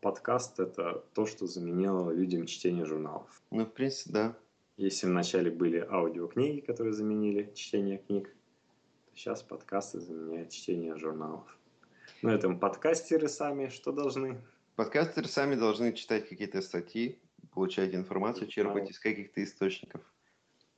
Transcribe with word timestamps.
подкаст— 0.00 0.60
это 0.60 1.04
то, 1.14 1.26
что 1.26 1.46
заменило 1.46 2.10
людям 2.10 2.46
чтение 2.46 2.84
журналов. 2.84 3.42
Ну, 3.50 3.64
в 3.64 3.72
принципе, 3.72 4.12
да. 4.12 4.38
Если 4.76 5.06
вначале 5.06 5.50
были 5.50 5.78
аудиокниги, 5.78 6.60
которые 6.60 6.92
заменили 6.92 7.52
чтение 7.54 7.98
книг, 7.98 8.28
то 9.06 9.16
сейчас 9.16 9.42
подкасты 9.42 10.00
заменяют 10.00 10.50
чтение 10.50 10.96
журналов. 10.96 11.58
На 12.22 12.34
этом 12.34 12.58
подкастеры 12.58 13.28
сами 13.28 13.68
что 13.68 13.92
должны? 13.92 14.40
Подкастеры 14.76 15.26
сами 15.28 15.56
должны 15.56 15.92
читать 15.92 16.28
какие-то 16.28 16.62
статьи, 16.62 17.18
получать 17.52 17.94
информацию, 17.94 18.46
черпать 18.46 18.90
из 18.90 18.98
каких-то 18.98 19.42
источников. 19.42 20.00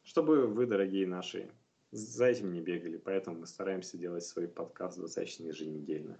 Чтобы 0.02 0.46
вы, 0.46 0.66
дорогие 0.66 1.06
наши, 1.06 1.50
за 1.92 2.26
этим 2.26 2.52
не 2.52 2.60
бегали, 2.60 2.96
поэтому 2.96 3.40
мы 3.40 3.46
стараемся 3.46 3.98
делать 3.98 4.24
свой 4.24 4.48
подкаст 4.48 4.98
достаточно 4.98 5.44
еженедельно. 5.44 6.18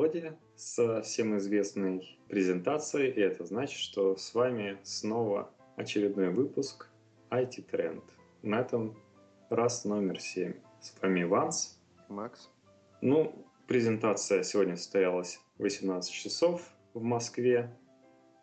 Мелодия 0.00 0.38
с 0.56 1.02
всем 1.02 1.36
известной 1.36 2.18
презентацией, 2.26 3.10
и 3.10 3.20
это 3.20 3.44
значит, 3.44 3.78
что 3.78 4.16
с 4.16 4.34
вами 4.34 4.78
снова 4.82 5.50
очередной 5.76 6.30
выпуск 6.30 6.88
IT 7.28 7.70
Trend. 7.70 8.02
На 8.40 8.60
этом 8.60 8.96
раз 9.50 9.84
номер 9.84 10.18
7. 10.18 10.54
С 10.80 10.94
вами 11.02 11.24
Ванс. 11.24 11.78
Макс. 12.08 12.48
Ну, 13.02 13.44
презентация 13.66 14.42
сегодня 14.42 14.78
состоялась 14.78 15.38
в 15.58 15.64
18 15.64 16.10
часов 16.10 16.62
в 16.94 17.02
Москве. 17.02 17.70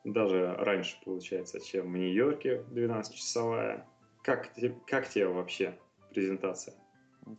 Даже 0.04 0.54
раньше, 0.60 0.96
получается, 1.04 1.60
чем 1.60 1.92
в 1.92 1.98
Нью-Йорке 1.98 2.66
12-часовая. 2.70 3.84
Как, 4.22 4.52
как 4.86 5.10
тебе 5.10 5.28
вообще 5.28 5.76
презентация? 6.12 6.76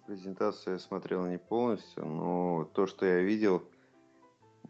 Презентацию 0.08 0.72
я 0.72 0.78
смотрел 0.80 1.24
не 1.26 1.38
полностью, 1.38 2.04
но 2.04 2.68
то, 2.74 2.88
что 2.88 3.06
я 3.06 3.20
видел, 3.20 3.62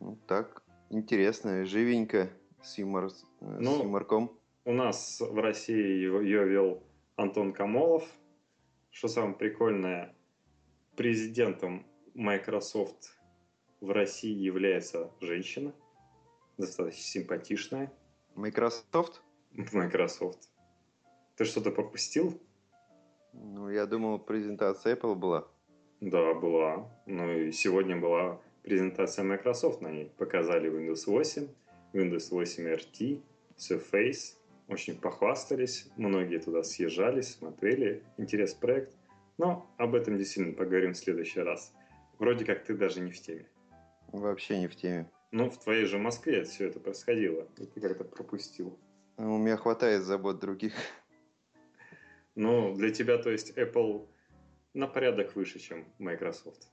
ну, 0.00 0.16
так, 0.26 0.62
интересно, 0.90 1.64
живенько, 1.64 2.30
с, 2.62 2.78
юмор, 2.78 3.10
ну, 3.40 3.78
с 3.78 3.82
юморком. 3.82 4.38
У 4.64 4.72
нас 4.72 5.20
в 5.20 5.38
России 5.38 5.76
ее, 5.76 6.22
ее 6.22 6.48
вел 6.48 6.82
Антон 7.16 7.52
Камолов. 7.52 8.04
Что 8.90 9.08
самое 9.08 9.34
прикольное, 9.34 10.14
президентом 10.96 11.86
Microsoft 12.14 13.18
в 13.80 13.90
России 13.90 14.34
является 14.34 15.10
женщина, 15.20 15.72
достаточно 16.56 17.00
симпатичная. 17.00 17.92
Microsoft? 18.34 19.22
Microsoft. 19.72 20.48
Ты 21.36 21.44
что-то 21.44 21.70
пропустил? 21.70 22.40
Ну, 23.32 23.68
я 23.68 23.86
думал, 23.86 24.18
презентация 24.18 24.96
Apple 24.96 25.14
была. 25.14 25.46
Да, 26.00 26.34
была. 26.34 26.90
Ну 27.06 27.30
и 27.30 27.52
сегодня 27.52 27.96
была 27.96 28.40
презентация 28.68 29.24
Microsoft 29.24 29.80
на 29.80 29.90
ней. 29.90 30.12
Показали 30.18 30.70
Windows 30.70 31.04
8, 31.06 31.48
Windows 31.94 32.28
8 32.30 32.66
RT, 32.66 33.22
Surface. 33.56 34.34
Очень 34.68 35.00
похвастались. 35.00 35.88
Многие 35.96 36.38
туда 36.38 36.62
съезжались, 36.62 37.32
смотрели. 37.32 38.02
Интерес 38.18 38.52
проект. 38.52 38.94
Но 39.38 39.66
об 39.78 39.94
этом 39.94 40.18
действительно 40.18 40.54
поговорим 40.54 40.92
в 40.92 40.98
следующий 40.98 41.40
раз. 41.40 41.72
Вроде 42.18 42.44
как 42.44 42.62
ты 42.64 42.74
даже 42.74 43.00
не 43.00 43.10
в 43.10 43.18
теме. 43.18 43.46
Вообще 44.12 44.58
не 44.58 44.68
в 44.68 44.76
теме. 44.76 45.10
Ну, 45.30 45.48
в 45.48 45.58
твоей 45.58 45.86
же 45.86 45.98
Москве 45.98 46.44
все 46.44 46.66
это 46.66 46.78
происходило. 46.78 47.48
И 47.56 47.64
ты 47.64 47.80
как-то 47.80 48.04
пропустил. 48.04 48.78
Ну, 49.16 49.36
у 49.36 49.38
меня 49.38 49.56
хватает 49.56 50.02
забот 50.02 50.38
других. 50.40 50.74
Ну, 52.34 52.74
для 52.74 52.90
тебя, 52.90 53.16
то 53.16 53.30
есть, 53.30 53.56
Apple 53.56 54.06
на 54.74 54.86
порядок 54.86 55.34
выше, 55.34 55.58
чем 55.58 55.86
Microsoft. 55.98 56.68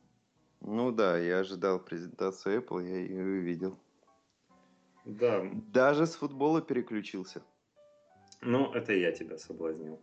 Ну 0.62 0.92
да, 0.92 1.18
я 1.18 1.40
ожидал 1.40 1.80
презентацию 1.80 2.62
Apple, 2.62 2.84
я 2.84 2.98
ее 2.98 3.24
увидел. 3.24 3.78
Да. 5.06 5.46
Даже 5.72 6.08
с 6.08 6.16
футбола 6.16 6.62
переключился. 6.62 7.44
Ну, 8.42 8.74
это 8.74 8.94
я 8.94 9.12
тебя 9.12 9.38
соблазнил. 9.38 10.02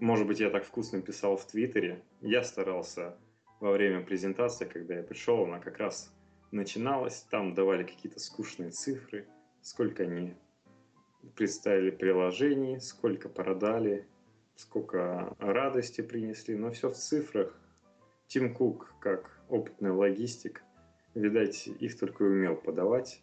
Может 0.00 0.26
быть, 0.26 0.40
я 0.40 0.50
так 0.50 0.64
вкусно 0.64 1.00
писал 1.02 1.36
в 1.36 1.46
Твиттере. 1.46 2.02
Я 2.20 2.42
старался 2.42 3.16
во 3.60 3.72
время 3.72 4.04
презентации, 4.04 4.64
когда 4.64 4.94
я 4.94 5.02
пришел, 5.02 5.44
она 5.44 5.60
как 5.60 5.78
раз 5.78 6.12
начиналась. 6.50 7.22
Там 7.30 7.54
давали 7.54 7.84
какие-то 7.84 8.18
скучные 8.18 8.70
цифры, 8.70 9.28
сколько 9.62 10.04
они 10.04 10.34
представили 11.36 11.90
приложений, 11.90 12.80
сколько 12.80 13.28
продали, 13.28 14.08
сколько 14.56 15.36
радости 15.38 16.00
принесли, 16.00 16.56
но 16.56 16.70
все 16.70 16.90
в 16.90 16.94
цифрах. 16.94 17.54
Тим 18.26 18.54
Кук, 18.54 18.94
как 19.00 19.39
опытный 19.50 19.90
логистик, 19.90 20.62
видать, 21.14 21.66
их 21.66 21.98
только 21.98 22.22
умел 22.22 22.56
подавать. 22.56 23.22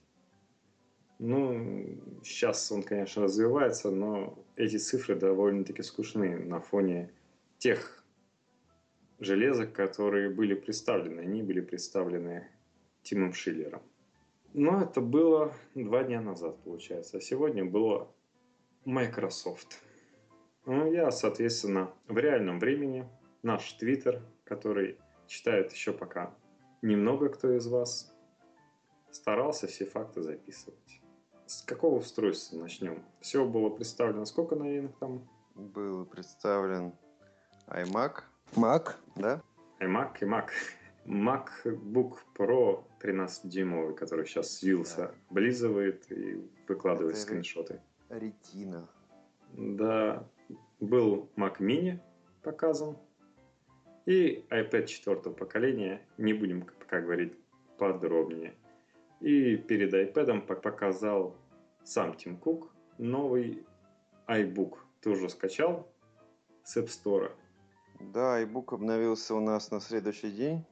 Ну, 1.20 1.98
сейчас 2.24 2.72
он, 2.72 2.84
конечно, 2.84 3.24
развивается, 3.24 3.90
но 3.90 4.38
эти 4.56 4.78
цифры 4.78 5.16
довольно-таки 5.16 5.82
скучны 5.82 6.38
на 6.38 6.60
фоне 6.60 7.12
тех 7.58 8.04
железок, 9.20 9.74
которые 9.74 10.30
были 10.30 10.54
представлены. 10.54 11.22
Они 11.22 11.42
были 11.42 11.62
представлены 11.62 12.48
Тимом 13.02 13.34
Шиллером. 13.34 13.82
Но 14.54 14.82
это 14.82 15.02
было 15.02 15.54
два 15.76 16.04
дня 16.04 16.22
назад, 16.22 16.62
получается. 16.64 17.18
А 17.18 17.22
сегодня 17.22 17.66
было 17.66 18.14
Microsoft. 18.86 19.82
Ну, 20.66 20.92
я, 20.92 21.12
соответственно, 21.12 21.94
в 22.08 22.18
реальном 22.18 22.60
времени 22.60 23.08
наш 23.42 23.74
Твиттер, 23.74 24.22
который 24.44 24.98
читает 25.28 25.72
еще 25.72 25.94
пока 25.94 26.34
немного 26.82 27.30
кто 27.30 27.56
из 27.56 27.68
вас, 27.68 28.14
старался 29.12 29.68
все 29.68 29.86
факты 29.86 30.22
записывать. 30.22 31.02
С 31.46 31.62
какого 31.62 32.00
устройства 32.00 32.58
начнем? 32.58 33.04
Все 33.22 33.46
было 33.46 33.70
представлено. 33.70 34.26
Сколько 34.26 34.56
новинок 34.56 34.98
там? 35.00 35.28
Был 35.56 36.06
представлен 36.06 36.94
iMac. 37.68 38.24
Mac, 38.56 38.96
да? 39.16 39.42
iMac 39.80 40.18
и 40.22 40.26
Mac. 40.26 40.50
MacBook 41.06 42.18
Pro 42.38 42.84
13-дюймовый, 43.02 43.96
который 43.96 44.26
сейчас 44.26 44.62
Вилса 44.62 44.98
да. 44.98 45.14
облизывает 45.30 46.12
и 46.12 46.46
выкладывает 46.68 47.16
Это 47.16 47.24
скриншоты. 47.24 47.82
Ретина. 48.10 48.90
Да, 49.54 50.28
был 50.82 51.30
Mac 51.38 51.60
Mini 51.60 52.02
показан 52.44 52.98
и 54.08 54.46
iPad 54.50 54.86
четвертого 54.86 55.34
поколения, 55.34 56.02
не 56.18 56.34
будем 56.34 56.66
пока 56.80 57.02
говорить 57.02 57.34
подробнее. 57.78 58.56
И 59.20 59.58
перед 59.58 59.94
iPad 59.94 60.42
показал 60.46 61.36
сам 61.84 62.16
Тим 62.16 62.38
Кук 62.38 62.72
новый 62.98 63.66
iBook. 64.28 64.78
Ты 65.02 65.10
уже 65.10 65.30
скачал 65.30 65.88
с 66.64 66.78
App 66.78 66.88
Store? 66.88 67.32
Да, 68.00 68.42
iBook 68.42 68.76
обновился 68.76 69.36
у 69.36 69.42
нас 69.42 69.72
на 69.72 69.82
следующий 69.82 70.32
день, 70.32 70.66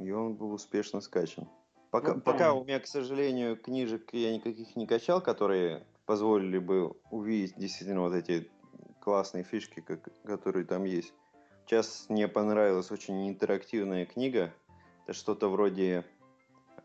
и 0.00 0.10
он 0.10 0.34
был 0.34 0.52
успешно 0.52 1.00
скачан. 1.00 1.48
Пока, 1.92 2.08
ну, 2.08 2.14
там... 2.14 2.22
пока 2.22 2.54
у 2.54 2.64
меня, 2.64 2.80
к 2.80 2.88
сожалению, 2.88 3.56
книжек 3.56 4.12
я 4.12 4.34
никаких 4.34 4.74
не 4.74 4.88
качал, 4.88 5.22
которые 5.22 5.86
позволили 6.06 6.58
бы 6.58 6.96
увидеть 7.12 7.56
действительно 7.56 8.00
вот 8.00 8.14
эти 8.14 8.50
классные 9.00 9.44
фишки, 9.44 9.80
как, 9.80 10.08
которые 10.24 10.66
там 10.66 10.82
есть. 10.82 11.14
Сейчас 11.66 12.06
мне 12.10 12.28
понравилась 12.28 12.90
очень 12.90 13.26
интерактивная 13.26 14.04
книга. 14.04 14.52
Это 15.06 15.16
что-то 15.16 15.48
вроде 15.48 16.04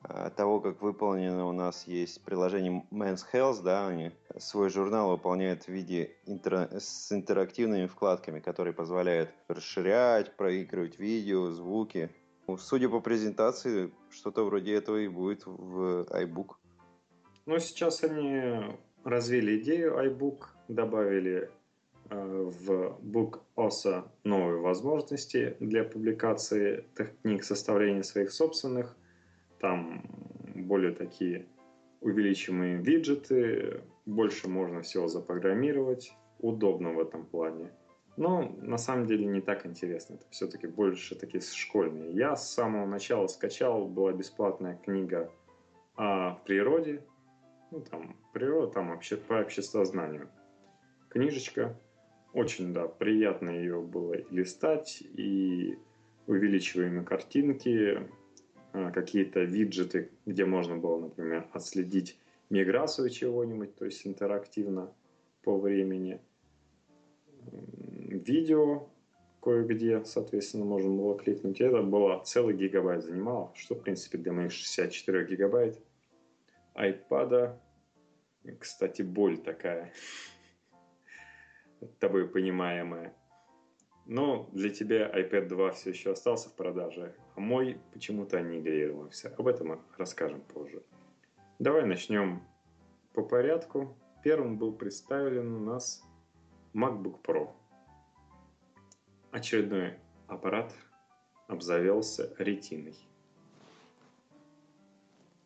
э, 0.08 0.32
того, 0.38 0.62
как 0.62 0.82
выполнено 0.82 1.46
у 1.48 1.52
нас 1.52 1.86
есть 1.86 2.24
приложение 2.24 2.86
Men's 2.90 3.22
Health, 3.34 3.62
да, 3.62 3.90
они 3.90 4.12
свой 4.38 4.70
журнал 4.70 5.10
выполняют 5.10 5.64
в 5.64 5.68
виде 5.68 6.16
интер... 6.26 6.70
с 6.80 7.12
интерактивными 7.12 7.88
вкладками, 7.88 8.40
которые 8.40 8.74
позволяют 8.74 9.32
расширять, 9.50 10.38
проигрывать 10.38 10.98
видео, 10.98 11.52
звуки. 11.52 12.10
Ну, 12.48 12.58
судя 12.58 12.88
по 12.88 13.02
презентации, 13.02 13.92
что-то 14.10 14.46
вроде 14.46 14.76
этого 14.76 14.96
и 14.98 15.10
будет 15.10 15.46
в 15.46 16.04
iBook. 16.10 16.52
Ну, 17.46 17.60
сейчас 17.60 18.02
они 18.04 18.78
развили 19.04 19.60
идею 19.60 19.98
iBook, 19.98 20.46
добавили 20.70 21.52
в 22.10 22.98
Book 23.02 23.42
OSA 23.56 24.08
новые 24.24 24.60
возможности 24.60 25.56
для 25.60 25.84
публикации 25.84 26.86
техник, 26.98 27.44
составления 27.44 28.04
своих 28.04 28.32
собственных. 28.32 28.96
Там 29.60 30.04
более 30.56 30.94
такие 30.94 31.48
увеличимые 32.02 32.78
виджеты, 32.78 33.84
больше 34.06 34.50
можно 34.50 34.82
всего 34.82 35.08
запрограммировать, 35.08 36.14
удобно 36.40 36.94
в 36.94 37.00
этом 37.00 37.26
плане. 37.26 37.72
Но 38.18 38.54
на 38.62 38.78
самом 38.78 39.06
деле 39.06 39.26
не 39.26 39.42
так 39.42 39.66
интересно, 39.66 40.16
это 40.16 40.26
все-таки 40.30 40.68
больше 40.68 41.16
такие 41.16 41.42
школьные. 41.42 42.12
Я 42.12 42.36
с 42.36 42.54
самого 42.54 42.86
начала 42.86 43.28
скачал, 43.28 43.88
была 43.88 44.12
бесплатная 44.12 44.78
книга 44.78 45.32
о 45.96 46.36
природе, 46.46 47.04
ну 47.72 47.82
там 47.82 48.18
природа, 48.34 48.74
там 48.74 48.90
вообще 48.90 49.16
по 49.16 49.36
обществознанию. 49.36 50.30
Книжечка, 51.10 51.80
очень, 52.34 52.74
да, 52.74 52.88
приятно 52.88 53.50
ее 53.50 53.82
было 53.82 54.16
листать, 54.30 55.02
и 55.02 55.78
увеличиваемые 56.28 57.04
картинки, 57.04 58.08
а, 58.72 58.92
какие-то 58.92 59.42
виджеты, 59.42 60.12
где 60.26 60.46
можно 60.46 60.78
было, 60.78 61.00
например, 61.00 61.48
отследить 61.54 62.20
миграцию 62.50 63.10
чего-нибудь, 63.10 63.76
то 63.76 63.86
есть 63.86 64.06
интерактивно 64.06 64.94
по 65.44 65.58
времени. 65.58 66.22
Видео 67.52 68.90
кое-где, 69.42 70.04
соответственно, 70.06 70.66
можно 70.66 70.90
было 70.90 71.18
кликнуть. 71.18 71.62
это 71.62 71.82
было 71.82 72.22
целый 72.26 72.56
гигабайт 72.56 73.04
занимало, 73.04 73.52
что, 73.56 73.76
в 73.76 73.82
принципе, 73.82 74.18
для 74.18 74.34
моих 74.34 74.52
64 74.52 75.26
гигабайт 75.26 75.82
айпада, 76.74 77.60
кстати, 78.60 79.02
боль 79.02 79.38
такая, 79.38 79.92
тобой 82.00 82.28
понимаемая. 82.28 83.16
Но 84.06 84.50
для 84.54 84.70
тебя 84.70 85.08
iPad 85.10 85.48
2 85.48 85.72
все 85.72 85.92
еще 85.92 86.12
остался 86.12 86.50
в 86.50 86.56
продаже, 86.56 87.16
а 87.36 87.40
мой 87.40 87.80
почему-то 87.94 88.38
аннигилировался. 88.38 89.34
Об 89.38 89.48
этом 89.48 89.84
расскажем 89.98 90.42
позже. 90.42 90.84
Давай 91.60 91.86
начнем 91.86 92.42
по 93.14 93.24
порядку. 93.24 93.96
Первым 94.24 94.58
был 94.58 94.74
представлен 94.74 95.54
у 95.56 95.60
нас 95.60 96.04
MacBook 96.74 97.22
Pro. 97.22 97.52
Очередной 99.32 100.00
аппарат 100.28 100.74
обзавелся 101.48 102.34
ретиной. 102.38 102.96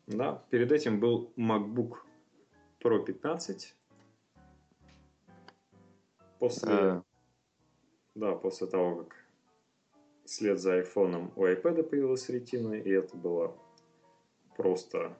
Да, 0.07 0.43
перед 0.49 0.71
этим 0.71 0.99
был 0.99 1.33
MacBook 1.37 1.97
Pro 2.81 3.03
15. 3.03 3.75
После, 6.43 6.73
а. 6.73 7.03
да, 8.15 8.35
после 8.35 8.67
того, 8.67 8.95
как 8.97 9.15
вслед 10.25 10.59
за 10.59 10.81
iPhone 10.81 11.31
у 11.37 11.45
iPad 11.45 11.83
появилась 11.83 12.27
ретина, 12.27 12.73
и 12.73 12.91
это 12.91 13.15
было 13.15 13.55
просто 14.57 15.17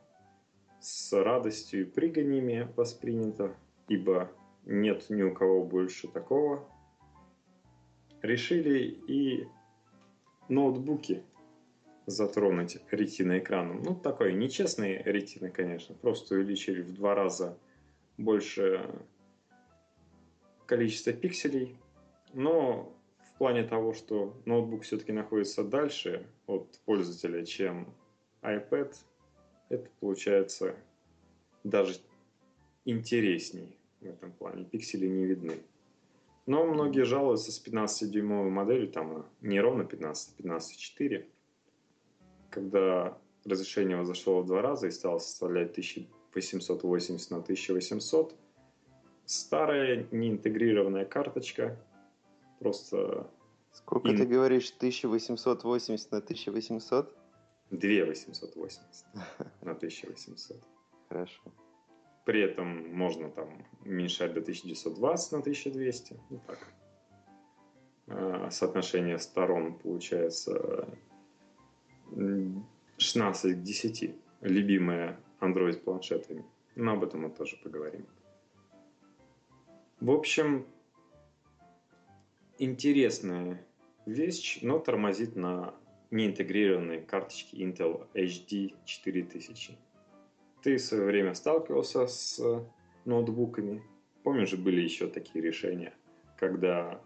с 0.81 1.13
радостью 1.13 1.83
и 1.83 1.85
прыганиями 1.85 2.67
воспринято, 2.75 3.55
ибо 3.87 4.33
нет 4.65 5.09
ни 5.09 5.21
у 5.21 5.33
кого 5.33 5.63
больше 5.63 6.09
такого. 6.09 6.67
Решили 8.21 8.79
и 9.07 9.47
ноутбуки 10.49 11.23
затронуть 12.05 12.79
ретиной 12.91 13.39
экраном. 13.39 13.81
Ну, 13.81 13.95
такой 13.95 14.33
нечестный 14.33 15.01
ретина, 15.03 15.49
конечно. 15.51 15.95
Просто 15.95 16.35
увеличили 16.35 16.81
в 16.81 16.93
два 16.93 17.15
раза 17.15 17.57
больше 18.17 19.05
количество 20.65 21.13
пикселей. 21.13 21.77
Но 22.33 22.93
в 23.33 23.37
плане 23.37 23.63
того, 23.63 23.93
что 23.93 24.35
ноутбук 24.45 24.83
все-таки 24.83 25.11
находится 25.11 25.63
дальше 25.63 26.27
от 26.47 26.79
пользователя, 26.85 27.45
чем 27.45 27.93
iPad, 28.41 28.95
это 29.69 29.89
получается 29.99 30.75
даже 31.63 31.95
интересней 32.85 33.77
в 34.01 34.05
этом 34.05 34.31
плане. 34.31 34.65
Пиксели 34.65 35.07
не 35.07 35.25
видны. 35.25 35.59
Но 36.45 36.65
многие 36.65 37.05
жалуются 37.05 37.51
с 37.51 37.65
15-дюймовой 37.65 38.49
моделью, 38.49 38.91
там 38.91 39.25
не 39.41 39.61
ровно 39.61 39.85
15, 39.85 40.39
15,4, 40.39 41.25
когда 42.49 43.17
разрешение 43.45 43.97
возошло 43.97 44.41
в 44.41 44.45
два 44.45 44.61
раза 44.61 44.87
и 44.87 44.91
стало 44.91 45.19
составлять 45.19 45.71
1880 45.71 47.31
на 47.31 47.37
1800. 47.37 48.35
Старая 49.25 50.05
неинтегрированная 50.11 51.05
карточка, 51.05 51.77
просто... 52.59 53.29
Сколько 53.71 54.09
ин... 54.09 54.17
ты 54.17 54.25
говоришь, 54.25 54.71
1880 54.77 56.11
на 56.11 56.17
1800? 56.17 57.17
2880 57.71 59.05
на 59.61 59.71
1800. 59.71 60.57
Хорошо. 61.09 61.41
При 62.25 62.41
этом 62.41 62.93
можно 62.93 63.29
там 63.29 63.65
уменьшать 63.85 64.33
до 64.33 64.39
1920 64.39 65.31
на 65.31 65.39
1200. 65.39 66.19
Ну 66.29 66.41
так. 66.47 66.59
А, 68.07 68.49
соотношение 68.51 69.19
сторон 69.19 69.77
получается 69.77 70.87
16 72.97 73.55
к 73.55 73.61
10. 73.61 74.15
Любимые 74.41 75.17
Android 75.41 75.79
планшетами. 75.79 76.45
Но 76.75 76.93
об 76.93 77.03
этом 77.03 77.21
мы 77.21 77.29
тоже 77.29 77.57
поговорим. 77.63 78.05
В 80.03 80.11
общем, 80.11 80.67
интересная 82.57 83.65
вещь, 84.05 84.59
но 84.61 84.77
тормозит 84.77 85.37
на 85.37 85.73
неинтегрированной 86.11 87.01
карточке 87.01 87.55
Intel 87.63 88.05
HD 88.13 88.75
4000. 88.83 89.77
Ты 90.61 90.75
в 90.75 90.81
свое 90.81 91.05
время 91.05 91.33
сталкивался 91.35 92.05
с 92.07 92.37
ноутбуками. 93.05 93.81
Помнишь 94.23 94.53
были 94.55 94.81
еще 94.81 95.07
такие 95.07 95.41
решения, 95.41 95.93
когда 96.35 97.01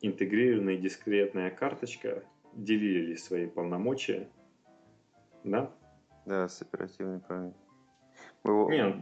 интегрированная 0.00 0.78
дискретная 0.78 1.52
карточка 1.52 2.24
делили 2.54 3.14
свои 3.14 3.46
полномочия, 3.46 4.28
да? 5.44 5.72
Да, 6.26 6.48
с 6.48 6.60
оперативной 6.60 7.20
памятью. 7.20 7.60
Нет, 8.42 8.96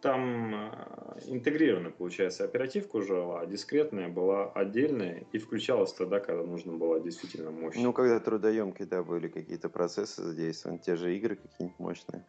там 0.00 0.54
э, 0.54 1.20
интегрированная, 1.26 1.90
получается, 1.90 2.44
оперативка 2.44 2.96
уже 2.96 3.16
а 3.16 3.46
дискретная 3.46 4.08
была 4.08 4.50
отдельная 4.50 5.26
и 5.32 5.38
включалась 5.38 5.92
тогда, 5.92 6.20
когда 6.20 6.42
нужно 6.42 6.72
было 6.72 7.00
действительно 7.00 7.50
мощно. 7.50 7.82
Ну, 7.82 7.92
когда 7.92 8.18
трудоемкие, 8.20 8.88
да, 8.88 9.02
были 9.02 9.28
какие-то 9.28 9.68
процессы 9.68 10.22
задействованы, 10.22 10.78
те 10.78 10.96
же 10.96 11.16
игры 11.16 11.36
какие-нибудь 11.36 11.78
мощные. 11.78 12.26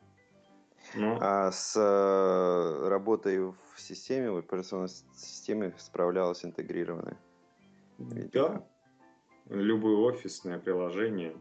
Ну. 0.96 1.18
А 1.22 1.52
с 1.52 1.76
э, 1.78 2.90
работой 2.90 3.40
в 3.40 3.56
системе, 3.78 4.32
в 4.32 4.38
операционной 4.38 4.90
системе 4.90 5.74
справлялась 5.78 6.44
интегрированная. 6.44 7.18
Да. 7.98 8.66
Любое 9.50 9.96
офисное 9.98 10.60
приложение, 10.60 11.36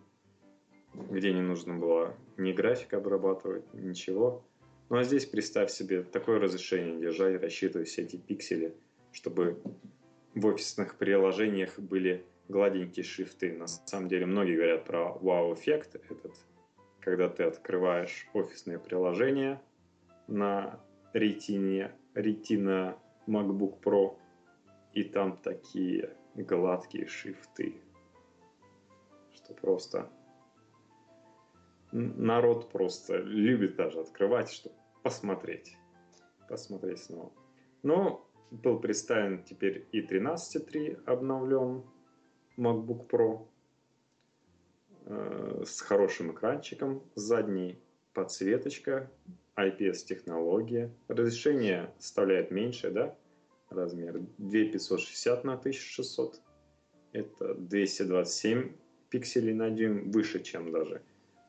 где 0.95 1.33
не 1.33 1.41
нужно 1.41 1.77
было 1.77 2.15
ни 2.37 2.53
график 2.53 2.95
обрабатывать, 2.95 3.73
ничего, 3.73 4.45
ну 4.91 4.99
а 4.99 5.05
здесь 5.05 5.25
представь 5.25 5.71
себе 5.71 6.03
такое 6.03 6.41
разрешение 6.41 7.01
держать, 7.01 7.41
рассчитывать 7.41 7.87
все 7.89 8.03
эти 8.03 8.17
пиксели, 8.17 8.75
чтобы 9.13 9.63
в 10.35 10.45
офисных 10.47 10.97
приложениях 10.97 11.79
были 11.79 12.27
гладенькие 12.49 13.05
шрифты. 13.05 13.53
На 13.53 13.69
самом 13.69 14.09
деле 14.09 14.27
многие 14.27 14.57
говорят 14.57 14.85
про 14.85 15.13
вау-эффект, 15.13 15.95
этот, 15.95 16.35
когда 16.99 17.29
ты 17.29 17.45
открываешь 17.45 18.27
офисное 18.35 18.81
приложение 18.81 19.63
на 20.27 20.81
ретине, 21.13 21.93
ретина 22.15 22.99
MacBook 23.29 23.81
Pro, 23.81 24.17
и 24.93 25.05
там 25.05 25.37
такие 25.37 26.17
гладкие 26.35 27.07
шрифты, 27.07 27.77
что 29.35 29.55
просто 29.55 30.11
народ 31.93 32.71
просто 32.71 33.19
любит 33.19 33.77
даже 33.77 34.01
открывать, 34.01 34.51
чтобы 34.51 34.80
посмотреть. 35.03 35.77
Посмотреть 36.49 37.03
снова. 37.05 37.33
Но 37.83 38.29
был 38.51 38.81
представлен 38.81 39.43
теперь 39.45 39.87
и 39.93 40.03
13.3 40.03 41.05
обновлен 41.05 41.85
MacBook 42.57 43.09
Pro 43.09 43.47
э, 45.07 45.63
с 45.65 45.81
хорошим 45.81 46.33
экранчиком, 46.33 47.03
задней 47.15 47.79
подсветочка, 48.13 49.11
IPS-технология. 49.57 50.93
Разрешение 51.09 51.95
составляет 51.99 52.51
меньше, 52.51 52.91
да, 52.91 53.17
размер 53.69 54.21
2560 54.39 55.45
на 55.45 55.55
1600. 55.55 56.41
Это 57.13 57.55
227 57.55 58.73
пикселей 59.11 59.55
на 59.55 59.71
дюйм, 59.71 60.11
выше, 60.11 60.43
чем 60.43 60.73
даже 60.73 61.03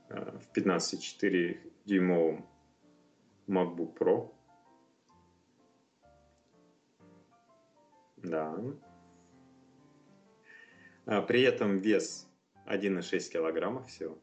э, 0.10 0.38
в 0.40 0.58
15,4 0.58 1.58
дюймовом 1.86 2.48
MacBook 3.48 3.98
Pro. 3.98 4.34
Да. 8.18 8.58
А, 11.06 11.22
при 11.22 11.42
этом 11.42 11.78
вес 11.78 12.28
1,6 12.68 13.32
килограмма 13.32 13.84
всего. 13.84 14.18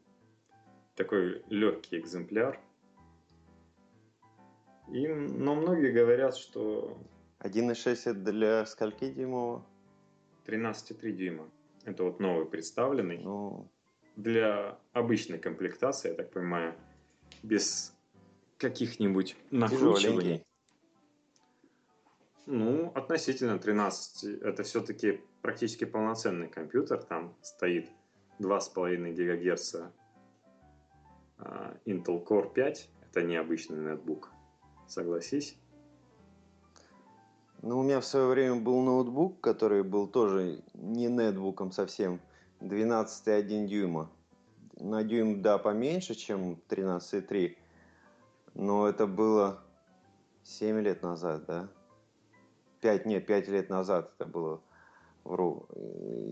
Такой 0.95 1.43
легкий 1.49 1.99
экземпляр. 1.99 2.59
И, 4.91 5.07
но 5.07 5.55
многие 5.55 5.91
говорят, 5.91 6.35
что 6.35 6.97
1.6 7.39 7.91
это 8.05 8.31
для 8.31 8.65
скольки 8.65 9.11
дюймового? 9.11 9.65
13,3 10.45 11.11
дюйма. 11.11 11.49
Это 11.85 12.03
вот 12.03 12.19
новый 12.19 12.45
представленный. 12.45 13.19
Ну, 13.19 13.69
Для 14.15 14.79
обычной 14.93 15.37
комплектации, 15.37 16.09
я 16.09 16.15
так 16.15 16.31
понимаю, 16.31 16.73
без 17.43 17.95
каких-нибудь 18.59 19.35
накручиваний. 19.49 20.45
Ну, 22.45 22.91
относительно 22.95 23.57
13, 23.59 24.41
это 24.41 24.63
все-таки 24.63 25.21
практически 25.41 25.85
полноценный 25.85 26.47
компьютер. 26.47 27.01
Там 27.03 27.35
стоит 27.41 27.89
2,5 28.39 29.13
ГГц 29.13 29.75
а, 31.37 31.77
Intel 31.85 32.25
Core 32.25 32.51
5. 32.51 32.89
Это 33.09 33.21
необычный 33.23 33.77
нетбук. 33.77 34.31
Согласись? 34.87 35.57
Ну, 37.61 37.79
у 37.79 37.83
меня 37.83 37.99
в 37.99 38.05
свое 38.05 38.27
время 38.27 38.55
был 38.55 38.81
ноутбук, 38.81 39.41
который 39.41 39.83
был 39.83 40.07
тоже 40.07 40.63
не 40.73 41.07
нетбуком 41.07 41.71
совсем, 41.71 42.19
12,1 42.61 43.67
дюйма. 43.67 44.09
На 44.77 45.03
дюйм, 45.03 45.41
да, 45.41 45.57
поменьше, 45.57 46.15
чем 46.15 46.57
13,3, 46.69 47.57
но 48.53 48.87
это 48.87 49.07
было 49.07 49.61
7 50.43 50.79
лет 50.81 51.01
назад, 51.01 51.45
да? 51.45 51.69
5, 52.81 53.05
нет, 53.05 53.25
5 53.25 53.47
лет 53.49 53.69
назад 53.69 54.13
это 54.17 54.29
было, 54.29 54.61
вру. 55.23 55.67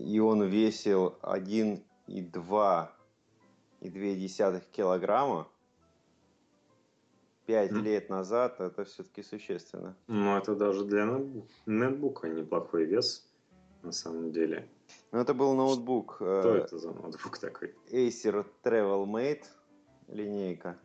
И 0.04 0.18
он 0.18 0.42
весил 0.44 1.18
1,2 1.22 2.88
и 3.80 3.90
2 3.90 4.60
килограмма. 4.72 5.48
5 7.46 7.70
М. 7.70 7.84
лет 7.84 8.10
назад 8.10 8.60
это 8.60 8.84
все-таки 8.84 9.22
существенно. 9.22 9.96
Ну, 10.06 10.36
это 10.36 10.54
даже 10.54 10.84
для 10.84 11.06
нетбука 11.64 12.28
неплохой 12.28 12.84
вес, 12.84 13.26
на 13.82 13.92
самом 13.92 14.32
деле. 14.32 14.68
Ну, 15.12 15.18
это 15.20 15.32
был 15.32 15.54
ноутбук 15.54 16.16
Что 16.16 16.56
э, 16.56 16.58
это 16.58 16.78
за 16.78 16.90
ноутбук 16.92 17.38
такой? 17.38 17.74
Acer 17.90 18.44
Travel 18.62 19.06
Mate 19.06 19.44
линейка. 20.08 20.78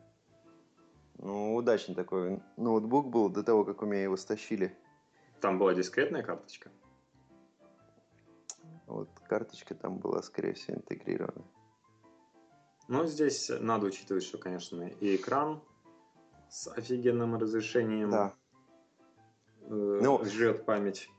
Ну, 1.18 1.56
удачный 1.56 1.96
такой 1.96 2.42
ноутбук 2.58 3.10
был 3.10 3.30
до 3.30 3.44
того, 3.44 3.64
как 3.66 3.82
у 3.82 3.86
меня 3.86 4.04
его 4.04 4.18
стащили. 4.18 4.76
Там 5.42 5.60
была 5.60 5.74
дискретная 5.74 6.24
карточка? 6.24 6.72
Вот 8.88 9.10
карточка 9.28 9.76
там 9.76 9.98
была, 10.00 10.22
скорее 10.22 10.54
всего, 10.54 10.78
интегрирована. 10.78 11.46
Ну, 12.88 13.06
здесь 13.06 13.50
надо 13.60 13.88
учитывать, 13.88 14.24
что, 14.24 14.38
конечно, 14.38 14.84
и 14.84 15.16
экран 15.16 15.62
с 16.50 16.68
офигенным 16.68 17.36
разрешением 17.36 18.12
Да. 18.12 18.34
э, 19.62 20.00
Ну, 20.02 20.24
жрет 20.26 20.66
память. 20.66 21.10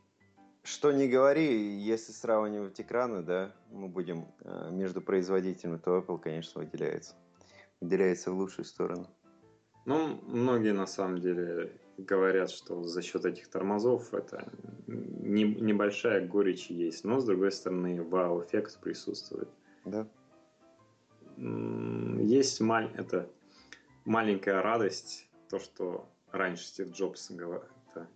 Что 0.62 0.92
не 0.92 1.08
говори, 1.08 1.78
если 1.78 2.12
сравнивать 2.12 2.80
экраны, 2.80 3.22
да, 3.22 3.52
мы 3.70 3.88
будем 3.88 4.28
э, 4.40 4.70
между 4.70 5.00
производителями, 5.02 5.78
то 5.78 5.98
Apple, 5.98 6.18
конечно, 6.18 6.62
выделяется. 6.62 7.14
Выделяется 7.80 8.30
в 8.30 8.36
лучшую 8.36 8.64
сторону. 8.64 9.06
Ну, 9.86 10.20
многие 10.26 10.72
на 10.72 10.86
самом 10.86 11.20
деле 11.20 11.72
говорят, 11.98 12.50
что 12.50 12.82
за 12.82 13.02
счет 13.02 13.24
этих 13.24 13.48
тормозов 13.48 14.12
это 14.14 14.50
не- 14.86 15.54
небольшая 15.54 16.26
горечь 16.26 16.70
есть, 16.70 17.04
но 17.04 17.20
с 17.20 17.24
другой 17.24 17.52
стороны 17.52 18.02
вау-эффект 18.02 18.80
присутствует. 18.80 19.48
Да. 19.84 20.06
Есть 21.36 22.60
маль... 22.60 22.90
это 22.96 23.28
маленькая 24.04 24.62
радость, 24.62 25.28
то, 25.50 25.58
что 25.58 26.08
раньше 26.30 26.64
Стив 26.64 26.90
Джобс 26.90 27.30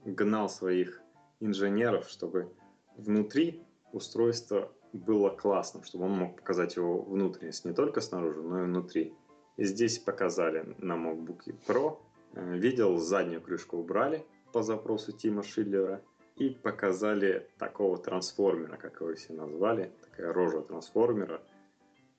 гнал 0.04 0.48
своих 0.48 1.02
инженеров, 1.40 2.08
чтобы 2.08 2.52
внутри 2.96 3.62
устройство 3.92 4.72
было 4.92 5.30
классным, 5.30 5.84
чтобы 5.84 6.06
он 6.06 6.12
мог 6.12 6.36
показать 6.36 6.76
его 6.76 7.02
внутренность 7.02 7.64
не 7.64 7.72
только 7.72 8.00
снаружи, 8.00 8.40
но 8.42 8.62
и 8.62 8.64
внутри. 8.64 9.14
Здесь 9.58 9.98
показали 9.98 10.64
на 10.78 10.92
MacBook 10.94 11.52
Pro. 11.66 11.98
Э, 12.34 12.56
Видел, 12.56 12.96
заднюю 12.98 13.40
крышку 13.42 13.76
убрали 13.78 14.24
по 14.52 14.62
запросу 14.62 15.12
Тима 15.12 15.42
Шиллера 15.42 16.00
и 16.36 16.50
показали 16.50 17.48
такого 17.58 17.98
трансформера, 17.98 18.76
как 18.76 19.00
его 19.00 19.12
все 19.14 19.32
назвали, 19.32 19.90
такая 20.02 20.32
рожа 20.32 20.60
трансформера. 20.62 21.42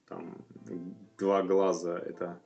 Там 0.08 0.38
два 1.18 1.42
глаза 1.44 1.98
это 1.98 2.42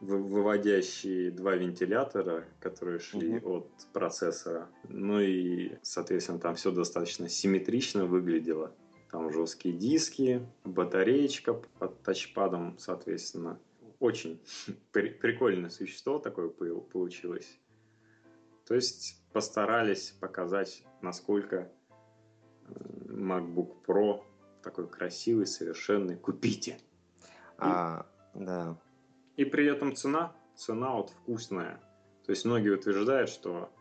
вы- 0.00 0.22
выводящие 0.22 1.30
два 1.30 1.54
вентилятора, 1.56 2.44
которые 2.60 2.98
шли 2.98 3.36
Мгм. 3.36 3.46
от 3.50 3.68
процессора. 3.94 4.68
Ну 4.88 5.20
и, 5.20 5.72
соответственно, 5.82 6.38
там 6.38 6.54
все 6.54 6.70
достаточно 6.70 7.28
симметрично 7.30 8.04
выглядело. 8.04 8.74
Там 9.10 9.32
жесткие 9.32 9.74
диски, 9.74 10.46
батареечка 10.64 11.54
под 11.54 12.02
тачпадом, 12.02 12.76
соответственно. 12.78 13.58
Очень 14.00 14.40
при- 14.92 15.10
прикольное 15.10 15.70
существо 15.70 16.18
такое 16.18 16.48
пол- 16.48 16.80
получилось. 16.80 17.58
То 18.66 18.74
есть 18.74 19.22
постарались 19.32 20.10
показать, 20.10 20.84
насколько 21.00 21.72
э, 22.66 22.72
MacBook 23.08 23.84
Pro 23.86 24.22
такой 24.62 24.88
красивый, 24.88 25.46
совершенный. 25.46 26.16
Купите. 26.16 26.78
А, 27.56 28.06
да. 28.34 28.76
И 29.36 29.44
при 29.44 29.66
этом 29.66 29.94
цена, 29.94 30.32
цена 30.54 30.94
вот 30.94 31.10
вкусная. 31.10 31.80
То 32.24 32.32
есть 32.32 32.44
многие 32.44 32.70
утверждают, 32.70 33.30
что 33.30 33.72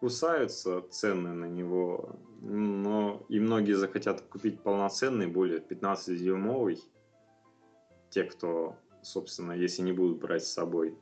кусаются 0.00 0.82
цены 0.90 1.32
на 1.32 1.46
него, 1.46 2.16
но 2.42 3.24
и 3.30 3.40
многие 3.40 3.72
захотят 3.72 4.20
купить 4.20 4.60
полноценный, 4.60 5.26
более 5.26 5.60
15-дюймовый. 5.60 6.78
Те, 8.10 8.24
кто, 8.24 8.76
собственно, 9.04 9.52
если 9.52 9.82
не 9.82 9.92
будут 9.92 10.18
брать 10.18 10.44
с 10.44 10.52
собой. 10.52 10.96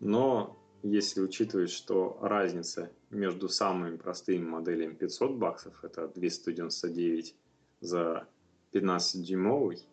Но 0.00 0.56
если 0.82 1.20
учитывать, 1.20 1.70
что 1.70 2.18
разница 2.22 2.92
между 3.10 3.48
самыми 3.48 3.96
простыми 3.96 4.44
моделями 4.44 4.94
500 4.94 5.36
баксов, 5.36 5.84
это 5.84 6.08
299 6.08 7.34
за 7.80 8.28
15-дюймовый, 8.72 9.86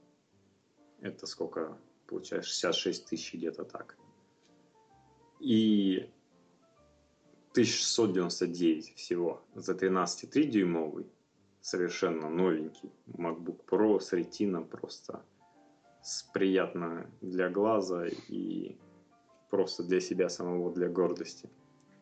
это 1.02 1.26
сколько 1.26 1.78
получается 2.08 2.50
66 2.50 3.06
тысяч 3.06 3.34
где-то 3.34 3.64
так. 3.64 3.98
И 5.40 6.10
1699 7.52 8.96
всего 8.96 9.42
за 9.56 9.74
13,3 9.74 10.44
дюймовый, 10.44 11.08
совершенно 11.62 12.30
новенький 12.30 12.92
MacBook 13.08 13.66
Pro 13.66 14.00
с 14.00 14.14
Retina 14.14 14.64
просто 14.64 15.24
приятно 16.34 17.10
для 17.22 17.50
глаза 17.50 18.08
и 18.08 18.78
просто 19.50 19.84
для 19.84 20.00
себя 20.00 20.30
самого, 20.30 20.74
для 20.74 20.90
гордости. 20.90 21.50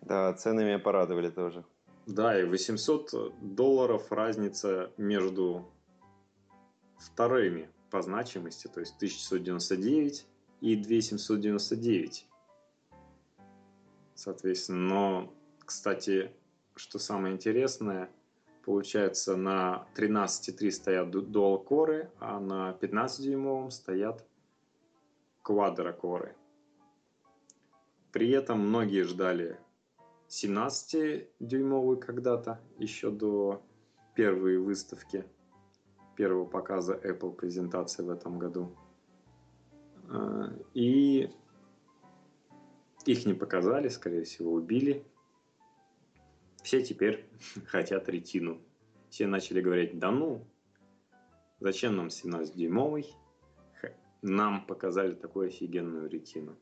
Да, 0.01 0.33
цены 0.33 0.63
меня 0.63 0.79
порадовали 0.79 1.29
тоже. 1.29 1.63
Да, 2.05 2.39
и 2.39 2.43
800 2.43 3.55
долларов 3.55 4.11
разница 4.11 4.91
между 4.97 5.71
вторыми 6.97 7.69
по 7.89 8.01
значимости, 8.01 8.67
то 8.67 8.81
есть 8.81 8.95
1699 8.97 10.25
и 10.61 10.75
2799. 10.75 12.27
Соответственно, 14.15 14.79
но, 14.79 15.33
кстати, 15.65 16.31
что 16.75 16.99
самое 16.99 17.33
интересное, 17.33 18.09
получается, 18.63 19.35
на 19.35 19.87
13.3 19.95 20.71
стоят 20.71 21.13
dual 21.13 21.63
коры, 21.63 22.09
а 22.19 22.39
на 22.39 22.77
15-дюймовом 22.81 23.69
стоят 23.69 24.25
квадрокоры. 25.41 26.35
При 28.11 28.29
этом 28.31 28.59
многие 28.59 29.03
ждали 29.03 29.59
17-дюймовый 30.29 31.99
когда-то, 31.99 32.59
еще 32.77 33.11
до 33.11 33.61
первой 34.15 34.57
выставки, 34.57 35.25
первого 36.15 36.45
показа 36.45 36.93
Apple 36.93 37.33
презентации 37.33 38.03
в 38.03 38.09
этом 38.09 38.39
году. 38.39 38.75
А, 40.09 40.53
И 40.73 41.29
их 43.05 43.25
не 43.25 43.33
показали, 43.33 43.89
скорее 43.89 44.23
всего, 44.23 44.53
убили. 44.53 45.05
Все 46.63 46.83
теперь 46.83 47.25
хотят 47.67 48.09
ретину. 48.09 48.61
Все 49.09 49.27
начали 49.27 49.61
говорить, 49.61 49.99
да 49.99 50.11
ну, 50.11 50.47
зачем 51.59 51.95
нам 51.95 52.07
17-дюймовый? 52.07 53.05
Х- 53.75 53.93
Нам 54.21 54.65
показали 54.65 55.13
такую 55.13 55.49
офигенную 55.49 56.09
ретину. 56.09 56.57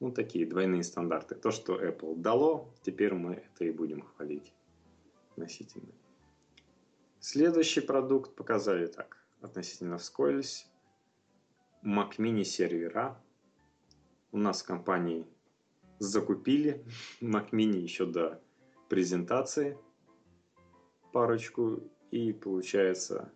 Ну, 0.00 0.10
такие 0.10 0.44
двойные 0.44 0.82
стандарты. 0.82 1.34
То, 1.36 1.50
что 1.50 1.80
Apple 1.80 2.16
дало, 2.16 2.74
теперь 2.82 3.14
мы 3.14 3.34
это 3.34 3.64
и 3.64 3.70
будем 3.70 4.02
хвалить 4.02 4.52
относительно. 5.30 5.92
Следующий 7.20 7.80
продукт 7.80 8.34
показали 8.34 8.86
так, 8.86 9.24
относительно 9.40 9.98
вскользь. 9.98 10.66
Mac 11.84 12.16
Mini 12.16 12.44
сервера. 12.44 13.22
У 14.32 14.38
нас 14.38 14.62
в 14.62 14.66
компании 14.66 15.26
закупили 15.98 16.84
Mac 17.20 17.50
Mini 17.50 17.78
еще 17.78 18.04
до 18.04 18.42
презентации 18.88 19.78
парочку, 21.12 21.80
и 22.10 22.32
получается 22.32 23.32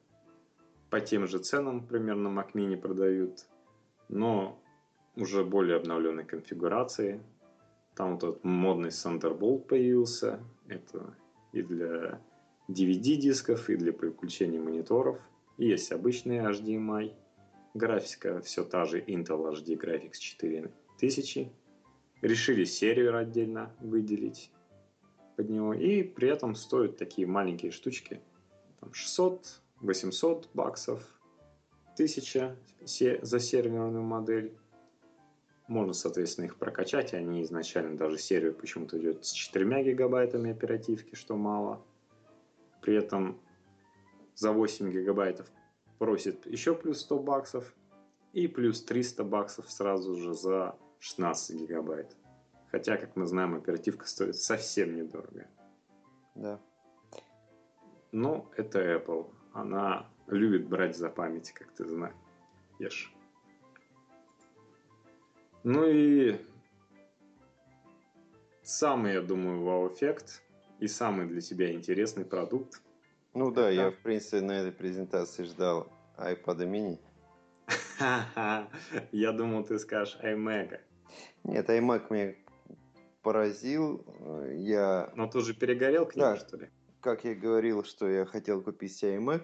по 0.91 1.01
тем 1.01 1.27
же 1.27 1.39
ценам 1.39 1.87
примерно 1.87 2.29
Mac 2.29 2.53
Mini 2.55 2.77
продают, 2.77 3.47
но 4.09 4.61
уже 5.17 5.45
более 5.45 5.77
обновленной 5.77 6.25
конфигурации. 6.25 7.23
Там 7.95 8.15
вот 8.15 8.23
этот 8.25 8.45
модный 8.45 8.91
Thunderbolt 8.91 9.67
появился, 9.67 10.41
это 10.69 11.15
и 11.53 11.63
для 11.63 12.21
DVD-дисков, 12.69 13.69
и 13.69 13.77
для 13.77 13.93
переключения 13.93 14.61
мониторов. 14.61 15.19
Есть 15.57 15.91
обычный 15.93 16.39
HDMI. 16.39 17.15
Графика 17.75 18.41
все 18.41 18.65
та 18.65 18.85
же 18.85 19.01
Intel 19.01 19.53
HD 19.53 19.77
Graphics 19.77 20.19
4000. 20.19 21.53
Решили 22.23 22.65
сервер 22.65 23.17
отдельно 23.17 23.75
выделить 23.81 24.51
под 25.39 25.51
него. 25.51 25.73
И 25.73 26.03
при 26.03 26.29
этом 26.29 26.57
стоят 26.57 26.97
такие 26.97 27.25
маленькие 27.25 27.71
штучки. 27.71 28.21
Там 28.81 28.93
600, 28.93 29.61
800 29.81 30.49
баксов, 30.53 31.01
1000 31.95 32.57
за 33.23 33.39
серверную 33.39 34.03
модель. 34.03 34.59
Можно, 35.69 35.93
соответственно, 35.93 36.47
их 36.47 36.57
прокачать. 36.57 37.15
Они 37.15 37.45
изначально 37.45 37.97
даже 37.97 38.19
сервер 38.19 38.53
почему-то 38.53 38.99
идет 38.99 39.25
с 39.25 39.31
4 39.31 39.85
гигабайтами 39.85 40.51
оперативки, 40.51 41.15
что 41.15 41.37
мало. 41.37 41.81
При 42.81 42.97
этом 42.97 43.41
за 44.35 44.51
8 44.51 44.91
гигабайтов 44.91 45.47
просит 45.99 46.47
еще 46.47 46.75
плюс 46.75 47.03
100 47.03 47.19
баксов 47.21 47.77
и 48.33 48.49
плюс 48.49 48.83
300 48.83 49.23
баксов 49.23 49.71
сразу 49.71 50.17
же 50.17 50.35
за 50.35 50.75
16 50.99 51.61
гигабайт. 51.61 52.17
Хотя, 52.71 52.97
как 52.97 53.17
мы 53.17 53.27
знаем, 53.27 53.55
оперативка 53.55 54.07
стоит 54.07 54.37
совсем 54.37 54.95
недорого. 54.97 55.47
Да. 56.35 56.61
Но 58.13 58.51
это 58.57 58.81
Apple. 58.81 59.31
Она 59.53 60.07
любит 60.27 60.69
брать 60.69 60.97
за 60.97 61.09
память, 61.09 61.53
как 61.53 61.73
ты 61.73 61.87
знаешь. 61.87 63.13
Ну 65.65 65.87
и 65.87 66.41
самый, 68.63 69.15
я 69.15 69.23
думаю, 69.23 69.63
вау-эффект 69.63 70.43
и 70.79 70.87
самый 70.87 71.27
для 71.27 71.41
тебя 71.41 71.73
интересный 71.73 72.25
продукт. 72.25 72.81
Ну 73.35 73.51
да, 73.51 73.71
это... 73.71 73.73
я, 73.73 73.91
в 73.91 73.97
принципе, 73.97 74.41
на 74.41 74.53
этой 74.53 74.73
презентации 74.73 75.45
ждал 75.45 75.89
iPad 76.17 76.71
mini. 76.71 76.99
Я 79.13 79.33
думал, 79.33 79.65
ты 79.65 79.79
скажешь 79.79 80.19
iMac. 80.23 80.81
Нет, 81.45 81.69
iMac 81.69 82.07
меня 82.11 82.35
поразил. 83.29 84.07
Я... 84.55 85.13
Но 85.15 85.27
ты 85.27 85.37
уже 85.37 85.53
перегорел 85.53 86.07
к 86.07 86.15
да. 86.15 86.37
что 86.37 86.57
ли? 86.57 86.71
Как 87.03 87.25
я 87.25 87.35
говорил, 87.35 87.85
что 87.85 88.09
я 88.09 88.25
хотел 88.25 88.63
купить 88.63 88.97
себе 88.97 89.17
iMac. 89.17 89.43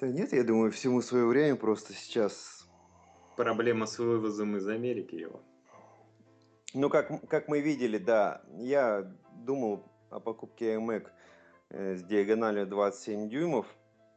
Да 0.00 0.08
нет, 0.08 0.32
я 0.32 0.42
думаю, 0.42 0.72
всему 0.72 1.00
свое 1.00 1.26
время 1.26 1.54
просто 1.54 1.92
сейчас... 1.92 2.66
Проблема 3.36 3.86
с 3.86 4.00
вывозом 4.00 4.56
из 4.56 4.66
Америки 4.66 5.14
его. 5.14 5.40
Ну, 6.74 6.90
как, 6.90 7.28
как 7.28 7.46
мы 7.46 7.60
видели, 7.60 7.98
да, 7.98 8.42
я 8.58 9.14
думал 9.44 9.84
о 10.10 10.18
покупке 10.18 10.74
iMac 10.74 11.06
э, 11.70 11.94
с 11.94 12.02
диагональю 12.02 12.66
27 12.66 13.28
дюймов. 13.28 13.66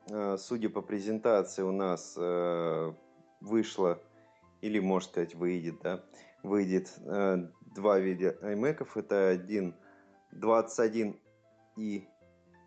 Э, 0.09 0.37
судя 0.39 0.69
по 0.69 0.81
презентации, 0.81 1.61
у 1.61 1.71
нас 1.71 2.15
э, 2.17 2.93
вышло, 3.41 4.01
или, 4.61 4.79
можно 4.79 5.07
сказать, 5.07 5.35
выйдет, 5.35 5.81
да, 5.83 6.03
выйдет 6.41 6.89
два 7.73 7.99
вида 7.99 8.37
iMac. 8.41 8.87
Это 8.95 9.29
один 9.29 9.75
21 10.31 11.19
и 11.77 12.07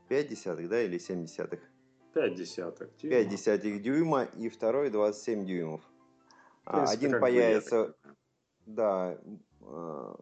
5 0.09 0.29
десятых, 0.29 0.69
да, 0.69 0.83
или 0.83 0.99
7 0.99 1.25
десятых? 1.25 1.61
5 2.15 2.35
десятых 2.35 2.97
дюйма. 2.97 3.17
5 3.17 3.29
десятых 3.29 3.83
дюйма 3.83 4.25
и 4.25 4.49
второй 4.49 4.91
27 4.91 5.47
дюймов. 5.47 5.83
А, 6.65 6.79
принципе, 6.79 7.07
Один 7.07 7.21
появится, 7.21 7.97
да, 8.67 9.19
а, 9.63 10.21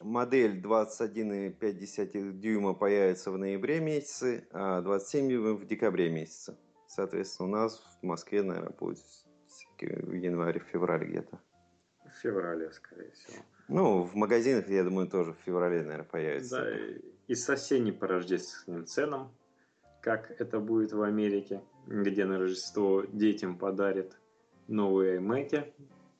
модель 0.00 0.60
21,5 0.60 2.32
дюйма 2.32 2.74
появится 2.74 3.30
в 3.30 3.38
ноябре 3.38 3.80
месяце, 3.80 4.46
а 4.52 4.80
27 4.80 5.28
дюймов 5.28 5.60
в 5.60 5.66
декабре 5.66 6.10
месяце. 6.10 6.56
Соответственно, 6.86 7.48
у 7.48 7.52
нас 7.52 7.80
в 8.00 8.06
Москве, 8.06 8.42
наверное, 8.42 8.72
будет 8.72 8.98
в 9.78 10.12
январе-феврале 10.12 11.06
где-то. 11.06 11.40
В 12.20 12.22
феврале, 12.22 12.70
скорее 12.70 13.10
всего. 13.12 13.42
Ну, 13.68 14.02
в 14.02 14.14
магазинах, 14.14 14.68
я 14.68 14.84
думаю, 14.84 15.08
тоже 15.08 15.32
в 15.32 15.38
феврале, 15.46 15.82
наверное, 15.82 16.04
появится. 16.04 16.60
Да, 16.60 17.00
и 17.28 17.34
с 17.34 17.48
осенним 17.48 17.96
по 17.96 18.06
рождественским 18.06 18.84
ценам, 18.84 19.34
как 20.02 20.30
это 20.38 20.60
будет 20.60 20.92
в 20.92 21.00
Америке, 21.00 21.62
где 21.86 22.26
на 22.26 22.38
Рождество 22.38 23.04
детям 23.10 23.56
подарят 23.56 24.18
новые 24.68 25.18
iMac 25.18 25.72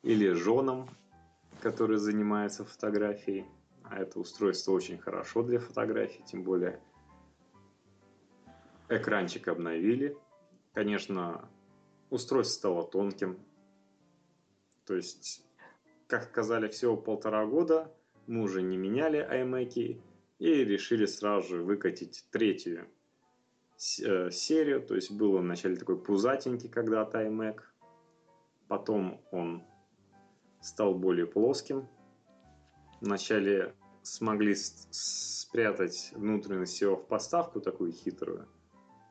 или 0.02 0.32
женам, 0.32 0.88
которые 1.60 1.98
занимаются 1.98 2.64
фотографией. 2.64 3.44
А 3.84 3.98
это 3.98 4.20
устройство 4.20 4.72
очень 4.72 4.96
хорошо 4.96 5.42
для 5.42 5.58
фотографий, 5.58 6.22
тем 6.24 6.44
более 6.44 6.80
экранчик 8.88 9.48
обновили. 9.48 10.16
Конечно, 10.72 11.46
устройство 12.08 12.54
стало 12.54 12.84
тонким. 12.86 13.38
То 14.86 14.94
есть, 14.94 15.44
как 16.10 16.24
сказали, 16.24 16.68
всего 16.68 16.96
полтора 16.96 17.46
года 17.46 17.94
мы 18.26 18.42
уже 18.42 18.62
не 18.62 18.76
меняли 18.76 19.20
iMac 19.20 20.00
и 20.38 20.64
решили 20.64 21.06
сразу 21.06 21.48
же 21.48 21.62
выкатить 21.62 22.26
третью 22.30 22.88
э, 24.04 24.30
серию. 24.30 24.82
То 24.82 24.96
есть 24.96 25.12
был 25.12 25.34
он 25.34 25.44
вначале 25.44 25.76
такой 25.76 25.98
пузатенький 25.98 26.68
когда-то 26.68 27.22
iMac, 27.22 27.60
потом 28.68 29.20
он 29.30 29.62
стал 30.60 30.94
более 30.94 31.26
плоским. 31.26 31.88
Вначале 33.00 33.74
смогли 34.02 34.54
спрятать 34.54 36.12
внутренность 36.14 36.80
его 36.80 36.96
в 36.96 37.06
поставку 37.06 37.60
такую 37.60 37.92
хитрую, 37.92 38.48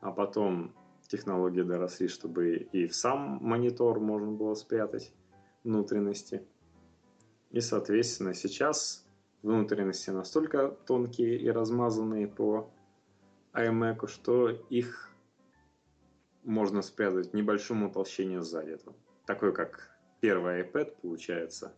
а 0.00 0.12
потом 0.12 0.74
технологии 1.10 1.62
доросли, 1.62 2.06
чтобы 2.08 2.56
и 2.56 2.86
в 2.86 2.94
сам 2.94 3.38
монитор 3.40 3.98
можно 3.98 4.30
было 4.30 4.54
спрятать 4.54 5.12
внутренности. 5.64 6.46
И, 7.50 7.60
соответственно, 7.60 8.34
сейчас 8.34 9.04
внутренности 9.42 10.10
настолько 10.10 10.68
тонкие 10.86 11.36
и 11.38 11.48
размазанные 11.50 12.28
по 12.28 12.70
iMac, 13.52 14.06
что 14.06 14.48
их 14.48 15.10
можно 16.44 16.82
спрятать 16.82 17.34
небольшому 17.34 17.88
утолщению 17.88 18.42
сзади. 18.42 18.78
Такой, 19.26 19.52
как 19.52 19.98
первый 20.20 20.62
iPad 20.62 20.96
получается. 21.02 21.74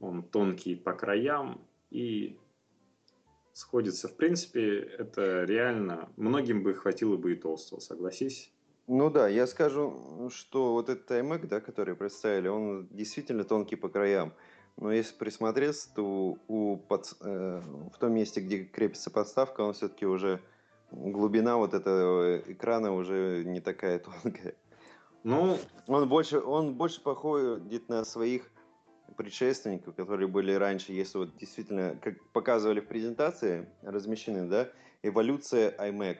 Он 0.00 0.22
тонкий 0.22 0.76
по 0.76 0.92
краям 0.92 1.66
и 1.90 2.38
сходится. 3.52 4.08
В 4.08 4.16
принципе, 4.16 4.78
это 4.78 5.44
реально... 5.44 6.10
Многим 6.16 6.62
бы 6.62 6.74
хватило 6.74 7.16
бы 7.16 7.32
и 7.32 7.36
толстого, 7.36 7.80
согласись? 7.80 8.52
Ну 8.86 9.08
да, 9.10 9.28
я 9.28 9.46
скажу, 9.46 10.28
что 10.30 10.72
вот 10.72 10.88
этот 10.90 11.10
iMac, 11.10 11.46
да, 11.46 11.60
который 11.60 11.94
представили, 11.94 12.48
он 12.48 12.86
действительно 12.90 13.44
тонкий 13.44 13.76
по 13.76 13.88
краям. 13.88 14.34
Но 14.76 14.92
если 14.92 15.16
присмотреться, 15.16 15.88
то 15.94 16.36
у 16.48 16.76
под, 16.76 17.14
э, 17.20 17.62
в 17.94 17.98
том 17.98 18.12
месте, 18.12 18.40
где 18.40 18.64
крепится 18.64 19.10
подставка, 19.10 19.62
он 19.62 19.72
все-таки 19.72 20.04
уже 20.04 20.40
глубина 20.90 21.56
вот 21.56 21.74
этого 21.74 22.38
экрана 22.40 22.92
уже 22.92 23.44
не 23.46 23.60
такая 23.60 23.98
тонкая. 24.22 24.54
Ну, 25.22 25.56
он 25.86 26.08
больше, 26.08 26.40
он 26.40 26.74
больше 26.74 27.00
походит 27.00 27.88
на 27.88 28.04
своих 28.04 28.50
предшественников, 29.16 29.94
которые 29.94 30.28
были 30.28 30.52
раньше, 30.52 30.92
если 30.92 31.18
вот 31.18 31.36
действительно, 31.36 31.96
как 32.02 32.22
показывали 32.32 32.80
в 32.80 32.86
презентации, 32.86 33.66
размещены, 33.82 34.46
да, 34.46 34.68
эволюция 35.02 35.74
iMac. 35.78 36.18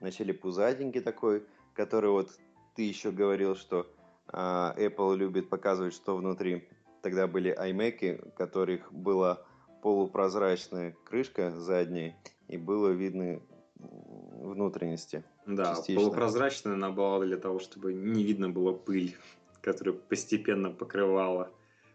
Вначале 0.00 0.34
пузатенький 0.34 1.00
такой, 1.00 1.46
который 1.76 2.10
вот 2.10 2.30
ты 2.74 2.82
еще 2.82 3.10
говорил, 3.10 3.54
что 3.54 3.86
а, 4.28 4.74
Apple 4.76 5.16
любит 5.16 5.48
показывать, 5.48 5.94
что 5.94 6.16
внутри 6.16 6.68
тогда 7.02 7.26
были 7.26 7.56
iMac, 7.56 8.28
у 8.28 8.30
которых 8.32 8.92
была 8.92 9.42
полупрозрачная 9.82 10.96
крышка 11.04 11.52
задняя, 11.52 12.16
и 12.48 12.56
было 12.56 12.88
видно 12.88 13.40
внутренности. 13.76 15.22
Да, 15.46 15.76
частично. 15.76 16.00
полупрозрачная 16.00 16.74
она 16.74 16.90
была 16.90 17.24
для 17.24 17.36
того, 17.36 17.60
чтобы 17.60 17.94
не 17.94 18.24
видно 18.24 18.48
было 18.48 18.72
пыль, 18.72 19.14
которая 19.60 19.94
постепенно 19.94 20.70
покрывала 20.70 21.50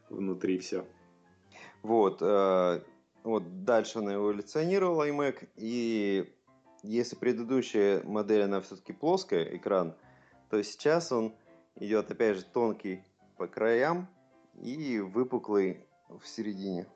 внутри 0.10 0.60
все. 0.60 0.86
Вот, 1.82 2.20
э, 2.22 2.82
вот 3.24 3.64
дальше 3.66 4.00
она 4.00 4.16
эволюционировала 4.16 5.10
iMac, 5.10 5.50
и 5.56 6.34
если 6.84 7.16
предыдущая 7.16 8.04
модель, 8.04 8.44
она 8.44 8.62
все-таки 8.62 8.94
плоская, 8.94 9.56
экран, 9.56 9.96
то 10.50 10.62
сейчас 10.64 11.12
он 11.12 11.34
идет, 11.76 12.12
опять 12.12 12.38
же, 12.38 12.44
тонкий 12.44 13.04
по 13.38 13.48
краям, 13.48 14.08
и 14.62 15.00
выпуклый 15.00 15.86
в 16.10 16.26
середине. 16.26 16.88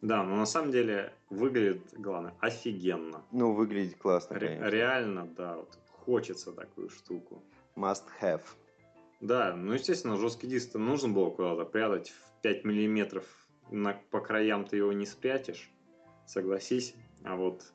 Да, 0.00 0.22
но 0.22 0.36
на 0.36 0.46
самом 0.46 0.70
деле 0.70 1.12
выглядит, 1.28 1.92
главное, 1.92 2.34
офигенно. 2.40 3.24
Ну, 3.32 3.52
выглядит 3.52 3.98
классно, 3.98 4.38
Ре- 4.38 4.58
реально, 4.60 5.26
да, 5.26 5.56
вот 5.56 5.76
хочется 5.90 6.52
такую 6.52 6.88
штуку. 6.88 7.42
Must 7.76 8.04
have. 8.20 8.42
Да, 9.20 9.54
ну, 9.56 9.72
естественно, 9.72 10.16
жесткий 10.16 10.46
диск 10.46 10.74
нужно 10.74 11.08
было 11.08 11.30
куда-то 11.30 11.64
прятать 11.64 12.10
в 12.10 12.40
5 12.42 12.64
миллиметров. 12.64 13.24
На, 13.70 14.00
по 14.10 14.20
краям 14.20 14.64
ты 14.64 14.76
его 14.76 14.92
не 14.92 15.04
спрячешь, 15.04 15.70
согласись. 16.26 16.94
А 17.24 17.34
вот 17.36 17.72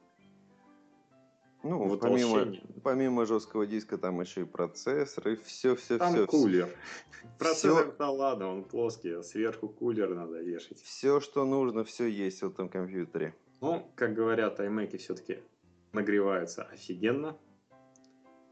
ну, 1.64 1.88
вот 1.88 2.02
помимо, 2.02 2.58
помимо 2.84 3.26
жесткого 3.26 3.66
диска, 3.66 3.98
там 3.98 4.20
еще 4.20 4.42
и 4.42 4.46
процессор, 4.46 5.30
и 5.30 5.36
все, 5.38 5.76
все, 5.76 5.98
там 5.98 6.14
все. 6.14 6.28
кулер. 6.28 6.70
Процессор, 7.40 7.96
да 7.98 8.10
ладно, 8.10 8.50
он 8.50 8.64
плоский, 8.66 9.12
а 9.12 9.24
сверху 9.24 9.70
кулер 9.70 10.14
надо 10.14 10.42
вешать. 10.42 10.82
Все, 10.82 11.22
что 11.22 11.46
нужно, 11.46 11.86
все 11.86 12.08
есть 12.08 12.42
в 12.42 12.48
этом 12.48 12.68
компьютере. 12.68 13.34
Ну, 13.62 13.90
как 13.96 14.14
говорят, 14.14 14.60
iMac 14.60 14.98
все-таки 14.98 15.40
нагреваются 15.94 16.64
офигенно. 16.64 17.38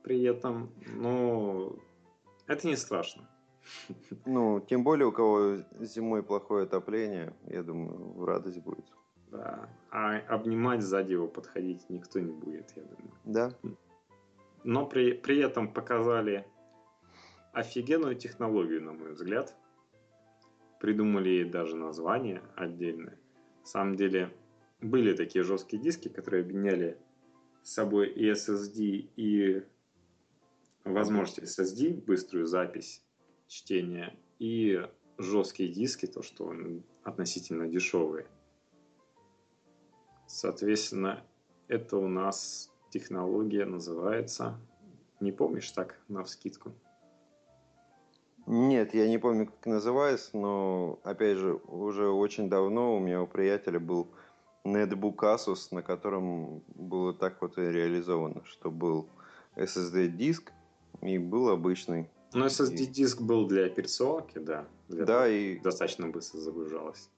При 0.04 0.24
этом, 0.24 0.74
ну, 0.96 1.78
это 2.48 2.66
не 2.66 2.78
страшно. 2.78 3.30
Ну, 4.26 4.62
тем 4.62 4.84
более, 4.84 5.08
у 5.08 5.12
кого 5.12 5.58
зимой 5.80 6.24
плохое 6.24 6.64
отопление, 6.64 7.36
я 7.46 7.62
думаю, 7.62 8.26
радость 8.26 8.60
будет. 8.60 8.86
Да. 9.32 9.70
А 9.90 10.18
обнимать 10.18 10.82
сзади 10.82 11.14
его 11.14 11.28
подходить 11.28 11.90
никто 11.90 12.20
не 12.20 12.32
будет, 12.32 12.72
я 12.76 12.84
думаю. 12.84 13.14
Да. 13.26 13.54
Но 14.64 14.86
при, 14.86 15.14
при 15.14 15.40
этом 15.40 15.74
показали 15.74 16.46
офигенную 17.54 18.16
технологию, 18.16 18.84
на 18.84 18.94
мой 18.94 19.14
взгляд. 19.14 19.56
Придумали 20.80 21.30
ей 21.30 21.46
даже 21.46 21.76
название 21.76 22.42
отдельное. 22.56 23.18
На 23.62 23.66
самом 23.66 23.96
деле, 23.96 24.34
были 24.82 25.16
такие 25.16 25.44
жесткие 25.44 25.82
диски, 25.82 26.10
которые 26.10 26.42
объединяли 26.42 26.98
с 27.64 27.74
собой 27.74 28.10
и 28.10 28.32
SSD, 28.32 29.10
и 29.16 29.64
возможность 30.84 31.60
SSD, 31.60 32.04
быструю 32.04 32.48
запись 32.48 33.04
чтения, 33.48 34.18
и 34.40 34.84
жесткие 35.18 35.70
диски, 35.70 36.08
то, 36.08 36.24
что 36.24 36.56
относительно 37.04 37.68
дешевые. 37.68 38.26
Соответственно, 40.32 41.22
это 41.68 41.98
у 41.98 42.08
нас 42.08 42.72
технология 42.90 43.66
называется... 43.66 44.58
Не 45.20 45.32
помнишь 45.32 45.70
так, 45.70 46.00
на 46.08 46.24
вскидку? 46.24 46.72
Нет, 48.48 48.96
я 48.96 49.08
не 49.08 49.20
помню, 49.20 49.46
как 49.46 49.66
называется, 49.68 50.36
но, 50.36 51.00
опять 51.04 51.38
же, 51.38 51.60
уже 51.68 52.10
очень 52.10 52.50
давно 52.50 52.96
у 52.96 53.00
меня 53.00 53.22
у 53.22 53.28
приятеля 53.28 53.80
был 53.80 54.08
нетбук 54.64 55.24
Asus, 55.24 55.68
на 55.70 55.84
котором 55.84 56.64
было 56.74 57.14
так 57.14 57.40
вот 57.42 57.60
и 57.60 57.62
реализовано, 57.62 58.44
что 58.46 58.72
был 58.72 59.10
SSD-диск 59.58 60.52
и 61.02 61.20
был 61.20 61.50
обычный. 61.50 62.10
Ну, 62.34 62.46
SSD-диск 62.46 63.22
был 63.22 63.48
для 63.48 63.66
операционки, 63.66 64.40
да. 64.40 64.66
Для 64.88 65.06
да, 65.06 65.28
и... 65.28 65.60
Достаточно 65.60 66.08
быстро 66.08 66.40
загружалось. 66.40 67.10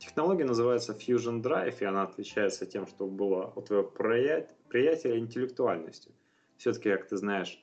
Технология 0.00 0.46
называется 0.46 0.94
Fusion 0.94 1.42
Drive, 1.42 1.76
и 1.80 1.84
она 1.84 2.04
отличается 2.04 2.64
тем, 2.64 2.86
что 2.86 3.06
было 3.06 3.52
у 3.54 3.60
твоего 3.60 3.86
приятеля 3.86 5.18
интеллектуальностью. 5.18 6.14
Все-таки, 6.56 6.90
как 6.90 7.06
ты 7.06 7.18
знаешь, 7.18 7.62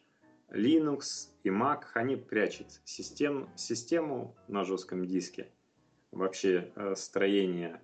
Linux 0.52 1.30
и 1.44 1.50
Mac, 1.50 1.86
они 1.96 2.16
прячут 2.16 2.68
систем, 2.86 3.50
систему 3.56 4.36
на 4.48 4.66
жестком 4.66 5.08
диске. 5.08 5.52
Вообще 6.12 6.72
э, 6.76 6.94
строение, 6.96 7.82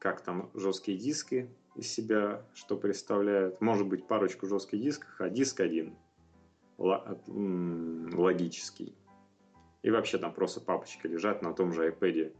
как 0.00 0.20
там 0.20 0.50
жесткие 0.52 0.98
диски 0.98 1.48
из 1.76 1.92
себя, 1.92 2.44
что 2.54 2.76
представляют. 2.76 3.60
Может 3.60 3.86
быть 3.86 4.08
парочку 4.08 4.48
жестких 4.48 4.80
дисков, 4.80 5.14
а 5.20 5.30
диск 5.30 5.60
один 5.60 5.94
логический. 6.76 8.96
И 9.82 9.92
вообще 9.92 10.18
там 10.18 10.34
просто 10.34 10.60
папочки 10.60 11.06
лежат 11.06 11.40
на 11.40 11.54
том 11.54 11.72
же 11.72 11.88
iPad 11.88 12.34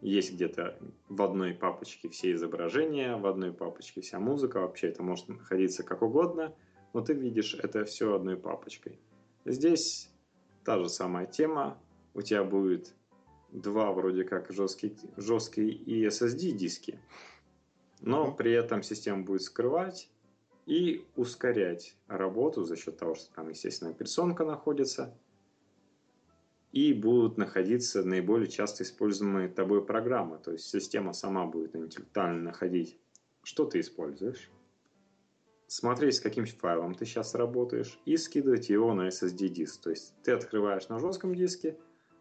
есть 0.00 0.32
где-то 0.32 0.78
в 1.08 1.22
одной 1.22 1.54
папочке 1.54 2.08
все 2.08 2.32
изображения, 2.32 3.16
в 3.16 3.26
одной 3.26 3.52
папочке 3.52 4.00
вся 4.00 4.18
музыка, 4.18 4.60
вообще 4.60 4.88
это 4.88 5.02
может 5.02 5.28
находиться 5.28 5.82
как 5.82 6.02
угодно, 6.02 6.54
но 6.92 7.00
ты 7.00 7.14
видишь 7.14 7.54
это 7.54 7.84
все 7.84 8.14
одной 8.14 8.36
папочкой. 8.36 8.98
Здесь 9.44 10.10
та 10.64 10.78
же 10.78 10.88
самая 10.88 11.26
тема, 11.26 11.78
у 12.14 12.22
тебя 12.22 12.44
будет 12.44 12.94
два 13.50 13.92
вроде 13.92 14.24
как 14.24 14.50
жесткие, 14.52 14.94
жесткие 15.16 15.70
и 15.70 16.06
SSD 16.06 16.52
диски, 16.52 17.00
но 18.00 18.26
mm-hmm. 18.26 18.36
при 18.36 18.52
этом 18.52 18.82
система 18.82 19.22
будет 19.22 19.42
скрывать 19.42 20.10
и 20.66 21.04
ускорять 21.16 21.96
работу 22.06 22.62
за 22.62 22.76
счет 22.76 22.98
того, 22.98 23.14
что 23.14 23.32
там, 23.34 23.48
естественно, 23.48 23.90
операционка 23.90 24.44
находится– 24.44 25.16
и 26.72 26.92
будут 26.92 27.38
находиться 27.38 28.04
наиболее 28.04 28.48
часто 28.48 28.82
используемые 28.82 29.48
тобой 29.48 29.84
программы. 29.84 30.38
То 30.38 30.52
есть 30.52 30.68
система 30.68 31.12
сама 31.12 31.46
будет 31.46 31.74
интеллектуально 31.74 32.42
находить, 32.42 32.98
что 33.42 33.64
ты 33.64 33.80
используешь, 33.80 34.50
смотреть, 35.66 36.16
с 36.16 36.20
каким 36.20 36.46
файлом 36.46 36.94
ты 36.94 37.04
сейчас 37.06 37.34
работаешь, 37.34 37.98
и 38.04 38.16
скидывать 38.16 38.68
его 38.68 38.94
на 38.94 39.08
SSD-диск. 39.08 39.82
То 39.82 39.90
есть 39.90 40.14
ты 40.22 40.32
открываешь 40.32 40.88
на 40.88 40.98
жестком 40.98 41.34
диске, 41.34 41.76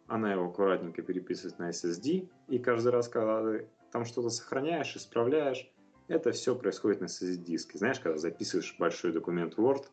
она 0.08 0.32
его 0.32 0.46
аккуратненько 0.46 1.02
переписывает 1.02 1.60
на 1.60 1.70
SSD, 1.70 2.30
и 2.48 2.60
каждый 2.60 2.90
раз, 2.90 3.10
когда 3.10 3.44
ты 3.44 3.68
там 3.92 4.06
что-то 4.06 4.30
сохраняешь, 4.30 4.96
исправляешь, 4.96 5.70
это 6.08 6.32
все 6.32 6.56
происходит 6.56 7.02
на 7.02 7.06
SSD-диске. 7.06 7.78
Знаешь, 7.78 8.00
когда 8.00 8.18
записываешь 8.18 8.76
большой 8.80 9.12
документ 9.12 9.56
Word, 9.56 9.86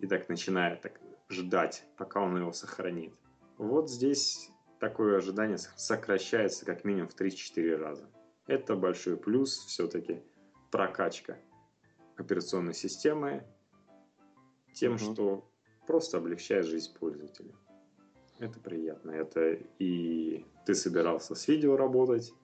и 0.00 0.06
так 0.06 0.28
начинает 0.28 0.80
так 0.80 1.00
ждать, 1.28 1.84
пока 1.96 2.20
он 2.20 2.36
его 2.36 2.52
сохранит. 2.52 3.14
Вот 3.58 3.90
здесь 3.90 4.50
такое 4.78 5.18
ожидание 5.18 5.58
сокращается 5.58 6.64
как 6.64 6.84
минимум 6.84 7.08
в 7.08 7.18
3-4 7.18 7.76
раза. 7.76 8.08
Это 8.46 8.76
большой 8.76 9.16
плюс 9.16 9.58
все-таки 9.66 10.22
прокачка 10.70 11.38
операционной 12.16 12.74
системы 12.74 13.44
тем, 14.74 14.94
угу. 14.94 14.98
что 14.98 15.50
просто 15.86 16.18
облегчает 16.18 16.66
жизнь 16.66 16.92
пользователя. 16.98 17.54
Это 18.38 18.60
приятно. 18.60 19.10
Это 19.10 19.58
и 19.78 20.44
ты 20.66 20.74
собирался 20.74 21.34
с 21.34 21.48
видео 21.48 21.76
работать, 21.76 22.34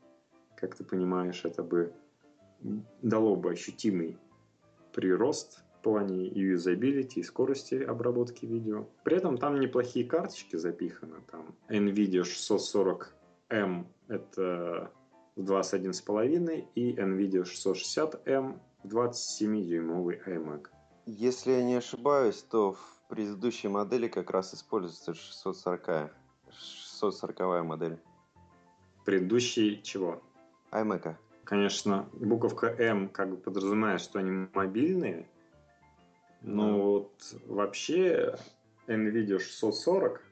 как 0.57 0.75
ты 0.75 0.85
понимаешь, 0.85 1.45
это 1.45 1.63
бы 1.63 1.93
дало 3.03 3.37
бы 3.37 3.51
ощутимый 3.51 4.19
прирост 4.93 5.63
плане 5.83 6.29
юзабилити 6.29 7.21
и 7.21 7.23
скорости 7.23 7.75
обработки 7.75 8.47
видео. 8.47 8.87
При 9.05 9.17
этом 9.17 9.37
там 9.39 9.61
неплохие 9.61 10.07
карточки 10.07 10.57
запиханы. 10.57 11.17
Там 11.31 11.55
NVIDIA 11.69 12.23
640M 12.23 13.85
это 14.09 14.91
в 15.37 15.43
21,5 15.43 16.65
и 16.75 16.95
NVIDIA 16.95 17.43
660M 17.43 18.59
в 18.85 18.97
27-дюймовый 18.97 20.21
iMac. 20.27 20.67
Если 21.07 21.53
я 21.53 21.65
не 21.65 21.77
ошибаюсь, 21.77 22.43
то 22.43 22.73
в 22.73 23.03
предыдущей 23.09 23.69
модели 23.69 24.09
как 24.09 24.31
раз 24.31 24.55
используется 24.55 25.15
640 25.15 26.13
640 26.51 27.65
модель. 27.65 27.99
Предыдущий 29.05 29.83
чего? 29.83 30.23
iMac. 30.71 31.17
Конечно, 31.45 32.09
буковка 32.13 32.69
M 32.69 33.09
как 33.09 33.31
бы 33.31 33.37
подразумевает, 33.37 34.01
что 34.01 34.19
они 34.21 34.49
мобильные, 34.55 35.29
ну 36.43 36.83
вот 36.83 37.35
вообще 37.47 38.37
NVIDIA 38.87 39.39
640 39.39 40.23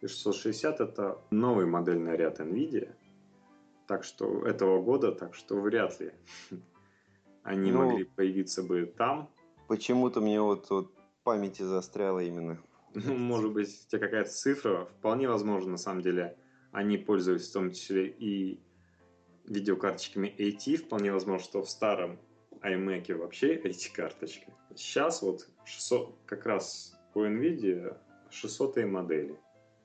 и 0.00 0.06
660 0.06 0.80
это 0.80 1.18
новый 1.30 1.66
модельный 1.66 2.16
ряд 2.16 2.40
NVIDIA. 2.40 2.94
Так 3.86 4.04
что 4.04 4.46
этого 4.46 4.80
года, 4.82 5.12
так 5.12 5.34
что 5.34 5.60
вряд 5.60 5.98
ли 6.00 6.12
они 7.42 7.72
ну, 7.72 7.78
могли 7.84 8.04
появиться 8.04 8.62
бы 8.62 8.86
там. 8.86 9.28
Почему-то 9.66 10.20
мне 10.20 10.40
вот, 10.40 10.70
вот 10.70 10.92
памяти 11.22 11.62
застряло 11.62 12.20
именно. 12.20 12.58
Ну, 12.92 13.14
может 13.14 13.52
быть, 13.52 13.68
у 13.68 13.88
тебя 13.88 14.00
какая-то 14.00 14.30
цифра. 14.30 14.86
Вполне 14.98 15.28
возможно, 15.28 15.72
на 15.72 15.76
самом 15.76 16.02
деле, 16.02 16.36
они 16.72 16.96
пользуются 16.96 17.50
в 17.50 17.52
том 17.52 17.70
числе 17.70 18.08
и 18.08 18.60
видеокарточками 19.44 20.34
AT. 20.36 20.76
Вполне 20.76 21.12
возможно, 21.12 21.44
что 21.44 21.62
в 21.62 21.70
старом 21.70 22.18
iMac 22.62 23.14
вообще 23.14 23.54
эти 23.54 23.92
карточки. 23.92 24.46
Сейчас 24.74 25.22
вот 25.22 25.48
600, 25.64 26.14
как 26.26 26.46
раз 26.46 26.98
у 27.14 27.20
NVIDIA 27.20 27.96
600 28.30 28.84
модели. 28.84 29.38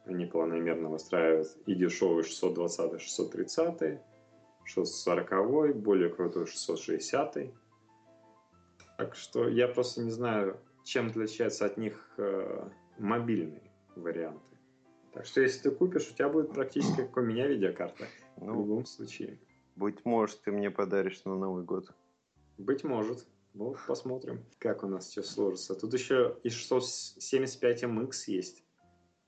Они 0.06 0.26
планомерно 0.26 0.90
выстраивают 0.90 1.48
и 1.66 1.74
дешевый 1.74 2.24
620, 2.24 3.02
630, 3.02 4.00
640, 4.64 5.76
более 5.78 6.10
крутой 6.10 6.46
660. 6.46 7.54
Так 8.98 9.16
что 9.16 9.50
я 9.50 9.68
просто 9.68 10.04
не 10.04 10.12
знаю, 10.12 10.60
чем 10.84 11.08
отличаются 11.08 11.66
от 11.66 11.78
них 11.78 12.14
э, 12.18 12.70
мобильные 13.00 13.72
варианты. 13.96 14.42
Так 15.14 15.26
что 15.26 15.42
если 15.42 15.70
ты 15.70 15.72
купишь, 15.72 16.10
у 16.12 16.14
тебя 16.14 16.30
будет 16.30 16.54
практически 16.54 16.98
как 16.98 17.18
у 17.18 17.22
меня 17.22 17.48
видеокарта. 17.48 18.06
Ну, 18.38 18.54
в 18.54 18.68
любом 18.68 18.86
случае. 18.86 19.40
Быть 19.76 20.06
может, 20.06 20.42
ты 20.42 20.52
мне 20.52 20.70
подаришь 20.70 21.24
на 21.26 21.36
Новый 21.36 21.64
год. 21.64 21.90
Быть 22.58 22.84
может. 22.84 23.28
Вот 23.54 23.78
посмотрим, 23.88 24.46
как 24.60 24.84
у 24.84 24.88
нас 24.88 25.08
сейчас 25.08 25.28
сложится. 25.28 25.76
Тут 25.76 25.94
еще 25.94 26.38
и 26.44 26.50
675 26.50 27.84
MX 27.84 28.12
есть 28.28 28.64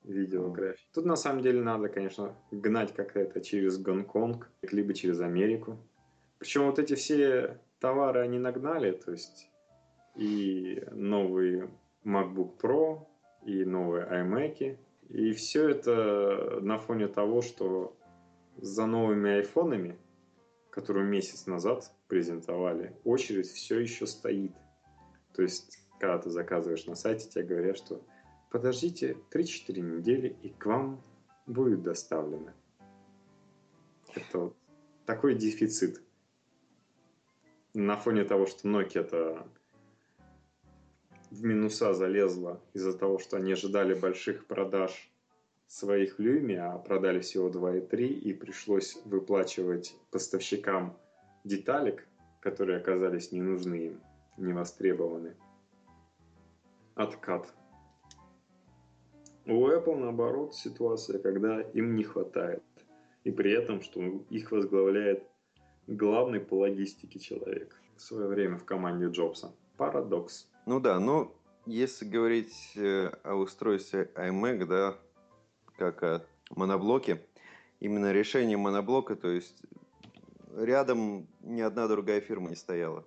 видеографии. 0.04 0.86
Тут 0.94 1.06
на 1.06 1.16
самом 1.16 1.42
деле 1.42 1.62
надо, 1.62 1.90
конечно, 1.90 2.36
гнать 2.52 2.94
как-то 2.94 3.20
это 3.20 3.42
через 3.42 3.78
Гонконг, 3.78 4.50
либо 4.64 4.94
через 4.94 5.22
Америку. 5.22 5.78
Причем 6.40 6.66
вот 6.66 6.80
эти 6.80 6.96
все 6.96 7.60
товары 7.80 8.22
они 8.22 8.38
нагнали, 8.38 8.92
то 8.92 9.12
есть 9.12 9.50
и 10.16 10.84
новый 10.92 11.70
MacBook 12.04 12.58
Pro, 12.62 13.08
и 13.46 13.64
новые 13.64 14.06
iMac, 14.08 14.78
и 15.10 15.32
все 15.34 15.70
это 15.70 16.60
на 16.62 16.80
фоне 16.80 17.08
того, 17.08 17.42
что 17.42 17.96
за 18.58 18.86
новыми 18.86 19.38
айфонами, 19.38 19.98
которые 20.70 21.06
месяц 21.06 21.46
назад 21.46 21.92
презентовали, 22.08 22.96
очередь 23.04 23.48
все 23.48 23.80
еще 23.80 24.08
стоит. 24.08 24.54
То 25.34 25.42
есть, 25.42 25.80
когда 26.00 26.18
ты 26.18 26.30
заказываешь 26.30 26.86
на 26.86 26.96
сайте, 26.96 27.30
тебе 27.30 27.44
говорят, 27.44 27.78
что 27.78 28.02
подождите 28.50 29.18
3-4 29.32 29.80
недели, 29.80 30.36
и 30.42 30.50
к 30.50 30.66
вам 30.66 31.02
будет 31.46 31.84
доставлено. 31.84 32.54
Это 34.16 34.54
такой 35.06 35.36
дефицит. 35.36 36.02
На 37.74 37.98
фоне 37.98 38.24
того, 38.24 38.48
что 38.48 38.68
Nokia 38.68 39.02
это 39.02 39.48
в 41.30 41.44
минуса 41.44 41.94
залезла 41.94 42.62
из-за 42.74 42.98
того, 42.98 43.20
что 43.20 43.38
они 43.38 43.52
ожидали 43.52 43.94
больших 43.94 44.48
продаж 44.48 45.12
своих 45.68 46.18
Люми, 46.18 46.56
а 46.56 46.78
продали 46.78 47.20
всего 47.20 47.50
2,3, 47.50 48.08
и 48.08 48.34
пришлось 48.34 48.98
выплачивать 49.06 49.96
поставщикам 50.12 50.98
деталек, 51.48 52.08
которые 52.40 52.80
оказались 52.80 53.32
не 53.32 53.42
нужны 53.42 53.76
им, 53.88 54.02
не 54.38 54.54
востребованы. 54.54 55.36
Откат. 56.96 57.54
У 59.46 59.68
Apple, 59.68 59.96
наоборот, 59.96 60.56
ситуация, 60.56 61.20
когда 61.20 61.62
им 61.62 61.96
не 61.96 62.04
хватает. 62.04 62.64
И 63.24 63.32
при 63.32 63.52
этом, 63.52 63.82
что 63.82 64.02
их 64.30 64.52
возглавляет 64.52 65.24
главный 65.88 66.40
по 66.40 66.60
логистике 66.60 67.20
человек 67.20 67.80
в 67.96 68.02
свое 68.02 68.28
время 68.28 68.58
в 68.58 68.66
команде 68.66 69.08
Джобса. 69.08 69.54
Парадокс. 69.78 70.50
Ну 70.66 70.80
да, 70.80 71.00
но 71.00 71.34
если 71.66 72.06
говорить 72.06 72.74
э, 72.76 73.10
о 73.24 73.36
устройстве 73.36 74.10
iMac, 74.16 74.66
да, 74.66 74.98
как 75.78 76.04
о 76.04 76.26
моноблоке, 76.56 77.26
именно 77.80 78.12
решение 78.12 78.58
моноблока, 78.58 79.16
то 79.16 79.30
есть 79.30 79.62
рядом 80.64 81.28
ни 81.42 81.62
одна 81.62 81.88
другая 81.88 82.22
фирма 82.22 82.50
не 82.50 82.56
стояла. 82.56 83.06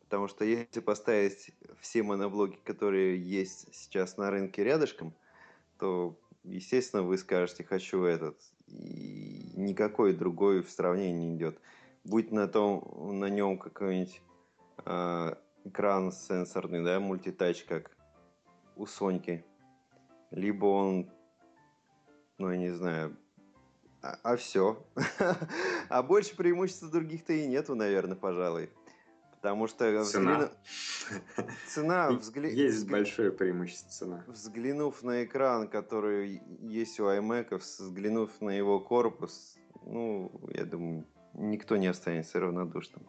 Потому 0.00 0.28
что 0.28 0.44
если 0.44 0.80
поставить 0.80 1.52
все 1.80 2.02
моноблоки, 2.02 2.58
которые 2.64 3.18
есть 3.18 3.74
сейчас 3.74 4.16
на 4.16 4.30
рынке 4.30 4.62
рядышком, 4.62 5.14
то, 5.78 6.18
естественно, 6.44 7.02
вы 7.02 7.16
скажете, 7.18 7.64
хочу 7.64 8.04
этот. 8.04 8.36
И 8.66 9.52
никакой 9.56 10.12
другой 10.14 10.62
в 10.62 10.70
сравнении 10.70 11.28
не 11.28 11.36
идет. 11.36 11.58
Будь 12.04 12.30
на, 12.30 12.48
том, 12.48 13.18
на 13.18 13.26
нем 13.30 13.58
какой-нибудь 13.58 14.20
э, 14.84 15.34
экран 15.64 16.12
сенсорный, 16.12 16.84
да, 16.84 17.00
мультитач, 17.00 17.64
как 17.64 17.90
у 18.76 18.86
Соньки. 18.86 19.44
Либо 20.30 20.66
он, 20.66 21.10
ну, 22.38 22.50
я 22.50 22.56
не 22.56 22.70
знаю, 22.70 23.16
а, 24.02 24.18
а 24.22 24.36
все. 24.36 24.84
а 25.88 26.02
больше 26.02 26.36
преимуществ 26.36 26.90
других-то 26.90 27.32
и 27.32 27.46
нету, 27.46 27.74
наверное, 27.74 28.16
пожалуй. 28.16 28.70
Потому 29.30 29.66
что... 29.66 30.04
Цена. 30.04 30.36
Взгляну... 30.36 31.50
Цена... 31.68 32.10
Взгля... 32.10 32.50
Есть 32.50 32.78
взгля... 32.78 32.92
большое 32.92 33.32
преимущество 33.32 33.90
цена. 33.90 34.24
Взглянув 34.26 35.02
на 35.02 35.24
экран, 35.24 35.68
который 35.68 36.40
есть 36.60 37.00
у 37.00 37.04
iMac, 37.04 37.56
взглянув 37.56 38.40
на 38.40 38.50
его 38.50 38.80
корпус, 38.80 39.56
ну, 39.84 40.30
я 40.54 40.64
думаю, 40.64 41.06
никто 41.34 41.76
не 41.76 41.86
останется 41.88 42.40
равнодушным. 42.40 43.06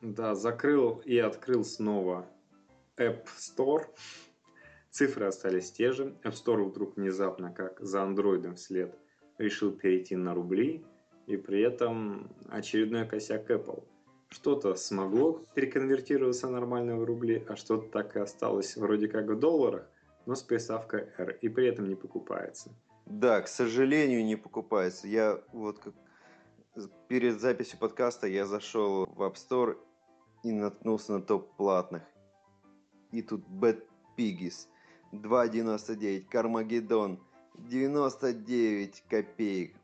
Да, 0.00 0.34
закрыл 0.34 1.00
и 1.04 1.18
открыл 1.18 1.64
снова 1.64 2.26
App 2.96 3.26
Store. 3.38 3.86
Цифры 4.90 5.26
остались 5.26 5.72
те 5.72 5.92
же. 5.92 6.16
App 6.22 6.34
Store 6.34 6.62
вдруг 6.64 6.96
внезапно, 6.96 7.52
как 7.52 7.80
за 7.80 8.02
андроидом 8.02 8.54
вслед, 8.54 8.96
решил 9.38 9.72
перейти 9.72 10.16
на 10.16 10.34
рубли. 10.34 10.84
И 11.26 11.36
при 11.36 11.62
этом 11.62 12.30
очередной 12.48 13.06
косяк 13.06 13.50
Apple– 13.50 13.84
что-то 14.34 14.74
смогло 14.74 15.40
переконвертироваться 15.54 16.48
нормально 16.48 16.96
в 16.96 17.04
рубли, 17.04 17.44
а 17.48 17.54
что-то 17.54 17.88
так 17.88 18.16
и 18.16 18.18
осталось 18.18 18.76
вроде 18.76 19.06
как 19.06 19.26
в 19.26 19.38
долларах, 19.38 19.88
но 20.26 20.34
с 20.34 20.42
приставкой 20.42 21.08
R, 21.16 21.38
и 21.40 21.48
при 21.48 21.68
этом 21.68 21.88
не 21.88 21.94
покупается. 21.94 22.70
Да, 23.06 23.40
к 23.40 23.48
сожалению, 23.48 24.24
не 24.24 24.36
покупается. 24.36 25.06
Я 25.06 25.40
вот 25.52 25.78
как 25.78 25.94
перед 27.06 27.40
записью 27.40 27.78
подкаста 27.78 28.26
я 28.26 28.44
зашел 28.44 29.06
в 29.06 29.22
App 29.22 29.34
Store 29.34 29.76
и 30.42 30.50
наткнулся 30.50 31.12
на 31.12 31.22
топ 31.22 31.56
платных. 31.56 32.02
И 33.12 33.22
тут 33.22 33.44
Bad 33.46 33.84
Piggies 34.18 34.66
2.99, 35.12 36.24
Carmageddon 36.28 37.20
99 37.58 39.04
копеек. 39.08 39.74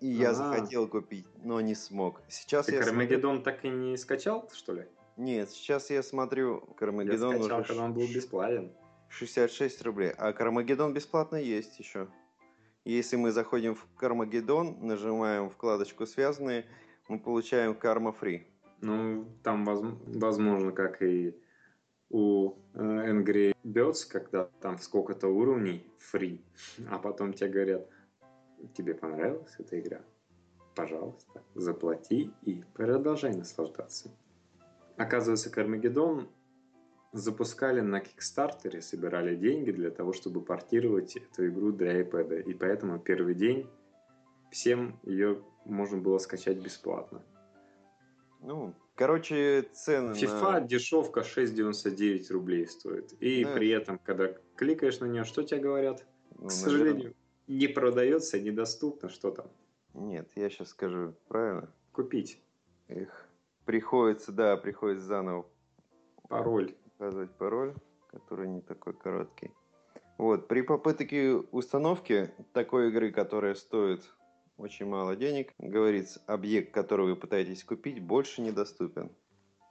И 0.00 0.08
я 0.08 0.30
а 0.30 0.34
захотел 0.34 0.88
купить, 0.88 1.26
но 1.44 1.60
не 1.60 1.74
смог. 1.74 2.20
Сейчас 2.28 2.66
Ты 2.66 2.74
я 2.74 2.82
Кармагеддон 2.82 3.36
смотрю... 3.36 3.52
так 3.52 3.64
и 3.64 3.68
не 3.68 3.96
скачал, 3.96 4.50
что 4.52 4.72
ли? 4.72 4.86
Нет, 5.16 5.50
сейчас 5.50 5.90
я 5.90 6.02
смотрю 6.02 6.60
Кармагеддон. 6.76 7.36
Я 7.36 7.38
скачал, 7.38 7.60
уже... 7.60 7.68
когда 7.68 7.84
он 7.84 7.94
был 7.94 8.02
бесплатен. 8.02 8.72
66 9.10 9.82
рублей. 9.82 10.10
А 10.16 10.32
Кармагеддон 10.32 10.92
бесплатно 10.92 11.36
есть 11.36 11.78
еще. 11.78 12.08
Если 12.84 13.16
мы 13.16 13.30
заходим 13.30 13.76
в 13.76 13.86
Кармагеддон, 13.96 14.78
нажимаем 14.80 15.50
вкладочку 15.50 16.04
«Связанные», 16.06 16.64
мы 17.08 17.20
получаем 17.20 17.74
Карма 17.74 18.12
Фри. 18.12 18.46
Ну, 18.80 19.24
там 19.44 19.64
возможно, 19.64 20.72
как 20.72 21.00
и 21.02 21.36
у 22.12 22.54
э, 22.74 22.78
Angry 22.78 23.52
Birds, 23.64 24.08
когда 24.08 24.44
там 24.60 24.78
сколько-то 24.78 25.28
уровней 25.28 25.84
фри, 25.98 26.44
а 26.88 26.98
потом 26.98 27.32
тебе 27.32 27.50
говорят– 27.50 27.88
тебе 28.74 28.94
понравилась 28.94 29.54
эта 29.58 29.80
игра, 29.80 30.00
пожалуйста, 30.74 31.42
заплати 31.54 32.32
и 32.42 32.64
продолжай 32.74 33.34
наслаждаться. 33.34 34.10
Оказывается, 34.96 35.50
Кармагеддон 35.50 36.28
запускали 37.12 37.80
на 37.80 38.00
Кикстартере, 38.00 38.80
собирали 38.80 39.36
деньги 39.36 39.70
для 39.70 39.90
того, 39.90 40.12
чтобы 40.12 40.42
портировать 40.42 41.16
эту 41.16 41.48
игру 41.48 41.72
для 41.72 42.00
iPad. 42.02 42.42
И 42.44 42.54
поэтому 42.54 42.98
первый 42.98 43.34
день 43.34 43.68
всем 44.50 44.98
ее 45.02 45.42
можно 45.64 45.98
было 45.98 46.18
скачать 46.18 46.58
бесплатно. 46.58 47.22
Ну, 48.40 48.74
короче, 48.94 49.62
цены 49.72 50.12
FIFA 50.12 50.52
на... 50.52 50.60
дешевка 50.60 51.20
6,99 51.20 52.32
рублей 52.32 52.66
стоит. 52.66 53.12
И 53.20 53.44
да. 53.44 53.52
при 53.52 53.68
этом, 53.70 53.98
когда 53.98 54.34
кликаешь 54.56 55.00
на 55.00 55.06
нее, 55.06 55.24
что 55.24 55.42
тебе 55.42 55.60
говорят? 55.60 56.04
Ну, 56.38 56.48
К 56.48 56.52
сожалению, 56.52 57.14
не 57.46 57.68
продается, 57.68 58.40
недоступно, 58.40 59.08
что 59.08 59.30
там? 59.30 59.46
Нет, 59.94 60.28
я 60.34 60.48
сейчас 60.48 60.68
скажу 60.68 61.14
правильно. 61.28 61.72
Купить. 61.92 62.40
Эх, 62.88 63.28
приходится, 63.64 64.32
да, 64.32 64.56
приходится 64.56 65.06
заново 65.06 65.46
пароль. 66.28 66.74
Указывать 66.96 67.30
пароль, 67.32 67.74
который 68.08 68.48
не 68.48 68.60
такой 68.60 68.94
короткий. 68.94 69.50
Вот, 70.18 70.48
при 70.48 70.62
попытке 70.62 71.34
установки 71.34 72.32
такой 72.52 72.88
игры, 72.88 73.10
которая 73.10 73.54
стоит 73.54 74.02
очень 74.62 74.86
мало 74.86 75.16
денег, 75.16 75.52
говорится, 75.58 76.22
объект, 76.26 76.72
который 76.72 77.06
вы 77.06 77.16
пытаетесь 77.16 77.64
купить, 77.64 78.00
больше 78.00 78.42
недоступен. 78.42 79.10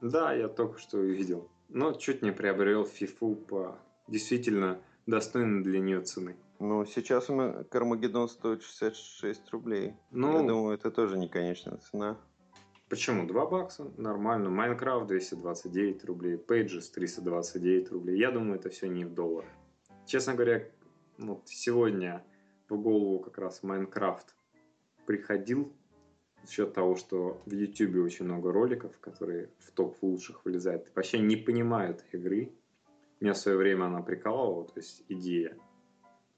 Да, 0.02 0.34
я 0.34 0.48
только 0.48 0.80
что 0.80 0.98
увидел. 0.98 1.50
Но 1.70 1.94
чуть 1.94 2.22
не 2.22 2.32
приобрел 2.32 2.86
фифу 2.86 3.36
по 3.36 3.80
действительно 4.08 4.82
достойной 5.06 5.64
для 5.64 5.80
нее 5.80 6.02
цены. 6.02 6.36
Ну, 6.60 6.86
сейчас 6.86 7.30
меня 7.30 7.64
Кармагеддон 7.64 8.28
стоит 8.30 8.62
66 8.64 9.50
рублей. 9.52 9.96
Ну, 10.12 10.42
Я 10.42 10.48
думаю, 10.48 10.76
это 10.76 10.92
тоже 10.92 11.18
не 11.18 11.28
конечная 11.28 11.78
цена. 11.78 12.18
Почему? 12.90 13.26
2 13.26 13.46
бакса? 13.46 13.92
Нормально. 13.98 14.50
Майнкрафт 14.50 15.08
229 15.08 16.04
рублей. 16.06 16.36
Pages 16.36 16.92
329 16.94 17.92
рублей. 17.92 18.20
Я 18.20 18.32
думаю, 18.32 18.60
это 18.60 18.70
все 18.70 18.88
не 18.88 19.06
в 19.06 19.14
долларах. 19.14 19.50
Честно 20.06 20.34
говоря, 20.34 20.68
вот 21.18 21.48
сегодня 21.48 22.24
в 22.68 22.76
голову 22.76 23.20
как 23.20 23.38
раз 23.38 23.64
Майнкрафт 23.64 24.36
приходил 25.06 25.74
за 26.42 26.52
счет 26.52 26.74
того, 26.74 26.96
что 26.96 27.42
в 27.46 27.54
YouTube 27.54 28.04
очень 28.04 28.26
много 28.26 28.52
роликов, 28.52 28.98
которые 29.00 29.50
в 29.60 29.72
топ 29.72 29.98
лучших 30.02 30.44
вылезают. 30.46 30.90
Вообще 30.96 31.20
не 31.20 31.36
понимают 31.36 32.04
игры. 32.12 32.54
Меня 33.20 33.34
в 33.34 33.38
свое 33.38 33.58
время 33.58 33.86
она 33.86 34.02
прикалывала, 34.02 34.66
то 34.66 34.80
есть 34.80 35.04
идея 35.08 35.58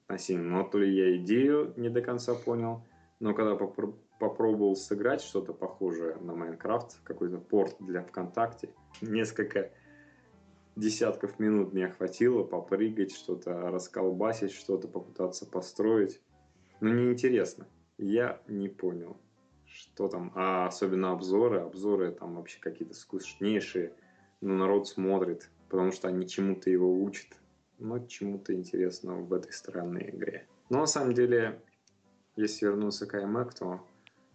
насильно. 0.08 0.58
Но 0.58 0.64
то 0.64 0.78
ли 0.78 0.94
я 0.94 1.16
идею 1.16 1.72
не 1.76 1.88
до 1.88 2.02
конца 2.02 2.34
понял, 2.34 2.86
но 3.20 3.34
когда 3.34 3.54
попро- 3.54 3.98
попробовал 4.18 4.76
сыграть 4.76 5.22
что-то 5.22 5.54
похожее 5.54 6.16
на 6.16 6.34
Майнкрафт, 6.34 7.00
какой-то 7.04 7.38
порт 7.38 7.76
для 7.80 8.02
ВКонтакте, 8.02 8.74
несколько 9.00 9.72
десятков 10.76 11.38
минут 11.38 11.72
мне 11.72 11.88
хватило 11.88 12.42
попрыгать, 12.42 13.12
что-то 13.12 13.70
расколбасить, 13.70 14.52
что-то 14.52 14.88
попытаться 14.88 15.46
построить. 15.46 16.20
Ну, 16.80 16.92
неинтересно. 16.92 17.66
Я 17.98 18.40
не 18.48 18.68
понял, 18.68 19.16
что 19.66 20.08
там. 20.08 20.32
А 20.34 20.66
особенно 20.66 21.12
обзоры. 21.12 21.60
Обзоры 21.60 22.12
там 22.12 22.36
вообще 22.36 22.58
какие-то 22.60 22.94
скучнейшие. 22.94 23.92
Но 24.40 24.54
народ 24.54 24.88
смотрит, 24.88 25.50
потому 25.68 25.92
что 25.92 26.08
они 26.08 26.26
чему-то 26.28 26.70
его 26.70 27.02
учат. 27.02 27.28
Но 27.78 27.98
чему-то 27.98 28.54
интересного 28.54 29.20
в 29.22 29.32
этой 29.32 29.52
странной 29.52 30.10
игре. 30.10 30.46
Но 30.70 30.80
на 30.80 30.86
самом 30.86 31.14
деле, 31.14 31.60
если 32.36 32.66
вернуться 32.66 33.06
к 33.06 33.14
iMac, 33.14 33.52
то 33.58 33.80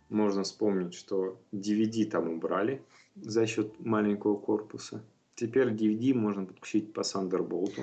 можно 0.10 0.44
вспомнить, 0.44 0.94
что 0.94 1.40
DVD 1.54 2.06
там 2.06 2.30
убрали 2.30 2.84
за 3.16 3.46
счет 3.46 3.80
маленького 3.80 4.38
корпуса. 4.38 5.04
Теперь 5.36 5.70
DVD 5.70 6.14
можно 6.14 6.46
подключить 6.46 6.94
по 6.94 7.02
Thunderbolt. 7.02 7.80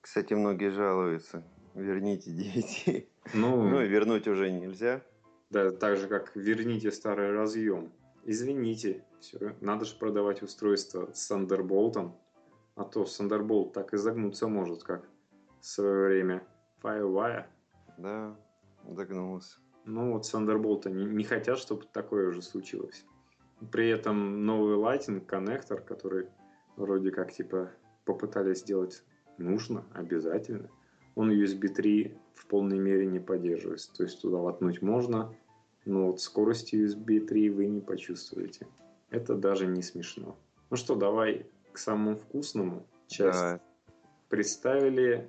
Кстати, 0.00 0.34
многие 0.34 0.70
жалуются. 0.70 1.42
Верните 1.74 2.30
DVD. 2.30 3.06
Ну, 3.34 3.68
Ну 3.68 3.82
и 3.82 3.88
вернуть 3.88 4.28
уже 4.28 4.50
нельзя. 4.50 5.02
Да, 5.50 5.72
так 5.72 5.96
же, 5.96 6.06
как 6.06 6.34
верните 6.36 6.90
старый 6.92 7.32
разъем. 7.32 7.92
Извините, 8.24 9.04
все, 9.20 9.56
надо 9.60 9.84
же 9.84 9.96
продавать 9.96 10.42
устройство 10.42 11.10
с 11.12 11.30
Thunderbolt, 11.30 12.12
а 12.76 12.84
то 12.84 13.02
Thunderbolt 13.02 13.72
так 13.72 13.92
и 13.92 13.96
загнуться 13.96 14.46
может, 14.46 14.84
как 14.84 15.08
в 15.60 15.66
свое 15.66 16.06
время 16.06 16.46
Firewire. 16.82 17.46
Да, 17.98 18.36
загнулся. 18.88 19.58
Ну 19.84 20.12
вот 20.12 20.22
Thunderbolt 20.22 20.86
они 20.86 21.04
не 21.04 21.24
хотят, 21.24 21.58
чтобы 21.58 21.84
такое 21.92 22.28
уже 22.28 22.42
случилось. 22.42 23.04
При 23.72 23.88
этом 23.88 24.46
новый 24.46 24.76
Lightning 24.76 25.20
коннектор, 25.20 25.80
который 25.80 26.28
вроде 26.76 27.10
как 27.10 27.32
типа 27.32 27.70
попытались 28.04 28.60
сделать 28.60 29.02
нужно, 29.36 29.84
обязательно, 29.94 30.70
он 31.14 31.30
USB 31.30 31.68
3 31.68 32.16
в 32.34 32.46
полной 32.46 32.78
мере 32.78 33.06
не 33.06 33.18
поддерживается. 33.18 33.92
То 33.94 34.04
есть 34.04 34.20
туда 34.22 34.38
воткнуть 34.38 34.80
можно, 34.80 35.34
но 35.84 36.06
вот 36.06 36.20
скорости 36.20 36.76
USB 36.76 37.20
3 37.26 37.50
вы 37.50 37.66
не 37.66 37.80
почувствуете. 37.80 38.66
Это 39.10 39.34
даже 39.34 39.66
не 39.66 39.82
смешно. 39.82 40.36
Ну 40.70 40.76
что, 40.76 40.94
давай 40.94 41.46
к 41.72 41.78
самому 41.78 42.16
вкусному. 42.16 42.84
Часть 43.08 43.38
Да, 43.38 43.60
представили, 44.28 45.28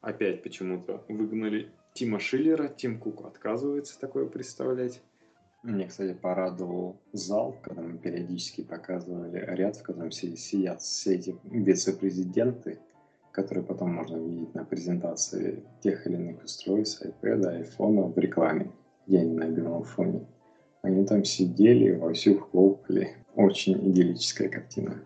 опять 0.00 0.42
почему-то 0.42 1.04
выгнали 1.08 1.70
Тима 1.94 2.18
Шиллера, 2.20 2.68
Тим 2.68 2.98
Кук 2.98 3.26
отказывается 3.26 3.98
такое 4.00 4.26
представлять. 4.26 5.02
Мне, 5.64 5.86
кстати, 5.88 6.14
порадовал 6.14 7.00
зал, 7.12 7.56
когда 7.62 7.82
мы 7.82 7.98
периодически 7.98 8.62
показывали 8.62 9.36
ряд, 9.56 9.76
в 9.76 9.82
котором 9.82 10.12
си- 10.12 10.36
сидят 10.36 10.80
все 10.80 11.16
эти 11.16 11.36
вице-президенты, 11.44 12.78
которые 13.32 13.64
потом 13.64 13.92
можно 13.92 14.16
видеть 14.16 14.54
на 14.54 14.64
презентации 14.64 15.64
тех 15.82 16.06
или 16.06 16.14
иных 16.14 16.44
устройств, 16.44 17.04
iPad, 17.04 17.64
iPhone 17.66 18.12
в 18.12 18.18
рекламе, 18.18 18.70
где 19.08 19.20
они 19.20 19.34
на 19.34 19.48
белом 19.48 19.84
фоне. 19.84 20.26
Они 20.82 21.04
там 21.06 21.24
сидели, 21.24 21.92
вовсю 21.92 22.38
хлопали. 22.38 23.16
Очень 23.34 23.90
идиллическая 23.90 24.48
картина. 24.48 25.00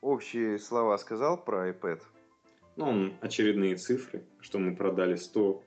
общие 0.00 0.58
слова 0.58 0.96
сказал 0.98 1.42
про 1.42 1.70
iPad. 1.70 2.00
Ну, 2.76 2.86
он 2.86 3.12
очередные 3.20 3.76
цифры, 3.76 4.24
что 4.40 4.58
мы 4.58 4.74
продали 4.74 5.14
100 5.14 5.62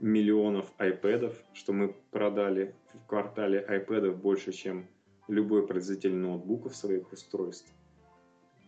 миллионов 0.00 0.72
iPad, 0.78 1.34
что 1.52 1.72
мы 1.72 1.94
продали 2.10 2.74
в 2.94 3.06
квартале 3.06 3.66
iPad 3.68 4.12
больше, 4.14 4.52
чем 4.52 4.86
любой 5.28 5.66
производитель 5.66 6.14
ноутбуков 6.14 6.76
своих 6.76 7.12
устройств. 7.12 7.72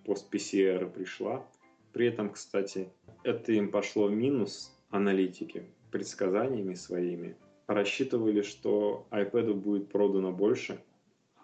Пост 0.04 0.34
PCR 0.34 0.90
пришла. 0.90 1.46
При 1.92 2.06
этом, 2.06 2.30
кстати, 2.30 2.88
это 3.22 3.52
им 3.52 3.70
пошло 3.70 4.08
в 4.08 4.12
минус 4.12 4.76
аналитики 4.90 5.64
предсказаниями 5.90 6.74
своими. 6.74 7.36
Рассчитывали, 7.68 8.40
что 8.40 9.06
iPad 9.10 9.52
будет 9.52 9.92
продано 9.92 10.32
больше, 10.32 10.82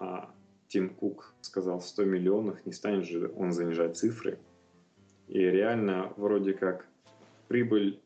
а 0.00 0.34
Тим 0.68 0.88
Кук 0.88 1.34
сказал 1.42 1.82
100 1.82 2.04
миллионов, 2.04 2.64
не 2.64 2.72
станет 2.72 3.04
же 3.04 3.30
он 3.36 3.52
занижать 3.52 3.98
цифры. 3.98 4.38
И 5.28 5.38
реально 5.38 6.14
вроде 6.16 6.54
как 6.54 6.88
прибыль 7.48 8.00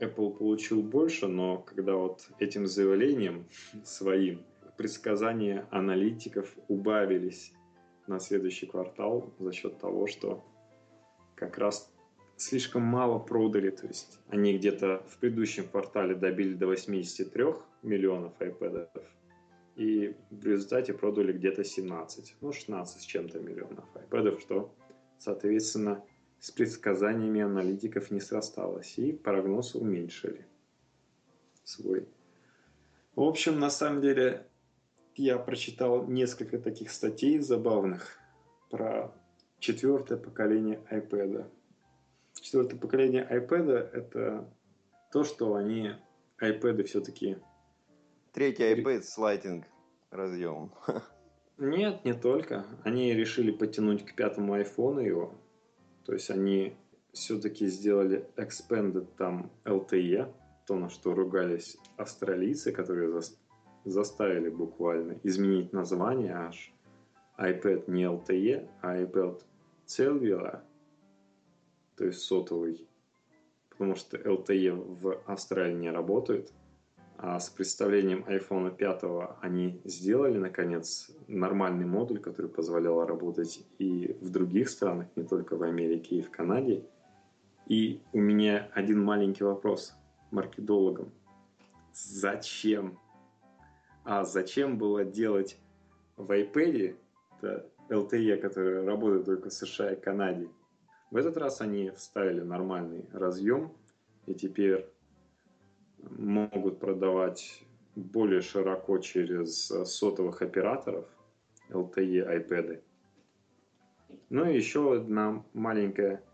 Apple 0.00 0.34
получил 0.34 0.82
больше, 0.82 1.28
но 1.28 1.58
когда 1.58 1.94
вот 1.96 2.26
этим 2.38 2.66
заявлением 2.66 3.44
своим 3.84 4.42
предсказания 4.78 5.66
аналитиков 5.70 6.56
убавились 6.68 7.52
на 8.06 8.18
следующий 8.18 8.64
квартал 8.64 9.30
за 9.38 9.52
счет 9.52 9.78
того, 9.78 10.06
что 10.06 10.42
как 11.34 11.58
раз 11.58 11.91
слишком 12.42 12.82
мало 12.82 13.18
продали. 13.18 13.70
То 13.70 13.86
есть 13.86 14.18
они 14.28 14.56
где-то 14.56 15.02
в 15.08 15.18
предыдущем 15.18 15.68
квартале 15.68 16.14
добили 16.14 16.54
до 16.54 16.66
83 16.66 17.44
миллионов 17.82 18.32
iPad, 18.40 18.88
и 19.76 20.14
в 20.30 20.46
результате 20.46 20.92
продали 20.92 21.32
где-то 21.32 21.64
17, 21.64 22.36
ну 22.40 22.52
16 22.52 23.00
с 23.00 23.04
чем-то 23.04 23.40
миллионов 23.40 23.84
iPad, 23.94 24.40
что, 24.40 24.74
соответственно, 25.18 26.04
с 26.38 26.50
предсказаниями 26.50 27.40
аналитиков 27.40 28.10
не 28.10 28.20
срасталось, 28.20 28.98
и 28.98 29.12
прогноз 29.12 29.74
уменьшили 29.74 30.46
свой. 31.64 32.08
В 33.14 33.22
общем, 33.22 33.60
на 33.60 33.70
самом 33.70 34.00
деле, 34.00 34.46
я 35.14 35.38
прочитал 35.38 36.06
несколько 36.06 36.58
таких 36.58 36.90
статей 36.90 37.38
забавных 37.38 38.18
про 38.70 39.14
четвертое 39.58 40.16
поколение 40.16 40.80
iPad. 40.90 41.46
Четвертое 42.40 42.76
поколение 42.76 43.26
iPad 43.30 43.70
это 43.92 44.48
то, 45.12 45.24
что 45.24 45.54
они 45.54 45.92
iPad 46.40 46.82
все-таки 46.84 47.38
Третий 48.32 48.64
iPad 48.64 49.02
с 49.02 49.18
Lightning 49.18 49.64
разъемом. 50.10 50.72
Нет, 51.58 52.04
не 52.04 52.14
только. 52.14 52.64
Они 52.82 53.12
решили 53.14 53.50
потянуть 53.50 54.04
к 54.04 54.14
пятому 54.14 54.54
айфону 54.54 55.00
его. 55.00 55.34
То 56.04 56.14
есть 56.14 56.30
они 56.30 56.74
все-таки 57.12 57.66
сделали 57.66 58.26
expanded 58.36 59.06
там 59.18 59.50
LTE, 59.64 60.32
то, 60.66 60.76
на 60.76 60.88
что 60.88 61.14
ругались 61.14 61.76
австралийцы, 61.96 62.72
которые 62.72 63.10
зас- 63.10 63.36
заставили 63.84 64.48
буквально 64.48 65.18
изменить 65.22 65.72
название 65.72 66.34
аж. 66.34 66.72
iPad 67.38 67.84
не 67.86 68.04
LTE, 68.04 68.68
а 68.80 68.96
iPad 68.96 69.42
Cellular, 69.86 70.60
то 71.96 72.04
есть 72.04 72.20
сотовый. 72.20 72.86
Потому 73.70 73.94
что 73.94 74.16
LTE 74.16 74.72
в 74.72 75.20
Австралии 75.26 75.74
не 75.74 75.90
работает. 75.90 76.52
А 77.16 77.38
с 77.38 77.50
представлением 77.50 78.24
iPhone 78.26 78.74
5 78.74 79.38
они 79.42 79.80
сделали, 79.84 80.38
наконец, 80.38 81.10
нормальный 81.28 81.86
модуль, 81.86 82.18
который 82.18 82.50
позволял 82.50 83.06
работать 83.06 83.64
и 83.78 84.16
в 84.20 84.30
других 84.30 84.68
странах, 84.68 85.06
не 85.14 85.22
только 85.22 85.56
в 85.56 85.62
Америке 85.62 86.16
и 86.16 86.22
в 86.22 86.30
Канаде. 86.30 86.84
И 87.66 88.02
у 88.12 88.18
меня 88.18 88.68
один 88.74 89.02
маленький 89.02 89.44
вопрос 89.44 89.94
маркетологам. 90.32 91.12
Зачем? 91.92 92.98
А 94.04 94.24
зачем 94.24 94.78
было 94.78 95.04
делать 95.04 95.58
в 96.16 96.28
iPad 96.30 96.96
LTE, 97.88 98.36
который 98.38 98.84
работает 98.84 99.26
только 99.26 99.48
в 99.48 99.52
США 99.52 99.92
и 99.92 100.00
Канаде? 100.00 100.48
В 101.12 101.16
этот 101.18 101.36
раз 101.36 101.60
они 101.60 101.90
вставили 101.90 102.40
нормальный 102.40 103.04
разъем, 103.12 103.70
и 104.24 104.32
теперь 104.32 104.86
могут 105.98 106.80
продавать 106.80 107.62
более 107.94 108.40
широко 108.40 108.96
через 108.96 109.66
сотовых 109.66 110.40
операторов 110.40 111.06
LTE 111.68 112.48
iPad. 112.48 112.82
Ну 114.30 114.48
и 114.48 114.56
еще 114.56 114.94
одна 114.94 115.44
маленькая 115.52 116.24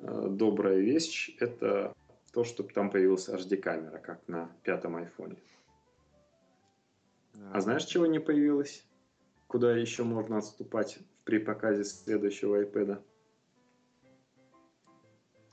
э, 0.00 0.26
добрая 0.28 0.78
вещь– 0.78 1.36
это 1.38 1.94
то, 2.32 2.42
что 2.42 2.64
там 2.64 2.90
появилась 2.90 3.28
HD-камера, 3.28 3.98
как 3.98 4.26
на 4.26 4.50
пятом 4.64 4.96
айфоне. 4.96 5.36
А 7.52 7.60
знаешь, 7.60 7.84
чего 7.84 8.06
не 8.06 8.18
появилось? 8.18 8.84
Куда 9.46 9.76
еще 9.76 10.02
можно 10.02 10.38
отступать 10.38 10.98
при 11.22 11.38
показе 11.38 11.84
следующего 11.84 12.60
iPad? 12.64 13.00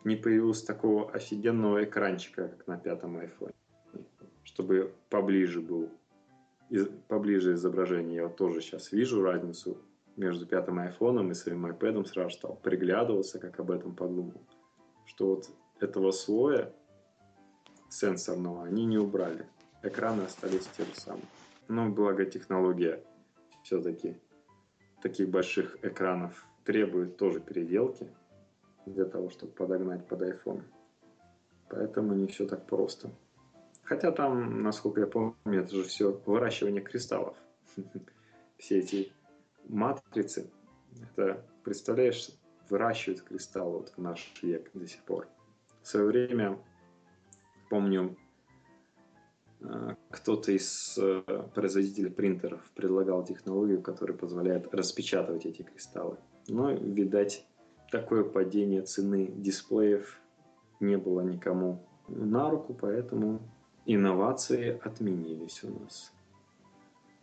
Не 0.10 0.16
появилось 0.16 0.64
такого 0.64 1.12
офигенного 1.12 1.84
экранчика, 1.84 2.48
как 2.48 2.66
на 2.66 2.80
пятом 2.80 3.18
айфоне. 3.18 3.54
Чтобы 4.44 4.92
поближе 5.08 5.62
был, 5.62 5.92
из- 6.68 6.90
поближе 7.08 7.54
изображение. 7.54 8.16
Я 8.16 8.24
вот 8.24 8.36
тоже 8.36 8.62
сейчас 8.62 8.92
вижу 8.92 9.22
разницу 9.22 9.78
между 10.16 10.48
пятым 10.48 10.80
айфоном 10.80 11.30
и 11.30 11.36
своим 11.36 11.68
iPad. 11.68 12.08
Сразу 12.08 12.32
стал 12.32 12.56
приглядываться, 12.56 13.38
как 13.38 13.60
об 13.60 13.70
этом 13.70 13.96
подумал. 13.96 14.42
Что 15.06 15.36
вот 15.36 15.52
этого 15.80 16.10
слоя 16.10 16.74
сенсорного 17.90 18.64
они 18.64 18.86
не 18.86 18.98
убрали. 18.98 19.46
Экраны 19.84 20.24
остались 20.24 20.66
те 20.76 20.86
же 20.86 20.96
самые. 20.96 21.28
Но 21.68 21.88
благо 21.88 22.26
технология 22.26 23.04
все-таки 23.62 24.18
таких 25.04 25.30
больших 25.30 25.78
экранов 25.84 26.48
требует 26.64 27.18
тоже 27.18 27.40
переделки 27.40 28.10
для 28.94 29.06
того, 29.06 29.30
чтобы 29.30 29.54
подогнать 29.54 30.08
под 30.08 30.22
iPhone. 30.22 30.64
Поэтому 31.70 32.14
не 32.14 32.28
все 32.28 32.46
так 32.46 32.66
просто. 32.66 33.12
Хотя 33.84 34.12
там, 34.12 34.62
насколько 34.62 35.02
я 35.02 35.08
помню, 35.08 35.36
это 35.46 35.76
же 35.76 35.84
все 35.84 36.12
выращивание 36.26 36.82
кристаллов. 36.82 37.36
Все 38.58 38.80
эти 38.80 39.14
матрицы, 39.70 40.52
это, 41.02 41.46
представляешь, 41.64 42.30
выращивают 42.70 43.22
кристаллы 43.22 43.80
вот 43.80 43.94
в 43.96 43.98
наш 44.02 44.34
век 44.42 44.70
до 44.74 44.86
сих 44.86 45.02
пор. 45.04 45.28
В 45.82 45.88
свое 45.88 46.06
время, 46.06 46.60
помню, 47.70 48.18
э, 49.62 49.96
кто-то 50.10 50.52
из 50.52 50.98
э, 50.98 51.24
производителей 51.56 52.12
принтеров 52.12 52.62
предлагал 52.76 53.24
технологию, 53.24 53.82
которая 53.82 54.18
позволяет 54.18 54.74
распечатывать 54.74 55.46
эти 55.46 55.62
кристаллы. 55.62 56.18
Но, 56.48 56.72
видать, 56.72 57.48
такое 57.92 58.24
падение 58.24 58.82
цены 58.82 59.28
дисплеев 59.28 60.20
не 60.80 60.98
было 60.98 61.22
никому 61.22 61.86
на 62.08 62.50
руку, 62.50 62.74
поэтому 62.74 63.42
инновации 63.86 64.80
отменились 64.84 65.64
у 65.64 65.80
нас. 65.80 66.14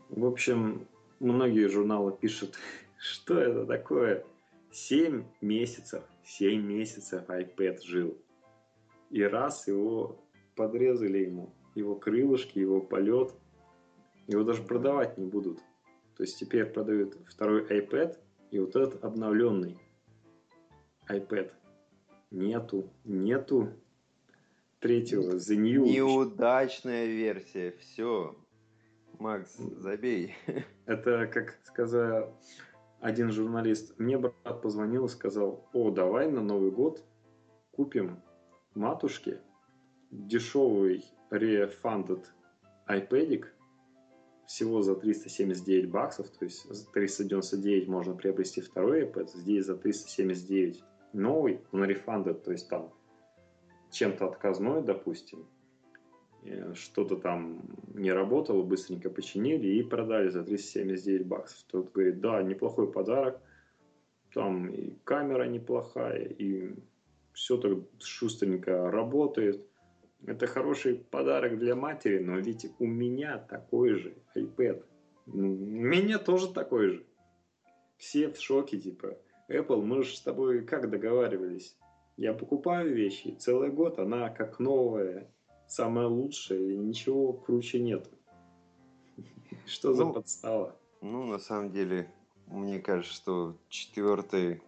В 0.09 0.25
общем, 0.25 0.87
многие 1.21 1.69
журналы 1.69 2.13
пишут, 2.13 2.57
что 2.99 3.39
это 3.39 3.67
такое. 3.67 4.25
7 4.73 5.25
месяцев, 5.41 6.03
7 6.25 6.61
месяцев 6.63 7.25
iPad 7.29 7.81
жил. 7.83 8.19
И 9.11 9.23
раз 9.23 9.69
его 9.69 10.21
подрезали 10.55 11.19
ему, 11.19 11.51
его 11.75 11.95
крылышки, 11.95 12.59
его 12.59 12.81
полет, 12.81 13.33
его 14.27 14.43
даже 14.43 14.63
продавать 14.63 15.17
не 15.17 15.25
будут. 15.25 15.61
То 16.17 16.25
есть 16.25 16.39
теперь 16.39 16.67
продают 16.67 17.17
второй 17.27 17.65
iPad 17.65 18.19
и 18.51 18.59
вот 18.59 18.77
этот 18.77 19.03
обновленный 19.05 19.79
iPad. 21.09 21.53
Нету, 22.31 22.91
нету 23.05 23.73
третьего 24.81 25.37
The 25.37 25.57
New. 25.57 25.85
Неудачная 25.85 27.07
версия, 27.07 27.73
все. 27.81 28.37
Макс, 29.19 29.57
забей. 29.57 30.35
Это, 30.87 31.27
как 31.27 31.59
сказал 31.65 32.37
один 33.01 33.31
журналист, 33.31 33.99
мне 33.99 34.19
брат 34.19 34.63
позвонил 34.63 35.07
и 35.07 35.09
сказал, 35.09 35.69
о, 35.73 35.91
давай 35.91 36.31
на 36.31 36.43
Новый 36.43 36.71
год 36.71 37.05
купим 37.71 38.23
матушке 38.75 39.41
дешевый 40.11 41.05
refunded 41.31 42.25
iPad 42.89 43.45
всего 44.47 44.83
за 44.83 44.95
379 44.95 45.91
баксов, 45.91 46.29
то 46.31 46.45
есть 46.45 46.65
за 46.65 46.91
399 46.93 47.89
можно 47.89 48.15
приобрести 48.15 48.61
второй 48.61 49.05
iPad, 49.05 49.29
здесь 49.35 49.67
за 49.67 49.77
379 49.77 50.83
новый, 51.17 51.61
он 51.73 51.85
refunded, 51.85 52.43
то 52.43 52.53
есть 52.53 52.69
там 52.69 52.93
чем-то 53.91 54.27
отказной, 54.27 54.83
допустим, 54.83 55.47
что-то 56.75 57.17
там 57.17 57.63
не 57.95 58.13
работало, 58.13 58.63
быстренько 58.63 59.11
починили 59.11 59.67
и 59.67 59.83
продали 59.83 60.29
за 60.29 60.45
379 60.45 61.27
баксов. 61.27 61.65
Тот 61.71 61.93
говорит, 61.93 62.21
да, 62.21 62.43
неплохой 62.43 62.93
подарок, 62.93 63.41
там 64.33 64.69
и 64.69 64.95
камера 65.05 65.45
неплохая, 65.45 66.25
и 66.25 66.75
все 67.33 67.57
так 67.57 67.79
шустренько 68.01 68.91
работает. 68.91 69.67
Это 70.27 70.47
хороший 70.47 70.97
подарок 70.97 71.59
для 71.59 71.75
матери, 71.75 72.19
но 72.19 72.39
ведь 72.39 72.67
у 72.79 72.87
меня 72.87 73.39
такой 73.39 73.95
же 73.95 74.15
iPad. 74.35 74.85
У 75.27 75.37
меня 75.37 76.19
тоже 76.19 76.53
такой 76.53 76.89
же. 76.91 77.07
Все 77.97 78.29
в 78.31 78.39
шоке, 78.39 78.79
типа, 78.79 79.19
Apple, 79.49 79.83
мы 79.83 80.03
же 80.03 80.17
с 80.17 80.21
тобой 80.21 80.65
как 80.65 80.91
договаривались? 80.91 81.77
Я 82.17 82.33
покупаю 82.33 82.95
вещи, 82.95 83.37
целый 83.39 83.71
год 83.71 83.99
она 83.99 84.31
как 84.31 84.59
новая, 84.59 85.31
самое 85.69 86.09
лучшее, 86.09 86.75
и 86.75 86.79
ничего 86.79 87.33
круче 87.33 87.79
нет. 87.79 88.11
Что 89.67 89.93
за 89.93 90.05
Ну, 90.05 90.13
подстава? 90.15 90.77
Ну, 91.01 91.25
на 91.25 91.39
самом 91.39 91.71
деле, 91.71 92.11
мне 92.47 92.81
кажется, 92.81 93.15
что 93.15 93.57
четвертый, 93.69 94.63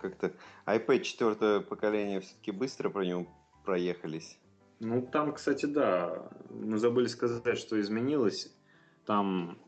как-то 0.00 0.32
iPad 0.66 1.00
четвертое 1.00 1.60
поколение 1.60 2.20
все-таки 2.20 2.50
быстро 2.50 2.90
про 2.90 3.04
него 3.04 3.26
проехались. 3.64 4.38
Ну, 4.80 5.06
там, 5.06 5.32
кстати, 5.34 5.66
да, 5.66 6.30
мы 6.48 6.78
забыли 6.78 7.06
сказать, 7.06 7.58
что 7.58 7.80
изменилось. 7.80 8.54
Там 9.06 9.58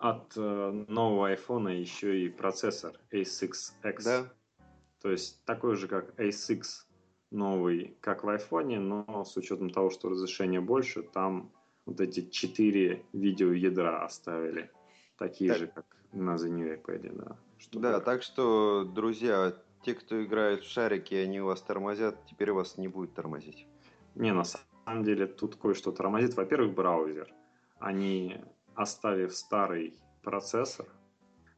от 0.00 0.32
э, 0.36 0.84
нового 0.88 1.28
айфона 1.28 1.68
еще 1.68 2.24
и 2.24 2.28
процессор 2.28 2.98
A6X. 3.12 4.02
Да, 4.04 4.32
То 5.02 5.10
есть 5.10 5.44
такой 5.44 5.76
же, 5.76 5.88
как 5.88 6.18
A6 6.18 6.62
новый, 7.30 7.96
как 8.00 8.24
в 8.24 8.28
айфоне, 8.28 8.80
но 8.80 9.24
с 9.24 9.36
учетом 9.36 9.70
того, 9.70 9.90
что 9.90 10.08
разрешение 10.08 10.60
больше, 10.60 11.02
там 11.02 11.52
вот 11.86 12.00
эти 12.00 12.28
четыре 12.30 13.04
видеоядра 13.12 14.04
оставили. 14.04 14.70
Такие 15.18 15.50
Так. 15.50 15.58
же, 15.58 15.66
как 15.68 15.86
на 16.12 16.36
The 16.36 16.48
New 16.48 16.76
iPad, 16.76 17.16
да. 17.16 17.36
Чтобы- 17.58 17.82
да, 17.82 18.00
так 18.00 18.22
что, 18.22 18.84
друзья, 18.84 19.54
те, 19.82 19.94
кто 19.94 20.22
играет 20.24 20.64
в 20.64 20.70
шарики, 20.70 21.14
они 21.14 21.40
вас 21.40 21.60
тормозят, 21.62 22.24
теперь 22.26 22.52
вас 22.52 22.78
не 22.78 22.88
будет 22.88 23.14
тормозить. 23.14 23.66
Не, 24.14 24.32
на 24.32 24.44
самом 24.44 25.04
деле 25.04 25.26
тут 25.26 25.56
кое-что 25.56 25.92
тормозит. 25.92 26.34
Во-первых, 26.34 26.74
браузер. 26.74 27.32
Они, 27.78 28.36
оставив 28.74 29.34
старый 29.34 29.94
процессор, 30.22 30.86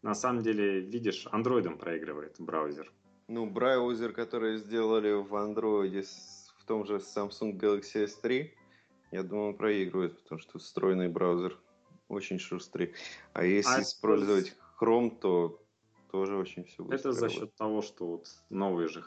на 0.02 0.14
самом 0.14 0.42
деле, 0.42 0.80
видишь, 0.80 1.26
андроидом 1.30 1.78
проигрывает 1.78 2.36
браузер. 2.38 2.92
Ну, 3.28 3.46
браузер, 3.46 4.12
который 4.12 4.56
сделали 4.56 5.12
в 5.12 5.34
андроиде 5.36 6.02
в 6.58 6.64
том 6.64 6.84
же 6.84 6.96
Samsung 6.96 7.58
Galaxy 7.58 8.06
S3, 8.06 8.50
я 9.12 9.22
думаю, 9.22 9.50
он 9.50 9.56
проигрывает, 9.56 10.20
потому 10.22 10.40
что 10.40 10.58
встроенный 10.58 11.08
браузер 11.08 11.58
очень 12.08 12.38
шустрый. 12.38 12.94
А 13.32 13.44
если 13.44 13.74
это 13.74 13.82
использовать 13.82 14.56
Chrome, 14.80 15.18
то 15.18 15.62
тоже 16.10 16.36
очень 16.36 16.64
все 16.64 16.82
быстро. 16.82 17.10
Это 17.10 17.12
за 17.12 17.28
счет 17.28 17.54
того, 17.54 17.82
что 17.82 18.06
вот 18.06 18.26
новые 18.50 18.88
же 18.88 19.02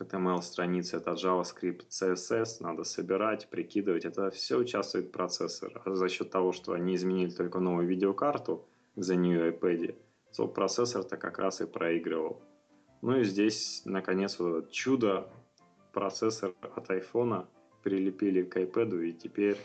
HTML 0.00 0.42
страницы, 0.42 0.96
это 0.96 1.12
JavaScript, 1.12 1.88
CSS, 1.88 2.60
надо 2.60 2.84
собирать, 2.84 3.48
прикидывать, 3.50 4.04
это 4.04 4.30
все 4.30 4.58
участвует 4.58 5.12
процессор. 5.12 5.82
А 5.84 5.94
за 5.94 6.08
счет 6.08 6.30
того, 6.30 6.52
что 6.52 6.72
они 6.72 6.94
изменили 6.94 7.30
только 7.30 7.58
новую 7.58 7.88
видеокарту 7.88 8.66
за 8.96 9.16
New 9.16 9.50
iPad, 9.50 9.96
то 10.36 10.46
процессор-то 10.46 11.16
как 11.16 11.38
раз 11.38 11.60
и 11.60 11.66
проигрывал. 11.66 12.42
Ну 13.02 13.18
и 13.18 13.24
здесь, 13.24 13.82
наконец, 13.84 14.38
вот 14.38 14.56
это 14.56 14.72
чудо 14.72 15.28
процессор 15.92 16.54
от 16.76 16.90
iPhone 16.90 17.46
прилепили 17.82 18.42
к 18.42 18.56
iPad, 18.56 19.04
и 19.04 19.12
теперь 19.12 19.58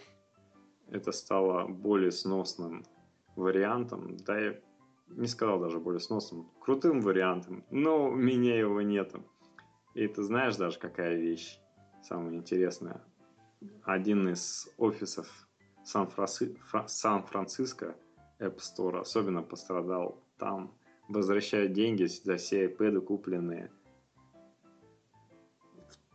это 0.90 1.12
стало 1.12 1.68
более 1.68 2.12
сносным 2.12 2.86
вариантом. 3.36 4.18
Да, 4.18 4.40
я 4.40 4.60
не 5.10 5.28
сказал 5.28 5.60
даже 5.60 5.80
более 5.80 6.00
сносным, 6.00 6.50
крутым 6.60 7.02
вариантом, 7.02 7.64
но 7.70 8.08
у 8.10 8.16
меня 8.16 8.58
его 8.58 8.82
нету. 8.82 9.24
И 9.94 10.08
ты 10.08 10.24
знаешь 10.24 10.56
даже, 10.56 10.80
какая 10.80 11.16
вещь 11.16 11.60
самая 12.02 12.34
интересная? 12.34 13.02
Один 13.84 14.30
из 14.30 14.68
офисов 14.78 15.48
Сан-Франци- 15.84 16.58
Фра- 16.70 16.88
Сан-Франциско 16.88 17.96
App 18.40 18.58
Store 18.58 19.00
особенно 19.00 19.44
пострадал. 19.44 20.24
Там 20.38 20.76
возвращают 21.08 21.74
деньги 21.74 22.06
за 22.06 22.38
все 22.38 22.68
iPad, 22.68 23.02
купленные 23.02 23.72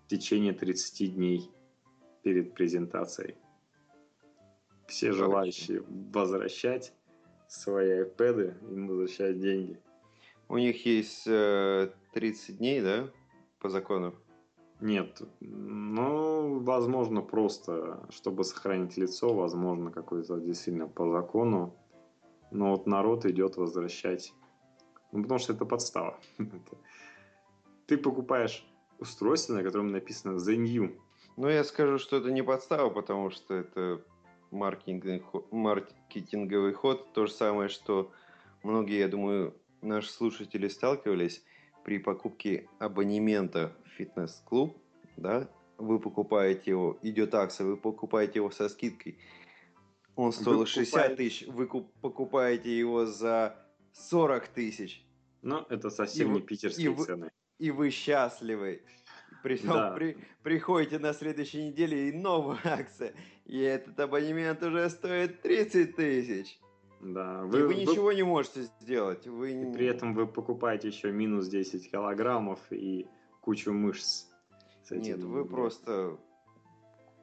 в 0.05 0.09
течение 0.09 0.53
30 0.53 1.15
дней 1.15 1.51
перед 2.23 2.55
презентацией. 2.55 3.37
Все 4.87 5.13
желающие 5.13 5.83
возвращать 6.13 6.95
свои 7.47 8.03
iPad, 8.03 8.73
им 8.73 8.89
возвращают 8.89 9.39
деньги. 9.39 9.79
У 10.49 10.57
них 10.57 10.85
есть 10.87 11.25
э, 11.27 11.93
30 12.15 12.57
дней, 12.57 12.81
да, 12.81 13.11
по 13.59 13.69
закону? 13.69 14.15
Нет, 14.81 15.23
ну, 15.41 16.61
возможно, 16.61 17.21
просто, 17.21 18.07
чтобы 18.11 18.45
сохранить 18.45 18.97
лицо, 18.97 19.35
возможно, 19.35 19.91
какой-то 19.91 20.39
действительно 20.39 20.87
по 20.87 21.11
закону. 21.11 21.75
Но 22.53 22.71
вот 22.71 22.87
народ 22.87 23.27
идет 23.27 23.57
возвращать. 23.57 24.33
Ну, 25.11 25.23
потому 25.23 25.41
что 25.41 25.53
это 25.53 25.65
подстава. 25.65 26.21
Ты 27.87 27.99
покупаешь 27.99 28.65
устройство, 29.01 29.55
на 29.55 29.65
котором 29.65 29.89
написано 29.89 30.37
The 30.37 30.57
New. 30.57 30.97
Ну, 31.37 31.49
я 31.49 31.65
скажу, 31.65 31.99
что 31.99 32.17
это 32.17 32.31
не 32.31 32.43
подстава, 32.43 32.91
потому 32.91 33.31
что 33.31 33.55
это 33.55 34.01
маркетинговый 34.51 36.73
ход. 36.73 37.13
То 37.13 37.27
же 37.27 37.33
самое, 37.33 37.69
что 37.69 38.13
многие, 38.63 39.01
я 39.01 39.09
думаю, 39.09 39.55
наши 39.83 40.11
слушатели 40.11 40.69
сталкивались 40.69 41.45
при 41.89 41.99
покупке 41.99 42.69
абонемента 42.79 43.73
в 43.87 43.89
фитнес-клуб, 43.97 44.77
да, 45.17 45.49
вы 45.79 45.99
покупаете 45.99 46.73
его, 46.73 46.99
идет 47.01 47.35
акция, 47.35 47.65
вы 47.67 47.79
покупаете 47.79 48.41
его 48.41 48.51
со 48.51 48.69
скидкой, 48.69 49.17
он 50.15 50.33
стоил 50.33 50.59
вы 50.59 50.67
60 50.67 51.17
тысяч, 51.17 51.47
вы 51.47 51.67
покупаете 51.67 52.79
его 52.79 53.07
за 53.07 53.57
40 53.95 54.49
тысяч. 54.49 55.03
Ну, 55.41 55.65
это 55.71 55.89
совсем 55.89 56.33
и 56.33 56.35
не 56.35 56.41
питерские 56.43 56.93
и 56.93 56.97
цены. 56.97 57.31
и 57.59 57.71
вы 57.71 57.89
счастливы. 57.89 58.83
При, 59.43 59.57
да. 59.57 59.93
при, 59.97 60.19
приходите 60.43 60.99
на 60.99 61.15
следующей 61.15 61.69
неделе 61.69 62.11
и 62.11 62.13
новая 62.13 62.61
акция. 62.65 63.15
И 63.47 63.59
этот 63.61 63.99
абонемент 63.99 64.63
уже 64.63 64.91
стоит 64.91 65.41
30 65.41 65.97
тысяч. 65.97 66.61
Да, 67.01 67.43
вы, 67.45 67.61
и 67.61 67.63
вы 67.63 67.75
ничего 67.75 68.07
вы... 68.07 68.15
не 68.15 68.25
можете 68.25 68.63
сделать. 68.81 69.27
Вы... 69.27 69.53
И 69.53 69.73
при 69.73 69.87
этом 69.87 70.15
вы 70.15 70.27
покупаете 70.27 70.89
еще 70.89 71.13
минус 71.13 71.49
10 71.49 71.91
килограммов 71.91 72.61
и 72.71 73.07
кучу 73.41 73.73
мышц. 73.73 74.27
Нет, 74.91 75.23
вы 75.23 75.45
просто 75.45 76.19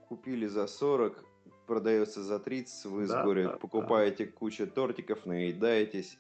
купили 0.07 0.45
за 0.47 0.67
40, 0.67 1.23
продается 1.65 2.23
за 2.23 2.39
30, 2.39 2.85
вы 2.85 3.07
да, 3.07 3.21
с 3.21 3.25
горя 3.25 3.43
да, 3.49 3.57
покупаете 3.57 4.25
да. 4.25 4.31
кучу 4.31 4.67
тортиков, 4.67 5.25
наедаетесь 5.25 6.19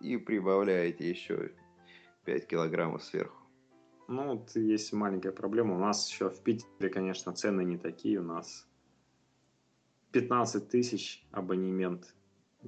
и 0.00 0.16
прибавляете 0.16 1.08
еще 1.08 1.52
5 2.24 2.46
килограммов 2.46 3.04
сверху. 3.04 3.36
Ну, 4.08 4.36
вот 4.36 4.56
есть 4.56 4.92
маленькая 4.94 5.32
проблема. 5.32 5.76
У 5.76 5.78
нас 5.78 6.08
еще 6.10 6.30
в 6.30 6.42
Питере, 6.42 6.88
конечно, 6.88 7.34
цены 7.34 7.62
не 7.62 7.76
такие. 7.76 8.20
У 8.20 8.22
нас 8.22 8.66
15 10.12 10.68
тысяч 10.68 11.26
абонемент 11.30 12.14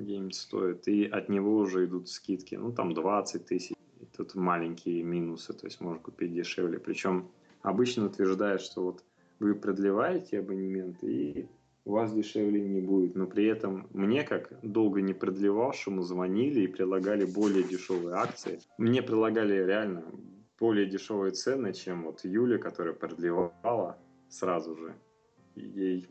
где-нибудь 0.00 0.34
стоит, 0.34 0.88
и 0.88 1.04
от 1.04 1.28
него 1.28 1.56
уже 1.56 1.84
идут 1.84 2.08
скидки. 2.08 2.54
Ну, 2.54 2.72
там 2.72 2.94
20 2.94 3.46
тысяч. 3.46 3.76
Тут 4.16 4.34
маленькие 4.34 5.02
минусы, 5.02 5.52
то 5.52 5.66
есть 5.66 5.80
можно 5.80 6.00
купить 6.00 6.34
дешевле. 6.34 6.78
Причем 6.78 7.30
обычно 7.62 8.06
утверждают, 8.06 8.60
что 8.60 8.82
вот 8.82 9.04
вы 9.38 9.54
продлеваете 9.54 10.40
абонемент, 10.40 11.02
и 11.02 11.48
у 11.84 11.92
вас 11.92 12.12
дешевле 12.12 12.60
не 12.60 12.80
будет. 12.80 13.14
Но 13.14 13.26
при 13.26 13.46
этом 13.46 13.88
мне, 13.92 14.22
как 14.22 14.52
долго 14.62 15.00
не 15.00 15.14
продлевавшему, 15.14 16.02
звонили 16.02 16.60
и 16.60 16.66
предлагали 16.66 17.24
более 17.24 17.62
дешевые 17.62 18.16
акции. 18.16 18.60
Мне 18.78 19.02
предлагали 19.02 19.54
реально 19.54 20.04
более 20.58 20.86
дешевые 20.86 21.32
цены, 21.32 21.72
чем 21.72 22.04
вот 22.04 22.24
Юля, 22.24 22.58
которая 22.58 22.94
продлевала 22.94 23.98
сразу 24.28 24.76
же. 24.76 24.94
Ей, 25.56 26.06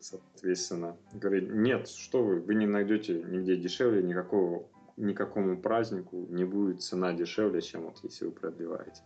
соответственно, 0.00 0.96
говорит, 1.12 1.50
нет, 1.50 1.88
что 1.88 2.22
вы, 2.22 2.40
вы 2.40 2.54
не 2.54 2.66
найдете 2.66 3.22
нигде 3.22 3.56
дешевле, 3.56 4.02
никакого, 4.02 4.68
никакому 4.96 5.60
празднику 5.60 6.26
не 6.28 6.44
будет 6.44 6.82
цена 6.82 7.12
дешевле, 7.12 7.60
чем 7.60 7.82
вот 7.82 7.98
если 8.02 8.26
вы 8.26 8.32
продлеваете. 8.32 9.02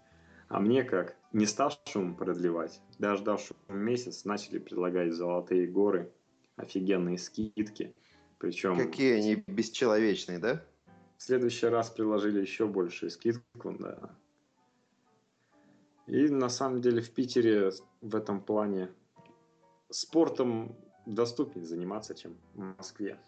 А 0.48 0.58
мне, 0.58 0.82
как 0.82 1.16
не 1.32 1.46
ставшему 1.46 2.16
продлевать, 2.16 2.80
дождавшему 2.98 3.58
месяц, 3.68 4.24
начали 4.24 4.58
предлагать 4.58 5.12
золотые 5.12 5.68
горы, 5.68 6.12
офигенные 6.56 7.18
скидки. 7.18 7.94
Причем... 8.38 8.76
Какие 8.76 9.14
они 9.14 9.44
бесчеловечные, 9.46 10.38
да? 10.38 10.64
В 11.18 11.22
следующий 11.22 11.66
раз 11.66 11.90
предложили 11.90 12.40
еще 12.40 12.66
большую 12.66 13.10
скидку, 13.10 13.76
да. 13.78 14.16
И 16.06 16.28
на 16.28 16.48
самом 16.48 16.80
деле 16.80 17.00
в 17.02 17.10
Питере 17.10 17.70
в 18.00 18.16
этом 18.16 18.40
плане 18.40 18.90
спортом 19.90 20.76
доступнее 21.06 21.66
заниматься, 21.66 22.14
чем 22.14 22.36
в 22.54 22.76
Москве. 22.78 23.18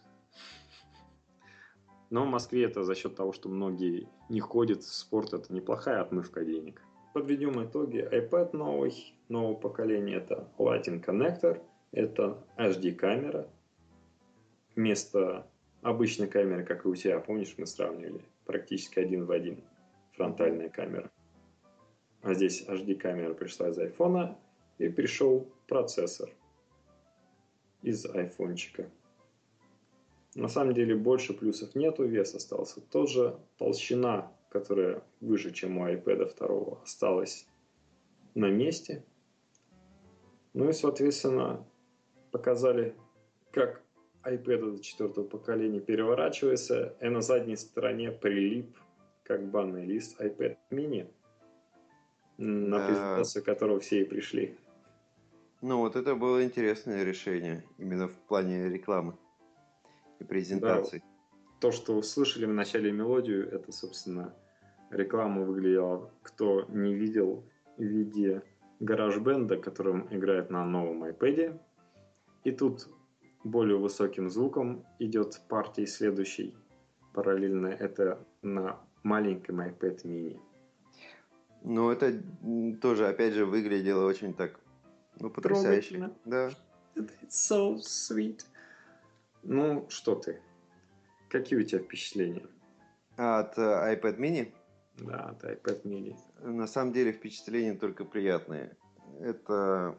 Но 2.10 2.24
в 2.24 2.28
Москве 2.28 2.64
это 2.64 2.84
за 2.84 2.94
счет 2.94 3.16
того, 3.16 3.32
что 3.32 3.48
многие 3.48 4.08
не 4.28 4.40
ходят 4.40 4.82
в 4.82 4.94
спорт, 4.94 5.32
это 5.32 5.52
неплохая 5.52 6.00
отмывка 6.02 6.44
денег. 6.44 6.82
Подведем 7.14 7.62
итоги. 7.64 7.98
iPad 7.98 8.56
новый, 8.56 9.14
нового 9.28 9.54
поколения 9.54 10.16
это 10.16 10.48
Lightning 10.58 11.04
Connector, 11.04 11.62
это 11.90 12.44
HD 12.56 12.92
камера. 12.92 13.48
Вместо 14.74 15.46
обычной 15.82 16.28
камеры, 16.28 16.64
как 16.64 16.84
и 16.84 16.88
у 16.88 16.94
тебя, 16.94 17.18
помнишь, 17.18 17.54
мы 17.58 17.66
сравнивали, 17.66 18.24
практически 18.44 18.98
один 18.98 19.26
в 19.26 19.30
один 19.30 19.62
фронтальная 20.12 20.68
камера. 20.68 21.10
А 22.22 22.34
здесь 22.34 22.62
HD 22.66 22.94
камера 22.94 23.34
пришла 23.34 23.70
из 23.70 23.78
айфона 23.78 24.38
и 24.78 24.88
пришел 24.88 25.46
процессор 25.66 26.30
из 27.83 28.07
айфончика. 28.07 28.91
На 30.35 30.49
самом 30.49 30.74
деле 30.74 30.97
больше 30.97 31.35
плюсов 31.35 31.74
нету, 31.74 32.05
вес 32.05 32.35
остался 32.35 32.80
тоже. 32.80 33.39
Толщина 33.59 34.33
которая 34.53 35.03
выше, 35.20 35.51
чем 35.51 35.78
у 35.78 35.89
iPad 35.89 36.37
2, 36.37 36.83
осталась 36.83 37.47
на 38.35 38.51
месте. 38.51 39.03
Ну 40.53 40.68
и, 40.68 40.72
соответственно, 40.72 41.66
показали, 42.30 42.95
как 43.51 43.83
iPad 44.24 44.80
четвертого 44.80 45.24
поколения 45.24 45.80
переворачивается, 45.80 46.95
и 47.01 47.09
на 47.09 47.22
задней 47.22 47.57
стороне 47.57 48.12
прилип, 48.12 48.76
как 49.24 49.51
банный 49.51 49.87
лист 49.87 50.20
iPad 50.20 50.59
mini, 50.70 51.11
на 52.37 52.87
презентацию 52.87 53.43
которого 53.43 53.80
все 53.80 54.03
и 54.03 54.05
пришли. 54.05 54.59
Ну 55.62 55.78
вот 55.78 55.94
это 55.94 56.16
было 56.16 56.44
интересное 56.44 57.04
решение, 57.04 57.64
именно 57.78 58.08
в 58.08 58.18
плане 58.26 58.68
рекламы 58.68 59.16
и 60.18 60.24
презентации. 60.24 60.98
Да, 60.98 61.04
то, 61.60 61.70
что 61.70 61.96
услышали 61.96 62.46
в 62.46 62.52
начале 62.52 62.90
мелодию, 62.90 63.48
это, 63.48 63.70
собственно, 63.70 64.34
реклама 64.90 65.42
выглядела, 65.42 66.10
кто 66.22 66.64
не 66.68 66.94
видел, 66.94 67.44
в 67.78 67.82
виде 67.82 68.42
гараж-бенда, 68.80 69.56
которым 69.56 70.08
играет 70.10 70.50
на 70.50 70.64
новом 70.64 71.04
iPad. 71.04 71.60
И 72.42 72.50
тут 72.50 72.88
более 73.44 73.78
высоким 73.78 74.28
звуком 74.30 74.84
идет 74.98 75.40
партия 75.48 75.86
следующий. 75.86 76.56
Параллельно 77.14 77.68
это 77.68 78.26
на 78.42 78.80
маленьком 79.04 79.60
iPad 79.60 80.02
mini. 80.04 80.40
Ну, 81.62 81.90
это 81.90 82.20
тоже, 82.80 83.06
опять 83.06 83.34
же, 83.34 83.46
выглядело 83.46 84.04
очень 84.08 84.34
так, 84.34 84.58
ну, 85.20 85.30
потрясающе. 85.30 86.10
Да. 86.24 86.50
It's 86.94 87.30
so 87.30 87.76
sweet. 87.76 88.44
Ну, 89.42 89.86
что 89.88 90.14
ты? 90.14 90.40
Какие 91.28 91.58
у 91.58 91.62
тебя 91.62 91.80
впечатления? 91.80 92.46
От 93.16 93.56
uh, 93.58 93.94
iPad 93.94 94.18
mini? 94.18 94.52
Да, 94.98 95.34
это 95.36 95.52
iPad 95.52 95.82
mini. 95.84 96.16
На 96.42 96.66
самом 96.66 96.92
деле 96.92 97.12
впечатления 97.12 97.74
только 97.74 98.04
приятные. 98.04 98.76
Это 99.20 99.96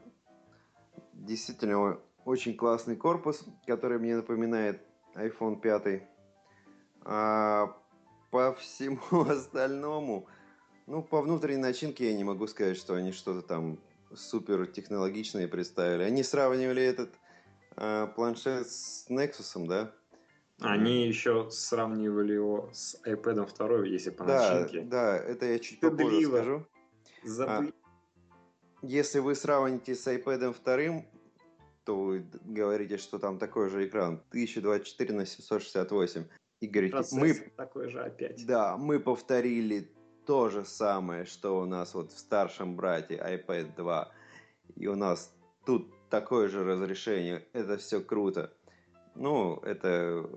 действительно 1.14 2.00
очень 2.26 2.56
классный 2.56 2.96
корпус, 2.96 3.46
который 3.66 4.00
мне 4.00 4.16
напоминает 4.16 4.82
iPhone 5.16 5.60
5. 5.60 6.04
А 7.06 7.76
по 8.32 8.54
всему 8.54 9.22
остальному, 9.30 10.28
ну, 10.88 11.04
по 11.04 11.22
внутренней 11.22 11.62
начинке 11.62 12.12
я 12.12 12.18
не 12.18 12.24
могу 12.24 12.48
сказать, 12.48 12.78
что 12.78 12.96
они 12.96 13.12
что-то 13.12 13.42
там 13.42 13.80
супер 14.16 14.66
технологичное 14.68 15.48
представили. 15.48 16.04
Они 16.04 16.24
сравнивали 16.24 16.84
этот 16.84 17.14
э, 17.78 18.08
планшет 18.16 18.68
с 18.68 19.08
Nexus, 19.10 19.68
да? 19.68 19.94
Они 20.60 21.08
еще 21.08 21.50
сравнивали 21.50 22.34
его 22.34 22.70
с 22.74 22.96
iPad 23.06 23.56
2, 23.56 23.86
если 23.86 24.12
по 24.12 24.24
да, 24.24 24.62
начинке. 24.62 24.82
Да, 24.82 25.18
это 25.18 25.46
я 25.46 25.60
чуть 25.60 25.78
Стыдливо. 25.78 26.08
попозже 26.08 26.28
скажу. 26.28 26.68
Забы... 27.24 27.52
А, 27.52 27.84
если 28.82 29.20
вы 29.20 29.36
сравните 29.36 29.96
с 29.96 30.08
iPad 30.08 30.56
2, 30.64 31.06
то 31.84 31.98
вы 31.98 32.26
говорите, 32.44 32.98
что 32.98 33.20
там 33.20 33.40
такой 33.40 33.70
же 33.70 33.88
экран 33.88 34.22
1024 34.30 35.14
на 35.14 35.26
768. 35.26 36.26
И 36.62 36.68
говорите, 36.68 36.94
Процессор 36.94 37.20
мы... 37.20 37.34
такой 37.58 37.90
же 37.90 38.02
опять. 38.02 38.46
Да, 38.46 38.78
мы 38.78 39.00
повторили 39.00 39.92
то 40.26 40.50
же 40.50 40.66
самое, 40.66 41.26
что 41.26 41.60
у 41.60 41.66
нас 41.66 41.94
вот 41.94 42.12
в 42.12 42.18
старшем 42.18 42.76
брате 42.76 43.16
iPad 43.16 43.76
2. 43.76 44.12
И 44.76 44.88
у 44.88 44.96
нас 44.96 45.34
тут 45.66 45.92
такое 46.10 46.50
же 46.50 46.64
разрешение. 46.64 47.46
Это 47.54 47.78
все 47.78 48.02
круто. 48.02 48.54
Ну, 49.16 49.58
это 49.58 50.30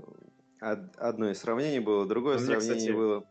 одно 0.60 1.30
из 1.30 1.38
сравнений 1.38 1.80
было, 1.80 2.06
другое 2.06 2.36
Мне, 2.36 2.46
сравнение 2.46 2.76
кстати, 2.76 2.92
было... 2.92 3.24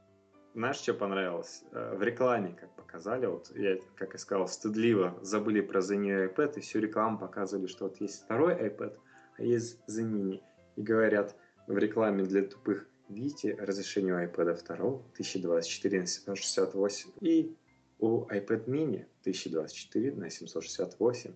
Знаешь, 0.53 0.77
что 0.77 0.93
понравилось? 0.93 1.63
Э, 1.71 1.95
в 1.95 2.01
рекламе, 2.01 2.55
как 2.59 2.73
показали, 2.75 3.25
вот 3.25 3.51
я, 3.55 3.77
как 3.95 4.13
я 4.13 4.19
сказал, 4.19 4.47
стыдливо 4.47 5.17
забыли 5.21 5.61
про 5.61 5.81
The 5.81 5.97
New 5.97 6.29
iPad, 6.29 6.57
и 6.57 6.61
всю 6.61 6.79
рекламу 6.79 7.19
показывали, 7.19 7.67
что 7.67 7.85
вот 7.85 7.99
есть 7.99 8.23
второй 8.23 8.53
iPad, 8.53 8.97
а 9.37 9.43
есть 9.43 9.79
The 9.89 10.03
Mini. 10.03 10.41
И 10.77 10.81
говорят 10.81 11.35
в 11.67 11.77
рекламе 11.77 12.23
для 12.23 12.43
тупых, 12.43 12.87
видите, 13.09 13.55
разрешение 13.55 14.13
у 14.13 14.17
iPad 14.17 14.63
2 14.65 14.75
1024 14.75 15.99
на 15.99 16.07
768 16.07 17.11
и 17.21 17.55
у 17.99 18.25
iPad 18.25 18.65
mini 18.65 19.05
1024 19.21 20.11
на 20.13 20.29
768. 20.29 21.33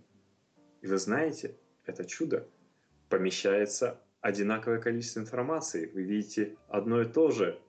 И 0.81 0.87
вы 0.87 0.97
знаете, 0.97 1.55
это 1.85 2.05
чудо 2.05 2.47
помещается 3.09 3.99
одинаковое 4.21 4.79
количество 4.79 5.19
информации. 5.19 5.89
Вы 5.93 6.03
видите 6.03 6.57
одно 6.67 7.01
и 7.01 7.05
то 7.05 7.31
же. 7.31 7.59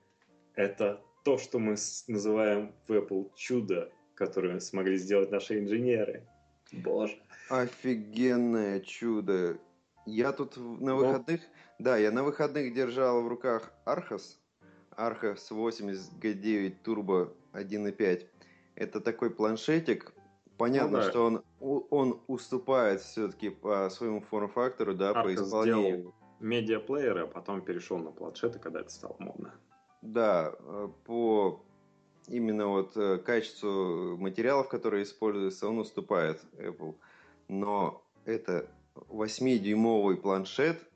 Это 0.54 1.02
то, 1.24 1.38
что 1.38 1.58
мы 1.58 1.76
называем 2.08 2.74
в 2.86 2.92
Apple 2.92 3.30
чудо, 3.36 3.90
которое 4.14 4.60
смогли 4.60 4.96
сделать 4.96 5.30
наши 5.30 5.58
инженеры. 5.58 6.26
Боже. 6.72 7.18
Офигенное 7.48 8.80
чудо. 8.80 9.58
Я 10.06 10.32
тут 10.32 10.56
на 10.56 10.94
выходных, 10.94 11.42
да, 11.80 11.96
я 11.96 12.10
на 12.10 12.22
выходных 12.22 12.74
держал 12.74 13.22
в 13.22 13.28
руках 13.28 13.72
Archos. 13.86 14.36
Archos 14.96 15.46
80 15.50 16.12
G9 16.22 16.76
Turbo 16.84 17.32
1.5. 17.54 18.26
Это 18.74 19.00
такой 19.00 19.30
планшетик. 19.30 20.12
Понятно, 20.58 20.98
ну, 20.98 21.04
да. 21.04 21.10
что 21.10 21.24
он, 21.24 21.42
он 21.90 22.20
уступает 22.26 23.00
все-таки 23.00 23.48
по 23.48 23.88
своему 23.88 24.20
форм-фактору, 24.20 24.94
да, 24.94 25.12
Archos 25.12 25.22
по 25.22 25.34
исполнению. 25.34 26.14
медиаплееры, 26.38 27.22
а 27.22 27.26
потом 27.26 27.62
перешел 27.62 27.96
на 27.96 28.10
планшеты, 28.10 28.58
когда 28.58 28.80
это 28.80 28.90
стало 28.90 29.16
модно. 29.18 29.54
Да, 30.02 30.52
э, 30.58 30.88
по 31.06 31.64
именно 32.28 32.68
вот 32.68 32.94
э, 32.96 33.16
качеству 33.18 34.18
материалов, 34.18 34.68
которые 34.68 35.04
используются, 35.04 35.66
он 35.66 35.78
уступает 35.78 36.42
Apple. 36.58 36.94
Но 37.48 38.04
это 38.26 38.68
8-дюймовый 38.94 40.18
планшет 40.18 40.89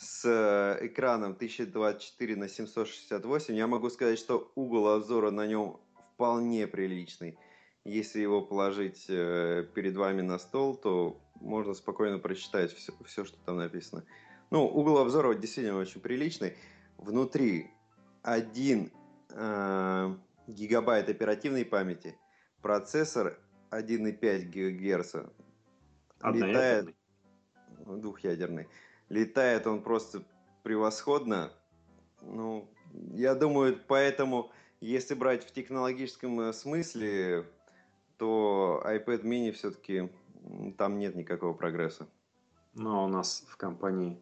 с 0.00 0.24
э, 0.24 0.86
экраном 0.86 1.32
1024 1.32 2.36
на 2.36 2.48
768. 2.48 3.54
Я 3.54 3.66
могу 3.66 3.90
сказать, 3.90 4.18
что 4.18 4.50
угол 4.54 4.88
обзора 4.88 5.30
на 5.30 5.46
нем 5.46 5.78
вполне 6.14 6.66
приличный. 6.66 7.38
Если 7.84 8.20
его 8.20 8.40
положить 8.40 9.04
э, 9.08 9.66
перед 9.74 9.94
вами 9.96 10.22
на 10.22 10.38
стол, 10.38 10.74
то 10.74 11.20
можно 11.34 11.74
спокойно 11.74 12.18
прочитать 12.18 12.72
все, 12.72 12.94
все 13.04 13.26
что 13.26 13.36
там 13.44 13.58
написано. 13.58 14.06
Ну, 14.50 14.64
угол 14.66 14.96
обзора 14.98 15.34
действительно 15.34 15.78
очень 15.78 16.00
приличный. 16.00 16.54
Внутри 16.96 17.70
один 18.22 18.90
э, 19.28 20.16
гигабайт 20.46 21.10
оперативной 21.10 21.66
памяти, 21.66 22.16
процессор 22.62 23.38
1,5 23.70 24.44
ГГц, 24.46 25.14
летает 26.24 26.94
двухъядерный, 27.86 28.66
летает 29.10 29.66
он 29.66 29.82
просто 29.82 30.22
превосходно. 30.62 31.52
Ну, 32.22 32.66
я 33.12 33.34
думаю, 33.34 33.78
поэтому, 33.86 34.50
если 34.80 35.14
брать 35.14 35.44
в 35.44 35.52
технологическом 35.52 36.40
э, 36.40 36.52
смысле, 36.54 37.46
то 38.16 38.82
iPad 38.86 39.22
mini 39.22 39.52
все-таки 39.52 40.10
там 40.78 40.98
нет 40.98 41.14
никакого 41.14 41.52
прогресса. 41.52 42.08
Ну, 42.74 42.96
а 42.96 43.04
у 43.04 43.08
нас 43.08 43.44
в 43.48 43.56
компании 43.56 44.18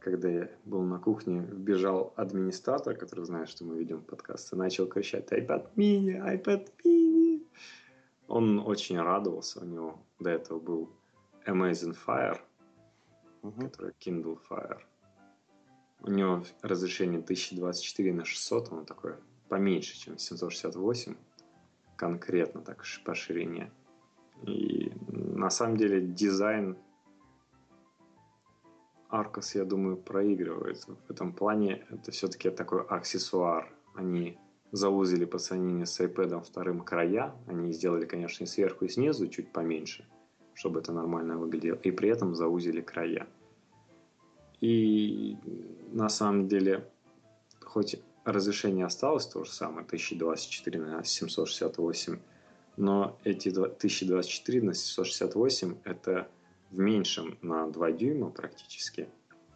когда 0.00 0.28
я 0.28 0.50
был 0.64 0.82
на 0.82 0.98
кухне, 0.98 1.40
вбежал 1.40 2.12
администратор, 2.16 2.96
который 2.96 3.24
знает, 3.24 3.48
что 3.48 3.64
мы 3.64 3.78
ведем 3.78 4.02
подкаст, 4.02 4.52
и 4.52 4.56
начал 4.56 4.86
кричать 4.86 5.30
iPad 5.30 5.74
mini, 5.76 6.18
iPad 6.18 6.68
mini. 6.84 7.46
Он 8.26 8.60
очень 8.60 8.98
радовался, 8.98 9.60
у 9.60 9.66
него 9.66 9.98
до 10.18 10.30
этого 10.30 10.58
был 10.58 10.90
Amazing 11.46 11.96
Fire, 12.06 12.38
uh-huh. 13.42 13.62
который 13.62 13.94
Kindle 14.00 14.38
Fire. 14.48 14.80
У 16.02 16.10
него 16.10 16.44
разрешение 16.62 17.20
1024 17.20 18.12
на 18.12 18.24
600, 18.24 18.72
он 18.72 18.86
такой 18.86 19.14
поменьше, 19.48 19.98
чем 19.98 20.16
768, 20.16 21.16
конкретно 21.96 22.62
так 22.62 22.84
по 23.04 23.14
ширине. 23.14 23.70
И 24.42 24.92
на 25.08 25.50
самом 25.50 25.76
деле 25.76 26.00
дизайн 26.00 26.78
Аркос, 29.10 29.56
я 29.56 29.64
думаю, 29.64 29.96
проигрывает. 29.96 30.84
В 30.84 31.10
этом 31.10 31.32
плане 31.32 31.84
это 31.90 32.12
все-таки 32.12 32.48
такой 32.50 32.82
аксессуар. 32.82 33.72
Они 33.94 34.38
заузили 34.72 35.24
по 35.24 35.38
сравнению 35.38 35.86
с 35.86 36.00
iPad 36.00 36.42
вторым 36.42 36.80
края. 36.80 37.34
Они 37.46 37.72
сделали, 37.72 38.06
конечно, 38.06 38.44
и 38.44 38.46
сверху, 38.46 38.84
и 38.84 38.88
снизу 38.88 39.28
чуть 39.28 39.52
поменьше, 39.52 40.08
чтобы 40.60 40.80
это 40.80 40.92
нормально 40.92 41.38
выглядело. 41.38 41.76
И 41.76 41.90
при 41.90 42.10
этом 42.10 42.34
заузили 42.34 42.82
края. 42.82 43.26
И 44.60 45.38
на 45.90 46.10
самом 46.10 46.48
деле, 46.48 46.86
хоть 47.60 47.98
разрешение 48.26 48.84
осталось 48.84 49.26
то 49.26 49.42
же 49.42 49.50
самое, 49.50 49.86
1024 49.86 50.78
на 50.78 51.02
768, 51.02 52.18
но 52.76 53.18
эти 53.24 53.48
1024 53.48 54.62
на 54.62 54.74
768 54.74 55.76
это 55.84 56.28
в 56.70 56.78
меньшем 56.78 57.38
на 57.40 57.66
2 57.66 57.92
дюйма 57.92 58.28
практически 58.28 59.08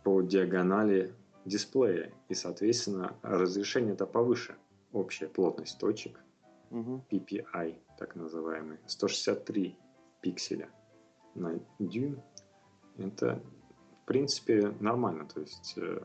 по 0.05 0.23
диагонали 0.23 1.13
дисплея. 1.45 2.15
И, 2.31 2.35
соответственно, 2.35 3.15
разрешение 3.21 3.93
это 3.93 4.07
повыше. 4.07 4.57
Общая 4.95 5.29
плотность 5.29 5.79
точек, 5.79 6.19
угу. 6.71 7.05
PPI, 7.11 7.75
так 7.99 8.17
называемый, 8.17 8.79
163 8.87 9.77
пикселя 10.23 10.71
на 11.35 11.61
дюйм. 11.79 12.21
Это, 12.97 13.41
в 14.03 14.07
принципе, 14.07 14.75
нормально. 14.81 15.27
То 15.27 15.41
есть, 15.41 15.75
э, 15.77 16.03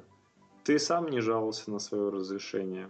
ты 0.63 0.79
сам 0.79 1.07
не 1.09 1.21
жаловался 1.21 1.71
на 1.71 1.79
свое 1.79 2.09
разрешение, 2.09 2.89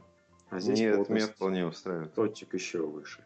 а 0.49 0.59
здесь 0.59 0.79
Нет, 0.79 1.09
меня 1.09 1.27
вполне 1.27 1.65
устраивает. 1.65 2.13
точек 2.13 2.53
еще 2.53 2.85
выше. 2.85 3.23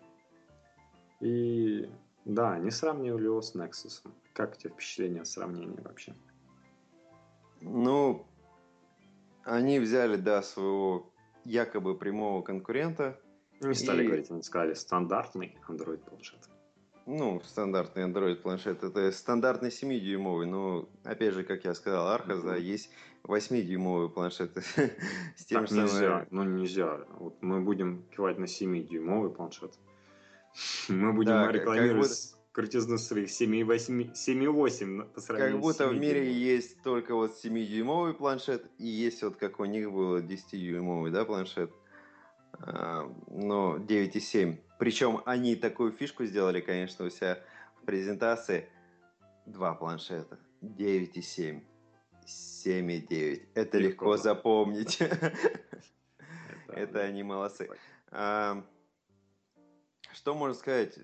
И 1.20 1.90
да, 2.26 2.58
не 2.58 2.72
сравнивали 2.72 3.26
его 3.26 3.42
с 3.42 3.56
Nexus. 3.56 4.06
Как 4.34 4.58
тебе 4.58 4.72
впечатление 4.72 5.22
от 5.22 5.28
сравнения 5.28 5.80
вообще? 5.82 6.14
Ну, 7.62 8.26
они 9.44 9.80
взяли, 9.80 10.18
да, 10.18 10.42
своего 10.42 11.14
якобы 11.46 11.98
прямого 11.98 12.42
конкурента. 12.42 13.20
Не 13.62 13.74
стали 13.74 14.04
и... 14.04 14.08
говорить, 14.08 14.32
они 14.32 14.42
сказали 14.42 14.74
стандартный 14.74 15.58
Android 15.68 15.98
планшет. 15.98 16.50
Ну, 17.06 17.42
стандартный 17.46 18.04
Android 18.04 18.36
планшет 18.36 18.84
это 18.84 19.12
стандартный 19.12 19.70
7-дюймовый, 19.70 20.46
но 20.46 20.88
опять 21.04 21.34
же, 21.34 21.44
как 21.44 21.66
я 21.66 21.74
сказал, 21.74 22.18
mm-hmm. 22.18 22.44
да, 22.44 22.56
есть 22.56 22.90
8-дюймовые 23.24 24.10
планшеты 24.10 24.62
с 25.36 25.46
тем 25.46 25.66
так 25.66 25.72
нельзя, 25.72 26.28
ну 26.32 26.44
нельзя. 26.44 27.02
Вот 27.20 27.42
мы 27.42 27.62
будем 27.62 28.04
кивать 28.16 28.38
на 28.38 28.46
7-дюймовый 28.46 29.32
планшет. 29.32 29.74
Мы 30.88 31.14
будем 31.14 31.32
да, 31.32 31.52
рекламировать 31.52 32.36
крутизну 32.52 33.00
своих 33.00 33.30
7,8 33.30 35.14
по 35.14 35.20
сравнению 35.20 35.54
Как 35.56 35.62
будто 35.62 35.88
в 35.88 35.96
мире 35.96 36.32
есть 36.32 36.82
только 36.84 37.16
вот 37.16 37.34
7-дюймовый 37.44 38.14
планшет, 38.14 38.64
и 38.78 38.86
есть 38.86 39.24
вот 39.24 39.36
как 39.38 39.60
у 39.60 39.66
них 39.66 39.92
был 39.92 40.20
10-дюймовый 40.20 41.10
да, 41.10 41.26
планшет, 41.26 41.72
а, 42.54 43.12
но 43.28 43.78
9,7. 43.78 44.58
Причем 44.80 45.22
они 45.26 45.56
такую 45.56 45.92
фишку 45.92 46.26
сделали, 46.26 46.62
конечно, 46.62 47.06
у 47.06 47.10
себя 47.10 47.40
в 47.82 47.86
презентации. 47.86 48.70
Два 49.46 49.74
планшета. 49.74 50.40
9,7. 50.62 51.62
7,9. 52.26 53.50
Это 53.54 53.78
легко, 53.78 54.14
легко 54.14 54.18
запомнить. 54.18 55.00
Это 56.68 57.02
они 57.02 57.24
молодцы. 57.24 57.70
Что 58.10 58.64
можно 60.36 60.54
сказать? 60.54 60.98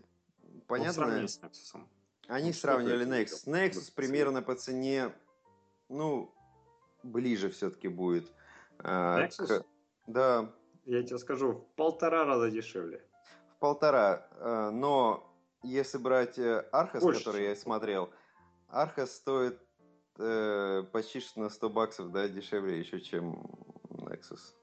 Понятно. 0.67 1.07
Ну, 1.07 1.23
Nexus. 1.23 1.87
Они 2.27 2.53
сравнивали 2.53 3.05
Nexus. 3.05 3.47
Nexus 3.47 3.91
примерно 3.93 4.41
по 4.41 4.55
цене, 4.55 5.11
ну, 5.89 6.33
ближе 7.03 7.49
все-таки 7.49 7.87
будет. 7.87 8.31
А, 8.79 9.25
Nexus? 9.25 9.65
Да. 10.07 10.53
Я 10.85 11.03
тебе 11.03 11.17
скажу, 11.17 11.53
в 11.53 11.75
полтора 11.75 12.23
раза 12.25 12.49
дешевле. 12.49 13.03
Полтора. 13.59 14.27
А, 14.31 14.71
но 14.71 15.29
если 15.63 15.97
брать 15.97 16.39
Архас, 16.71 17.03
э, 17.03 17.13
который 17.13 17.45
я 17.45 17.55
смотрел, 17.55 18.09
Архас 18.67 19.15
стоит 19.15 19.59
э, 20.17 20.83
почти 20.91 21.21
на 21.35 21.49
100 21.49 21.69
баксов, 21.69 22.11
да, 22.11 22.27
дешевле 22.27 22.79
еще, 22.79 23.01
чем 23.01 23.43
Nexus. 23.89 24.55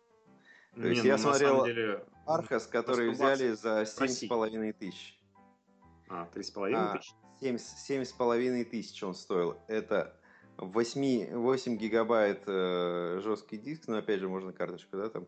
То 0.75 0.81
Не, 0.81 0.91
есть 0.91 1.03
ну, 1.03 1.09
я 1.09 1.19
смотрел 1.19 1.65
деле, 1.65 2.05
Архас, 2.27 2.67
который 2.67 3.11
взяли 3.11 3.53
за 3.53 3.83
7,5 3.83 4.73
тысяч. 4.75 5.21
А, 6.09 6.29
3,5 6.35 6.73
а, 6.75 6.99
тысяч? 6.99 7.15
7,5 7.41 8.65
тысяч 8.65 9.03
он 9.03 9.15
стоил. 9.15 9.59
Это 9.69 10.19
8, 10.59 11.35
8 11.35 11.77
гигабайт 11.77 12.43
э, 12.47 13.21
жесткий 13.23 13.57
диск, 13.57 13.89
но 13.89 13.99
опять 13.99 14.21
же 14.21 14.29
можно 14.29 14.53
карточку, 14.53 14.97
да, 14.97 15.09
там. 15.09 15.27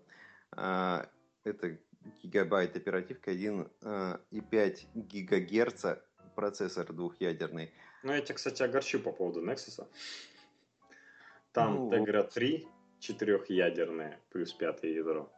А, 0.52 1.08
это 1.44 1.78
гигабайт 2.22 2.76
оперативка, 2.76 3.32
1,5 3.32 4.20
э, 4.30 4.72
гигагерца 4.94 6.02
процессор 6.34 6.92
двухъядерный. 6.92 7.72
Ну, 8.02 8.12
я 8.12 8.20
тебя, 8.20 8.36
кстати, 8.36 8.62
огорчу 8.62 9.00
по 9.00 9.12
поводу 9.12 9.44
Nexus. 9.44 9.84
Там 11.52 11.74
ну, 11.74 11.90
Tegra 11.90 12.22
3 12.22 12.68
четырехъядерное 13.00 14.20
плюс 14.30 14.52
пятое 14.52 14.92
ядро. 14.92 15.32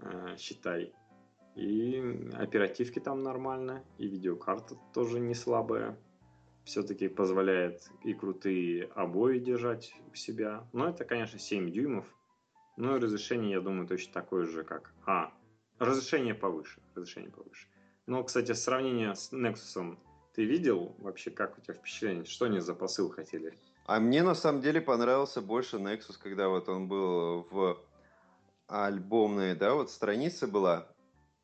Э, 0.00 0.36
считай. 0.38 0.94
И 1.54 2.02
оперативки 2.34 2.98
там 2.98 3.22
нормально, 3.22 3.82
и 3.98 4.06
видеокарта 4.06 4.76
тоже 4.92 5.20
не 5.20 5.34
слабая. 5.34 5.98
Все-таки 6.64 7.08
позволяет 7.08 7.88
и 8.02 8.12
крутые 8.12 8.84
обои 8.94 9.38
держать 9.38 9.94
у 10.10 10.14
себя. 10.14 10.68
Но 10.72 10.88
это, 10.88 11.04
конечно, 11.04 11.38
7 11.38 11.70
дюймов. 11.70 12.06
Но 12.76 12.96
и 12.96 13.00
разрешение, 13.00 13.52
я 13.52 13.60
думаю, 13.60 13.88
точно 13.88 14.12
такое 14.12 14.44
же, 14.44 14.64
как... 14.64 14.92
А, 15.06 15.32
разрешение 15.78 16.34
повыше. 16.34 16.80
Разрешение 16.94 17.30
повыше. 17.30 17.66
Но, 18.06 18.22
кстати, 18.22 18.52
сравнение 18.52 19.14
с 19.14 19.32
Nexus 19.32 19.96
Ты 20.34 20.44
видел 20.44 20.94
вообще, 20.98 21.30
как 21.30 21.58
у 21.58 21.60
тебя 21.60 21.74
впечатление? 21.74 22.24
Что 22.24 22.44
они 22.46 22.60
за 22.60 22.74
посыл 22.74 23.10
хотели? 23.10 23.58
А 23.86 24.00
мне 24.00 24.22
на 24.22 24.34
самом 24.34 24.60
деле 24.60 24.80
понравился 24.80 25.40
больше 25.40 25.76
Nexus, 25.76 26.18
когда 26.20 26.48
вот 26.48 26.68
он 26.68 26.88
был 26.88 27.46
в 27.50 27.78
альбомной, 28.66 29.54
да, 29.54 29.74
вот 29.74 29.90
страница 29.90 30.46
была. 30.46 30.88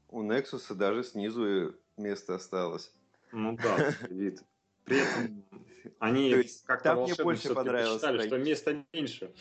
У 0.09 0.23
Nexus 0.23 0.75
даже 0.75 1.05
снизу 1.05 1.75
место 1.97 2.35
осталось. 2.35 2.93
Ну 3.31 3.57
да, 3.57 3.95
вид. 4.11 4.43
При 4.85 4.99
этом 4.99 5.45
они 6.01 6.45
как-то 6.67 6.95
больше 7.23 7.55
понравилось, 7.55 8.03
посчитали, 8.03 8.27
что 8.27 8.39
места 8.39 8.85
меньше. 8.93 9.33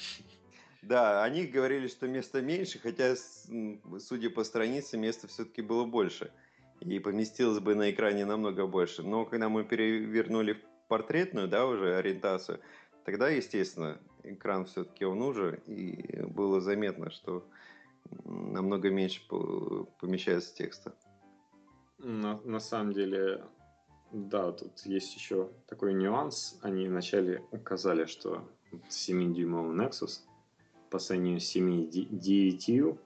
Да, 0.82 1.24
они 1.24 1.46
говорили, 1.46 1.88
что 1.88 2.08
места 2.08 2.42
меньше, 2.42 2.80
хотя, 2.80 3.16
судя 4.00 4.30
по 4.32 4.44
странице, 4.44 4.98
места 4.98 5.28
все-таки 5.28 5.62
было 5.62 5.86
больше. 5.86 6.32
И 6.80 6.98
поместилось 6.98 7.60
бы 7.60 7.76
на 7.76 7.92
экране 7.92 8.26
намного 8.26 8.66
больше. 8.66 9.04
Но 9.04 9.26
когда 9.26 9.50
мы 9.50 9.64
перевернули 9.64 10.54
в 10.54 10.88
портретную, 10.88 11.48
да, 11.48 11.68
уже 11.68 11.96
ориентацию, 11.96 12.60
тогда, 13.06 13.30
естественно, 13.30 14.00
экран 14.24 14.66
все-таки 14.66 15.06
он 15.06 15.22
уже, 15.22 15.62
и 15.68 16.24
было 16.24 16.60
заметно, 16.60 17.12
что 17.12 17.46
намного 18.26 18.90
меньше 18.90 19.22
помещается 20.00 20.56
текста. 20.56 20.96
На, 22.00 22.42
на 22.42 22.60
самом 22.60 22.94
деле, 22.94 23.44
да, 24.12 24.52
тут 24.52 24.80
есть 24.86 25.16
еще 25.16 25.52
такой 25.68 25.94
нюанс. 25.94 26.58
Они 26.64 26.88
вначале 26.88 27.44
указали, 27.52 28.06
что 28.06 28.50
7-дюймовый 28.90 29.76
Nexus 29.76 30.22
по 30.92 31.00
сравнению 31.00 31.40
с 31.40 31.56
7-9 31.56 33.00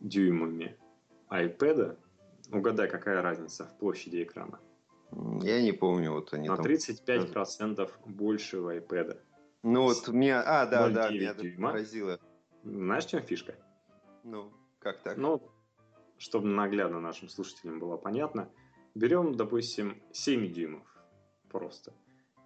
дюймами 0.00 0.76
iPad, 1.30 1.96
угадай, 2.50 2.90
какая 2.90 3.22
разница 3.22 3.66
в 3.66 3.78
площади 3.78 4.24
экрана? 4.24 4.60
Я 5.42 5.62
не 5.62 5.72
помню, 5.72 6.12
вот 6.12 6.34
они 6.34 6.48
На 6.48 6.56
там... 6.56 6.66
35% 6.66 7.90
больше 8.06 8.58
у 8.58 8.70
iPad. 8.70 9.20
Ну 9.62 9.82
вот 9.82 10.08
меня... 10.08 10.42
А, 10.44 10.66
да, 10.66 10.88
да, 10.90 11.08
меня 11.08 11.34
дюйма. 11.34 11.70
поразило. 11.70 12.20
Знаешь, 12.64 13.06
в 13.06 13.10
чем 13.10 13.22
фишка? 13.22 13.54
Ну, 14.24 14.52
как 14.80 15.00
так? 15.02 15.16
Ну, 15.16 15.40
чтобы 16.18 16.48
наглядно 16.48 17.00
нашим 17.00 17.28
слушателям 17.28 17.78
было 17.78 17.96
понятно, 17.96 18.50
берем, 18.96 19.36
допустим, 19.36 20.02
7 20.12 20.52
дюймов 20.52 20.82
просто 21.48 21.92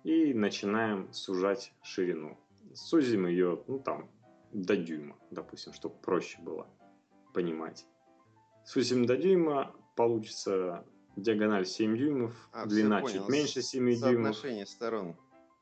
и 0.05 0.35
начинаем 0.35 1.11
сужать 1.13 1.73
ширину. 1.83 2.39
Сузим 2.75 3.27
ее, 3.27 3.63
ну 3.67 3.79
там, 3.79 4.11
до 4.53 4.77
дюйма, 4.77 5.17
допустим, 5.31 5.73
чтобы 5.73 5.97
проще 5.97 6.41
было 6.41 6.67
понимать. 7.35 7.87
Сузим 8.65 9.07
до 9.07 9.17
дюйма, 9.17 9.75
получится 9.97 10.85
диагональ 11.17 11.67
7 11.67 11.97
дюймов, 11.97 12.49
а, 12.53 12.67
длина 12.67 13.03
чуть 13.03 13.29
меньше 13.29 13.63
7 13.63 13.85
дюймов. 13.85 14.37
Соотношение 14.37 14.67
сторон. 14.67 15.17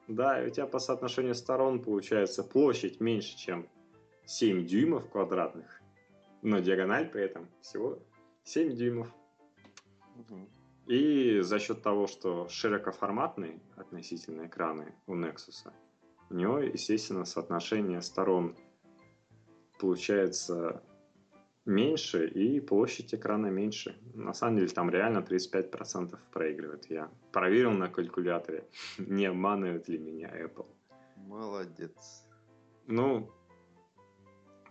Да, 0.08 0.42
и 0.42 0.48
у 0.48 0.50
тебя 0.50 0.66
по 0.66 0.78
соотношению 0.78 1.34
сторон 1.34 1.82
получается 1.82 2.44
площадь 2.44 3.00
меньше, 3.00 3.36
чем 3.36 3.68
7 4.26 4.66
дюймов 4.66 5.08
квадратных, 5.10 5.82
но 6.42 6.60
диагональ 6.60 7.08
при 7.08 7.22
этом 7.22 7.48
всего 7.60 7.98
7 8.44 8.76
дюймов. 8.76 9.08
Угу. 10.16 10.48
И 10.86 11.40
за 11.40 11.58
счет 11.58 11.82
того, 11.82 12.06
что 12.06 12.48
широкоформатные 12.48 13.60
относительно 13.76 14.46
экраны 14.46 14.94
у 15.06 15.14
Nexus, 15.14 15.72
у 16.30 16.34
него, 16.34 16.58
естественно, 16.58 17.24
соотношение 17.24 18.02
сторон 18.02 18.56
получается 19.78 20.82
меньше 21.66 22.28
и 22.28 22.60
площадь 22.60 23.14
экрана 23.14 23.48
меньше. 23.48 23.96
На 24.14 24.32
самом 24.32 24.56
деле 24.56 24.68
там 24.68 24.90
реально 24.90 25.18
35% 25.18 26.18
проигрывает. 26.32 26.88
Я 26.88 27.10
проверил 27.32 27.72
на 27.72 27.88
калькуляторе, 27.88 28.68
не 28.98 29.26
обманывает 29.26 29.88
ли 29.88 29.98
меня 29.98 30.28
Apple. 30.28 30.66
Молодец. 31.16 32.24
Ну, 32.86 33.30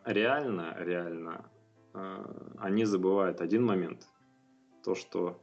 реально, 0.05 0.75
реально, 0.79 1.51
э, 1.93 2.25
они 2.59 2.85
забывают 2.85 3.41
один 3.41 3.65
момент. 3.65 4.07
То, 4.83 4.95
что 4.95 5.41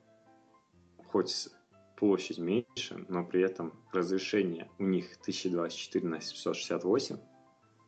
хоть 1.09 1.49
площадь 1.97 2.39
меньше, 2.39 3.05
но 3.09 3.25
при 3.25 3.43
этом 3.43 3.73
разрешение 3.93 4.71
у 4.79 4.85
них 4.85 5.17
1024 5.21 6.09
на 6.09 6.21
768, 6.21 7.19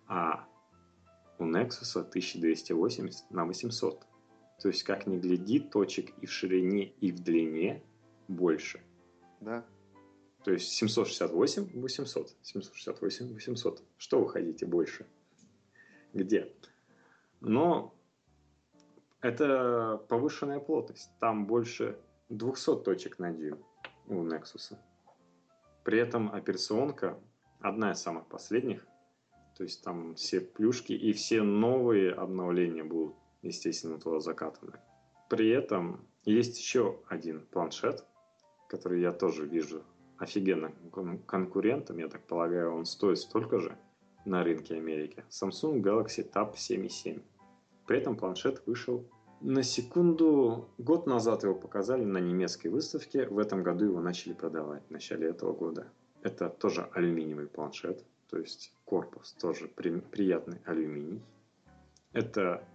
а 0.06 0.46
у 1.38 1.44
Nexus 1.44 1.96
1280 1.96 3.30
на 3.30 3.44
800. 3.44 4.06
То 4.60 4.68
есть, 4.68 4.82
как 4.84 5.06
ни 5.06 5.18
гляди, 5.18 5.60
точек 5.60 6.10
и 6.20 6.26
в 6.26 6.32
ширине, 6.32 6.86
и 7.00 7.12
в 7.12 7.20
длине 7.20 7.82
больше. 8.28 8.80
Да. 9.40 9.64
То 10.44 10.52
есть 10.52 10.70
768, 10.72 11.80
800. 11.80 12.36
768, 12.42 13.34
800. 13.34 13.82
Что 13.96 14.20
вы 14.20 14.28
хотите 14.28 14.66
больше? 14.66 15.06
Где? 16.12 16.52
Но 17.40 17.94
это 19.20 20.02
повышенная 20.08 20.60
плотность. 20.60 21.10
Там 21.18 21.46
больше 21.46 21.98
200 22.28 22.82
точек 22.82 23.18
на 23.18 23.32
дюйм 23.32 23.58
у 24.06 24.22
Nexus. 24.22 24.76
При 25.82 25.98
этом 25.98 26.32
операционка 26.32 27.18
одна 27.60 27.92
из 27.92 28.00
самых 28.00 28.26
последних. 28.26 28.86
То 29.56 29.62
есть 29.62 29.82
там 29.82 30.14
все 30.14 30.40
плюшки 30.40 30.92
и 30.92 31.12
все 31.12 31.42
новые 31.42 32.12
обновления 32.12 32.84
будут, 32.84 33.14
естественно, 33.42 33.98
туда 33.98 34.20
закатаны. 34.20 34.72
При 35.30 35.48
этом 35.48 36.06
есть 36.24 36.58
еще 36.58 37.00
один 37.08 37.46
планшет, 37.46 38.04
который 38.68 39.00
я 39.00 39.12
тоже 39.12 39.46
вижу 39.46 39.82
офигенным 40.18 40.74
конкурентом. 41.26 41.98
Я 41.98 42.08
так 42.08 42.26
полагаю, 42.26 42.74
он 42.74 42.84
стоит 42.84 43.18
столько 43.18 43.60
же 43.60 43.78
на 44.24 44.42
рынке 44.42 44.76
Америки. 44.76 45.24
Samsung 45.30 45.82
Galaxy 45.82 46.28
Tab 46.30 46.54
7.7. 46.54 47.22
При 47.86 47.98
этом 47.98 48.16
планшет 48.16 48.62
вышел 48.66 49.06
на 49.40 49.62
секунду, 49.62 50.70
год 50.78 51.06
назад 51.06 51.42
его 51.42 51.54
показали 51.54 52.04
на 52.04 52.18
немецкой 52.18 52.68
выставке, 52.68 53.26
в 53.26 53.38
этом 53.38 53.62
году 53.62 53.84
его 53.84 54.00
начали 54.00 54.32
продавать, 54.32 54.86
в 54.86 54.90
начале 54.90 55.28
этого 55.28 55.52
года. 55.52 55.92
Это 56.22 56.48
тоже 56.48 56.88
алюминиевый 56.94 57.46
планшет, 57.46 58.04
то 58.34 58.40
есть 58.40 58.72
корпус 58.84 59.30
тоже 59.34 59.68
при, 59.68 60.00
приятный 60.00 60.58
алюминий. 60.64 61.22
Это 62.12 62.66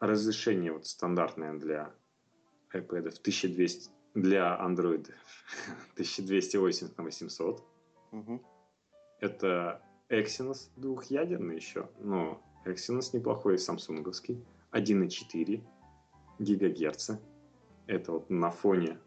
разрешение 0.00 0.72
вот 0.72 0.86
стандартное 0.86 1.52
для 1.52 1.92
iPad 2.72 3.08
1200, 3.08 3.90
для 4.14 4.58
Android 4.58 5.12
1280 5.92 6.96
на 6.96 7.04
800. 7.04 7.62
Угу. 8.12 8.42
Это 9.20 9.82
Exynos 10.08 10.70
двухъядерный 10.76 11.56
еще, 11.56 11.90
но 11.98 12.42
Exynos 12.64 13.10
неплохой, 13.12 13.58
самсунговский, 13.58 14.42
1.4 14.72 15.62
гигагерца. 16.38 17.20
Это 17.86 18.12
вот 18.12 18.30
на 18.30 18.50
фоне 18.50 18.98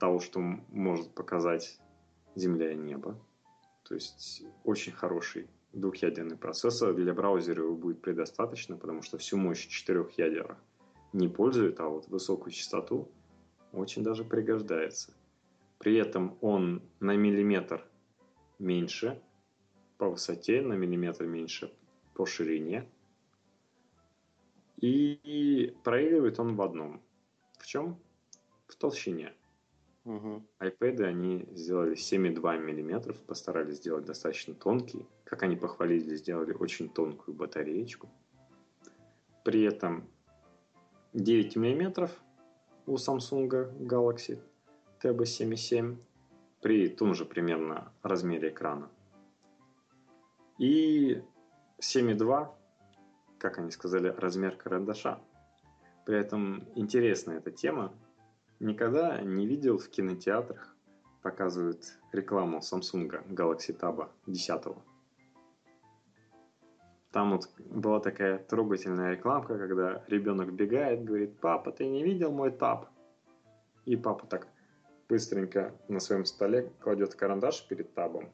того, 0.00 0.18
что 0.18 0.40
может 0.40 1.14
показать 1.14 1.78
Земля 2.34 2.72
и 2.72 2.76
небо. 2.76 3.16
То 3.90 3.96
есть 3.96 4.44
очень 4.62 4.92
хороший 4.92 5.48
двухъядерный 5.72 6.36
процессор. 6.36 6.94
Для 6.94 7.12
браузера 7.12 7.64
его 7.64 7.74
будет 7.74 8.00
предостаточно, 8.00 8.76
потому 8.76 9.02
что 9.02 9.18
всю 9.18 9.36
мощь 9.36 9.66
четырех 9.66 10.16
ядер 10.16 10.56
не 11.12 11.26
пользует, 11.26 11.80
а 11.80 11.88
вот 11.88 12.06
высокую 12.06 12.52
частоту 12.52 13.10
очень 13.72 14.04
даже 14.04 14.22
пригождается. 14.22 15.12
При 15.78 15.96
этом 15.96 16.38
он 16.40 16.82
на 17.00 17.16
миллиметр 17.16 17.84
меньше 18.60 19.20
по 19.98 20.08
высоте, 20.08 20.62
на 20.62 20.74
миллиметр 20.74 21.24
меньше 21.26 21.74
по 22.14 22.26
ширине. 22.26 22.88
И 24.76 25.74
проигрывает 25.82 26.38
он 26.38 26.54
в 26.54 26.62
одном. 26.62 27.02
В 27.58 27.66
чем? 27.66 27.98
В 28.68 28.76
толщине. 28.76 29.34
Угу. 30.04 30.42
iPad 30.60 31.04
они 31.04 31.46
сделали 31.52 31.94
7,2 31.94 32.58
мм, 32.58 33.14
постарались 33.26 33.76
сделать 33.76 34.04
достаточно 34.04 34.54
тонкий. 34.54 35.06
Как 35.24 35.42
они 35.42 35.56
похвалили, 35.56 36.16
сделали 36.16 36.52
очень 36.52 36.88
тонкую 36.88 37.36
батареечку. 37.36 38.08
При 39.44 39.62
этом 39.62 40.08
9 41.12 41.56
мм 41.56 42.10
у 42.86 42.94
Samsung 42.94 43.48
Galaxy 43.86 44.40
Tab 45.02 45.18
7.7 45.18 45.96
при 46.62 46.88
том 46.88 47.14
же 47.14 47.24
примерно 47.24 47.92
размере 48.02 48.48
экрана. 48.48 48.90
И 50.58 51.22
7,2 51.80 52.50
как 53.40 53.58
они 53.58 53.70
сказали, 53.70 54.14
размер 54.16 54.54
карандаша. 54.56 55.18
При 56.04 56.18
этом 56.18 56.62
интересная 56.74 57.38
эта 57.38 57.50
тема. 57.50 57.92
Никогда 58.60 59.20
не 59.22 59.46
видел 59.46 59.78
в 59.78 59.88
кинотеатрах 59.88 60.76
показывают 61.22 61.98
рекламу 62.12 62.58
Samsung 62.58 63.26
Galaxy 63.28 63.78
Tab 63.78 64.08
10. 64.26 64.76
Там 67.10 67.32
вот 67.32 67.48
была 67.58 68.00
такая 68.00 68.38
трогательная 68.38 69.12
рекламка, 69.12 69.58
когда 69.58 70.04
ребенок 70.06 70.52
бегает, 70.52 71.04
говорит, 71.04 71.38
папа, 71.40 71.72
ты 71.72 71.86
не 71.86 72.04
видел 72.04 72.30
мой 72.30 72.50
таб? 72.50 72.88
И 73.84 73.96
папа 73.96 74.26
так, 74.26 74.46
быстренько 75.08 75.74
на 75.88 75.98
своем 75.98 76.24
столе 76.24 76.70
кладет 76.80 77.14
карандаш 77.14 77.66
перед 77.66 77.92
табом. 77.94 78.30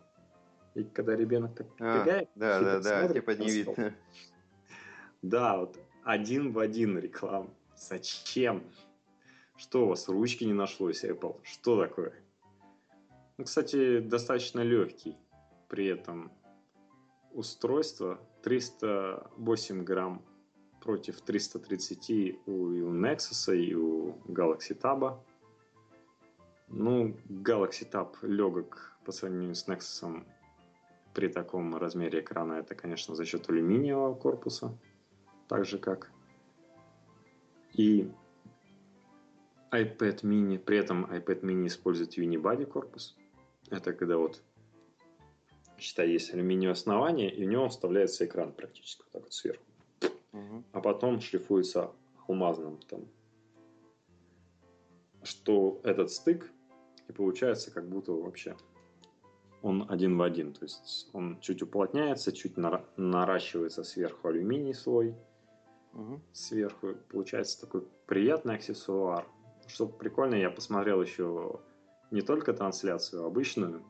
И 0.75 0.85
когда 0.85 1.17
ребенок 1.17 1.55
так 1.55 1.67
а, 1.79 2.05
Да, 2.35 2.61
да, 2.61 2.81
да, 2.81 3.09
типа 3.09 3.31
не 3.31 3.51
видно. 3.51 3.95
Да, 5.23 5.57
вот 5.59 5.79
один 6.05 6.53
в 6.53 6.59
один 6.59 6.99
реклам. 6.99 7.55
Зачем? 7.77 8.63
Что 9.57 9.85
у 9.85 9.89
вас, 9.89 10.09
ручки 10.09 10.45
не 10.45 10.53
нашлось, 10.53 11.05
Apple? 11.05 11.41
Что 11.43 11.81
такое? 11.81 12.13
Ну, 13.39 13.45
кстати, 13.45 14.01
достаточно 14.01 14.61
легкий. 14.61 15.17
При 15.69 15.87
этом 15.87 16.31
устройство 17.33 18.21
308 18.43 19.83
грамм 19.83 20.23
против 20.81 21.21
330 21.21 22.39
у, 22.47 22.71
и 22.71 22.81
у 22.81 22.95
Nexus 22.95 23.57
и 23.57 23.75
у 23.75 24.13
Galaxy 24.29 24.79
Tab. 24.79 25.19
Ну, 26.69 27.17
Galaxy 27.29 27.91
Tab 27.91 28.15
легок 28.23 28.97
по 29.05 29.13
сравнению 29.13 29.55
с 29.55 29.67
Nexus 29.67 30.25
при 31.15 31.29
таком 31.29 31.77
размере 31.77 32.21
экрана. 32.21 32.55
Это, 32.55 32.75
конечно, 32.75 33.15
за 33.15 33.25
счет 33.25 33.49
алюминиевого 33.49 34.15
корпуса, 34.15 34.77
так 35.49 35.65
же 35.65 35.79
как 35.79 36.11
и 37.73 38.11
iPad 39.73 40.23
mini. 40.23 40.59
При 40.59 40.79
этом 40.79 41.05
iPad 41.07 41.43
mini 41.43 41.67
использует 41.67 42.19
unibody 42.19 42.67
корпус. 42.67 43.17
Это 43.71 43.93
когда 43.93 44.17
вот, 44.17 44.43
считай, 45.79 46.11
есть 46.11 46.33
алюминиевое 46.33 46.73
основание, 46.73 47.33
и 47.33 47.45
в 47.45 47.49
него 47.49 47.69
вставляется 47.69 48.25
экран 48.25 48.53
практически 48.53 49.03
вот 49.03 49.13
так 49.13 49.23
вот 49.23 49.33
сверху 49.33 49.63
а 50.73 50.81
потом 50.81 51.21
шлифуется 51.21 51.93
алмазным 52.29 52.79
там. 52.89 53.07
Что 55.23 55.81
этот 55.83 56.11
стык, 56.11 56.51
и 57.09 57.13
получается 57.13 57.71
как 57.71 57.89
будто 57.89 58.13
вообще 58.13 58.57
он 59.63 59.87
один 59.91 60.17
в 60.17 60.23
один. 60.23 60.53
То 60.53 60.65
есть 60.65 61.09
он 61.13 61.41
чуть 61.41 61.63
уплотняется, 61.63 62.33
чуть 62.33 62.57
наращивается 62.57 63.83
сверху 63.83 64.29
алюминий 64.29 64.75
слой. 64.75 65.15
Угу. 65.95 66.21
Сверху 66.33 66.95
получается 67.09 67.61
такой 67.63 67.87
приятный 68.07 68.57
аксессуар. 68.57 69.27
Что 69.67 69.87
прикольно, 69.87 70.35
я 70.35 70.51
посмотрел 70.51 71.03
еще 71.03 71.61
не 72.11 72.23
только 72.23 72.53
трансляцию 72.53 73.25
обычную, 73.25 73.83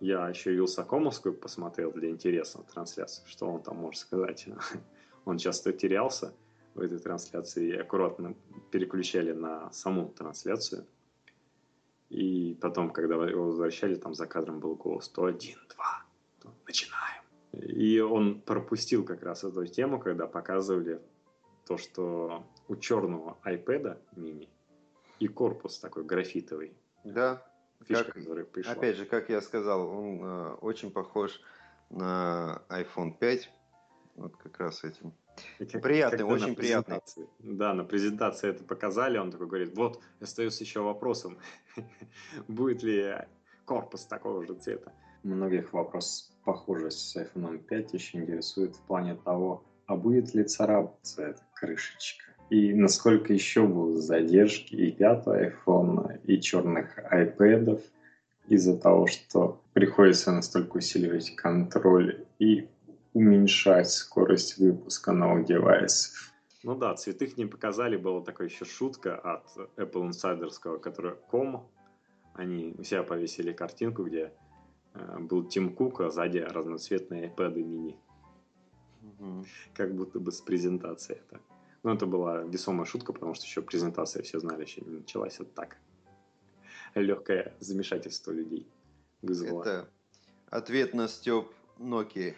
я 0.00 0.28
еще 0.28 0.52
Вилсакомовскую 0.52 1.34
посмотрел 1.34 1.92
для 1.92 2.10
интереса 2.10 2.62
трансляцию, 2.62 3.26
что 3.28 3.46
он 3.46 3.62
там 3.62 3.76
может 3.76 4.00
сказать. 4.00 4.46
Он 5.24 5.38
часто 5.38 5.72
терялся 5.72 6.32
в 6.74 6.80
этой 6.80 7.00
трансляции 7.00 7.70
и 7.70 7.76
аккуратно 7.76 8.36
переключали 8.70 9.32
на 9.32 9.72
саму 9.72 10.08
трансляцию. 10.10 10.86
И 12.10 12.56
потом, 12.60 12.90
когда 12.90 13.16
его 13.16 13.46
возвращали, 13.46 13.96
там 13.96 14.14
за 14.14 14.28
кадром 14.28 14.60
был 14.60 14.76
голос 14.76 15.06
101, 15.06 15.56
2, 15.74 16.52
начинаем. 16.64 17.22
И 17.52 17.98
он 17.98 18.40
пропустил 18.40 19.04
как 19.04 19.24
раз 19.24 19.42
эту 19.42 19.66
тему, 19.66 19.98
когда 19.98 20.28
показывали 20.28 21.00
то, 21.66 21.76
что 21.76 22.44
у 22.68 22.76
черного 22.76 23.36
iPad 23.44 23.98
мини 24.14 24.48
и 25.18 25.28
корпус 25.28 25.78
такой 25.78 26.04
графитовый. 26.04 26.76
Да. 27.04 27.42
Фишка, 27.84 28.04
как, 28.04 28.14
которая 28.14 28.44
пришла. 28.44 28.72
Опять 28.72 28.96
же, 28.96 29.04
как 29.04 29.28
я 29.28 29.40
сказал, 29.40 29.88
он 29.88 30.20
э, 30.22 30.54
очень 30.60 30.90
похож 30.90 31.40
на 31.90 32.62
iPhone 32.68 33.16
5 33.18 33.50
вот 34.16 34.36
как 34.36 34.58
раз 34.58 34.82
этим. 34.84 35.12
Приятный, 35.58 36.18
Когда 36.18 36.34
очень 36.34 36.54
приятный. 36.54 37.00
Да, 37.40 37.74
на 37.74 37.84
презентации 37.84 38.50
это 38.50 38.64
показали, 38.64 39.18
он 39.18 39.30
такой 39.30 39.46
говорит, 39.46 39.76
вот, 39.76 40.00
остается 40.20 40.64
еще 40.64 40.80
вопросом, 40.80 41.38
будет 42.48 42.82
ли 42.82 43.14
корпус 43.66 44.06
такого 44.06 44.46
же 44.46 44.54
цвета. 44.54 44.92
Многих 45.22 45.72
вопрос 45.72 46.32
похожесть 46.44 47.10
с 47.10 47.16
iPhone 47.16 47.58
5 47.58 47.92
еще 47.92 48.18
интересует 48.18 48.76
в 48.76 48.80
плане 48.82 49.16
того, 49.16 49.64
а 49.86 49.96
будет 49.96 50.34
ли 50.34 50.44
царапаться 50.44 51.22
эта 51.22 51.42
крышечка? 51.54 52.24
И 52.50 52.72
насколько 52.74 53.32
еще 53.32 53.66
будут 53.66 54.02
задержки 54.02 54.74
и 54.74 54.92
пятого 54.92 55.50
iPhone, 55.50 56.20
и 56.24 56.40
черных 56.40 56.96
iPad 57.12 57.82
из-за 58.48 58.76
того, 58.76 59.06
что 59.06 59.60
приходится 59.72 60.32
настолько 60.32 60.76
усиливать 60.76 61.34
контроль 61.34 62.24
и 62.38 62.68
уменьшать 63.12 63.90
скорость 63.90 64.58
выпуска 64.58 65.12
новых 65.12 65.46
девайсов. 65.46 66.32
Ну 66.62 66.74
да, 66.74 66.94
цветы 66.94 67.32
не 67.36 67.46
показали, 67.46 67.96
была 67.96 68.22
такая 68.22 68.48
еще 68.48 68.64
шутка 68.64 69.16
от 69.16 69.46
Apple 69.76 70.10
Insiderского, 70.10 70.78
который 70.78 71.14
ком, 71.30 71.68
они 72.34 72.74
у 72.78 72.82
себя 72.82 73.02
повесили 73.02 73.52
картинку, 73.52 74.04
где 74.04 74.32
э, 74.94 75.18
был 75.18 75.44
Тим 75.44 75.74
Кук, 75.74 76.00
а 76.00 76.10
сзади 76.10 76.38
разноцветные 76.38 77.32
iPad 77.32 77.54
мини. 77.54 77.96
Угу. 79.02 79.44
Как 79.74 79.94
будто 79.94 80.20
бы 80.20 80.30
с 80.30 80.40
презентацией 80.40 81.20
это. 81.20 81.40
Ну, 81.86 81.94
это 81.94 82.04
была 82.04 82.42
весомая 82.42 82.84
шутка, 82.84 83.12
потому 83.12 83.34
что 83.34 83.44
еще 83.44 83.62
презентация, 83.62 84.20
все 84.24 84.40
знали, 84.40 84.62
еще 84.62 84.80
не 84.80 84.90
началась 84.90 85.38
вот 85.38 85.54
так. 85.54 85.76
Легкое 86.96 87.54
замешательство 87.60 88.32
людей 88.32 88.66
вызвало. 89.22 89.62
Это 89.62 89.88
ответ 90.50 90.94
на 90.94 91.06
Степ 91.06 91.46
Nokia. 91.78 92.34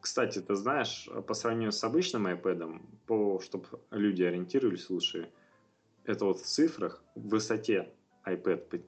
Кстати, 0.00 0.40
ты 0.40 0.54
знаешь, 0.54 1.10
по 1.26 1.34
сравнению 1.34 1.72
с 1.72 1.82
обычным 1.82 2.28
iPad, 2.28 2.80
по, 3.08 3.40
чтобы 3.40 3.66
люди 3.90 4.22
ориентировались 4.22 4.88
лучше, 4.90 5.28
это 6.04 6.24
вот 6.24 6.38
в 6.38 6.46
цифрах, 6.46 7.02
в 7.16 7.30
высоте 7.30 7.92
iPad 8.24 8.84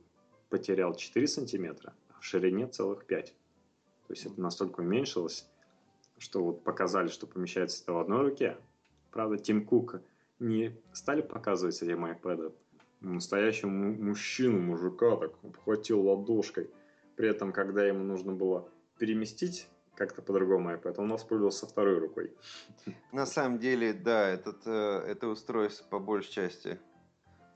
потерял 0.51 0.95
4 0.95 1.27
сантиметра, 1.27 1.95
а 2.11 2.21
в 2.21 2.25
ширине 2.25 2.69
целых 2.69 3.07
5. 3.07 3.35
То 4.07 4.13
есть 4.13 4.25
это 4.25 4.41
настолько 4.41 4.83
уменьшилось, 4.83 5.49
что 6.19 6.45
вот 6.45 6.63
показали, 6.63 7.09
что 7.09 7.27
помещается 7.27 7.83
это 7.83 7.95
в 7.95 7.99
одной 7.99 8.23
руке. 8.23 8.57
Правда, 9.13 9.37
Тим 9.37 9.67
Кук 9.67 10.01
не 10.39 10.75
стали 10.93 11.21
показывать 11.21 11.77
с 11.77 11.83
этим 11.83 12.05
iPad 12.05 12.55
настоящего 13.01 13.69
мужчину, 13.69 14.61
мужика, 14.61 15.17
так 15.17 15.33
обхватил 15.43 16.07
ладошкой. 16.09 16.71
При 17.17 17.29
этом, 17.29 17.53
когда 17.53 17.85
ему 17.85 18.05
нужно 18.05 18.33
было 18.33 18.69
переместить 18.99 19.69
как-то 19.95 20.23
по-другому 20.23 20.71
iPad. 20.71 20.95
Он 20.99 21.11
воспользовался 21.11 21.67
второй 21.67 21.99
рукой. 21.99 22.33
На 23.13 23.27
самом 23.27 23.59
деле, 23.59 23.93
да, 23.93 24.29
этот, 24.29 24.67
э, 24.67 25.05
это 25.07 25.29
устройство 25.29 25.85
по 25.89 25.99
большей 25.99 26.33
части 26.33 26.79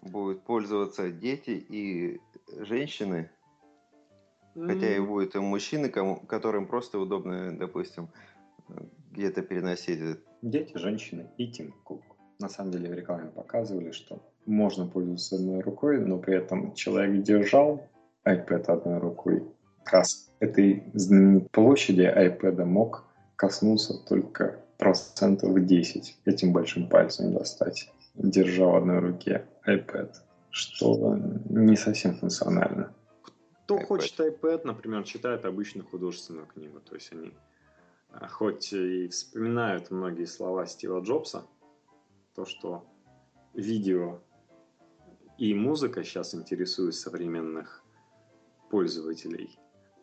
будут 0.03 0.43
пользоваться 0.43 1.11
дети 1.11 1.51
и 1.51 2.21
женщины. 2.59 3.31
Mm. 4.55 4.67
Хотя 4.67 4.97
и 4.97 5.01
будут 5.01 5.35
и 5.35 5.39
мужчины, 5.39 5.89
кому, 5.89 6.17
которым 6.17 6.67
просто 6.67 6.99
удобно, 6.99 7.57
допустим, 7.57 8.09
где-то 9.13 9.43
переносить. 9.43 10.19
Дети, 10.47 10.79
женщины 10.79 11.29
и 11.39 11.49
Тим 11.49 11.73
Кук. 11.83 12.03
На 12.39 12.49
самом 12.49 12.71
деле 12.71 12.89
в 12.89 12.95
рекламе 12.95 13.31
показывали, 13.31 13.91
что 13.91 14.23
можно 14.47 14.87
пользоваться 14.87 15.35
одной 15.35 15.59
рукой, 15.61 15.99
но 15.99 16.19
при 16.19 16.37
этом 16.37 16.73
человек 16.75 17.25
держал 17.25 17.83
iPad 18.25 18.67
одной 18.67 18.99
рукой, 18.99 19.43
раз 19.85 20.31
этой 20.39 20.85
знаменитой 20.95 21.49
площади 21.51 22.03
iPad 22.03 22.65
мог 22.65 23.07
коснуться 23.35 23.99
только 24.07 24.61
процентов 24.79 25.67
10 25.67 26.17
этим 26.25 26.53
большим 26.53 26.89
пальцем 26.89 27.33
достать, 27.33 27.91
держа 28.15 28.67
в 28.67 28.77
одной 28.77 29.01
руке 29.01 29.47
iPad, 29.67 30.15
что 30.51 31.19
не 31.49 31.75
совсем 31.75 32.15
функционально. 32.15 32.95
Кто 33.65 33.79
iPad. 33.79 33.85
хочет 33.87 34.21
iPad, 34.21 34.61
например, 34.63 35.03
читает 35.03 35.45
обычную 35.45 35.89
художественную 35.89 36.47
книгу, 36.47 36.79
то 36.79 36.95
есть 36.95 37.13
они 37.13 37.33
хоть 38.31 38.73
и 38.73 39.09
вспоминают 39.09 39.91
многие 39.91 40.27
слова 40.27 40.67
Стива 40.67 41.01
Джобса, 41.01 41.47
то, 42.35 42.45
что 42.45 42.85
видео 43.55 44.21
и 45.39 45.55
музыка 45.55 46.05
сейчас 46.05 46.35
интересуют 46.35 46.95
современных 46.95 47.83
пользователей, 48.71 49.59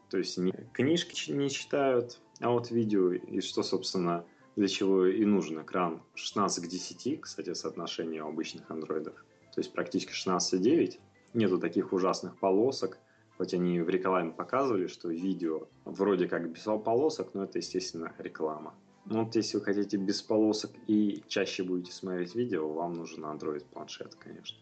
то 0.09 0.19
есть 0.19 0.37
книжки 0.73 1.31
не 1.31 1.49
читают, 1.49 2.19
а 2.39 2.51
вот 2.51 2.69
видео, 2.69 3.13
и 3.13 3.41
что, 3.41 3.63
собственно, 3.63 4.23
для 4.55 4.67
чего 4.67 5.07
и 5.07 5.25
нужен 5.25 5.61
экран 5.61 6.03
16 6.13 6.63
к 6.63 6.67
10, 6.67 7.21
кстати, 7.21 7.53
соотношение 7.55 8.21
обычных 8.21 8.69
андроидов. 8.69 9.15
То 9.53 9.59
есть 9.59 9.73
практически 9.73 10.11
16,9. 10.11 10.99
Нету 11.33 11.57
таких 11.57 11.93
ужасных 11.93 12.37
полосок, 12.37 12.99
хоть 13.43 13.53
они 13.53 13.81
в 13.81 13.89
рекламе 13.89 14.31
показывали, 14.31 14.87
что 14.87 15.09
видео 15.09 15.67
вроде 15.85 16.27
как 16.27 16.49
без 16.51 16.63
полосок, 16.63 17.33
но 17.33 17.43
это, 17.43 17.59
естественно, 17.59 18.13
реклама. 18.17 18.73
Но 19.05 19.25
вот 19.25 19.35
если 19.35 19.57
вы 19.57 19.63
хотите 19.65 19.97
без 19.97 20.21
полосок 20.21 20.71
и 20.87 21.23
чаще 21.27 21.63
будете 21.63 21.91
смотреть 21.91 22.35
видео, 22.35 22.71
вам 22.71 22.93
нужен 22.93 23.25
Android 23.25 23.65
планшет, 23.65 24.15
конечно. 24.15 24.57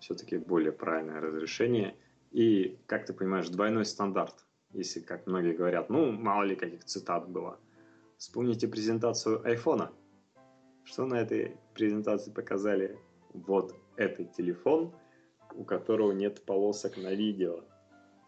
Все-таки 0.00 0.36
более 0.36 0.72
правильное 0.72 1.20
разрешение– 1.20 1.94
и, 2.30 2.78
как 2.86 3.06
ты 3.06 3.12
понимаешь, 3.12 3.48
двойной 3.48 3.84
стандарт. 3.84 4.34
Если, 4.72 5.00
как 5.00 5.26
многие 5.26 5.52
говорят, 5.52 5.90
ну, 5.90 6.12
мало 6.12 6.44
ли 6.44 6.54
каких 6.54 6.84
цитат 6.84 7.28
было. 7.28 7.58
Вспомните 8.16 8.68
презентацию 8.68 9.44
айфона. 9.44 9.90
Что 10.84 11.06
на 11.06 11.14
этой 11.14 11.56
презентации 11.74 12.30
показали? 12.30 12.98
Вот 13.32 13.74
этот 13.96 14.32
телефон 14.32 14.92
у 15.54 15.64
которого 15.64 16.12
нет 16.12 16.44
полосок 16.44 16.96
на 16.96 17.12
видео. 17.14 17.60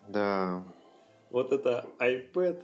Да. 0.09 0.64
Вот 1.31 1.53
это 1.53 1.87
iPad, 1.99 2.62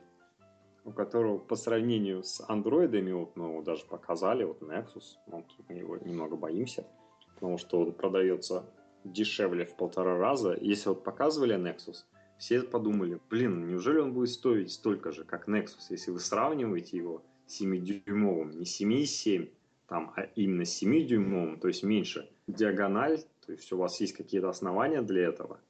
у 0.85 0.91
которого 0.91 1.39
по 1.39 1.57
сравнению 1.57 2.23
с 2.23 2.43
андроидами, 2.49 3.13
вот, 3.13 3.37
ну, 3.37 3.63
даже 3.63 3.85
показали, 3.85 4.45
вот 4.45 4.63
Nexus, 4.63 5.17
вот, 5.27 5.45
мы 5.69 5.77
его 5.77 5.97
немного 5.97 6.37
боимся, 6.37 6.87
потому 7.35 7.59
что 7.59 7.81
он 7.81 7.93
продается 7.93 8.65
дешевле 9.05 9.65
в 9.65 9.77
полтора 9.77 10.19
раза. 10.19 10.57
Если 10.61 10.89
вот 10.89 11.05
показывали 11.05 11.57
Nexus, 11.57 12.05
все 12.39 12.63
подумали, 12.63 13.21
блин, 13.31 13.67
неужели 13.69 13.99
он 13.99 14.13
будет 14.13 14.31
стоить 14.31 14.73
столько 14.73 15.13
же, 15.13 15.25
как 15.25 15.49
Nexus, 15.49 15.87
если 15.91 16.11
вы 16.11 16.21
сравниваете 16.21 16.97
его 16.97 17.23
с 17.47 17.61
7-дюймовым, 17.61 18.57
не 18.57 18.65
7,7, 18.65 19.51
там, 19.89 20.13
а 20.17 20.23
именно 20.37 20.63
7-дюймовым, 20.63 21.59
то 21.59 21.69
есть 21.69 21.83
меньше 21.83 22.31
диагональ, 22.47 23.21
то 23.45 23.53
есть 23.53 23.73
у 23.73 23.79
вас 23.79 24.01
есть 24.01 24.13
какие-то 24.13 24.51
основания 24.51 25.03
для 25.03 25.29
этого. 25.29 25.61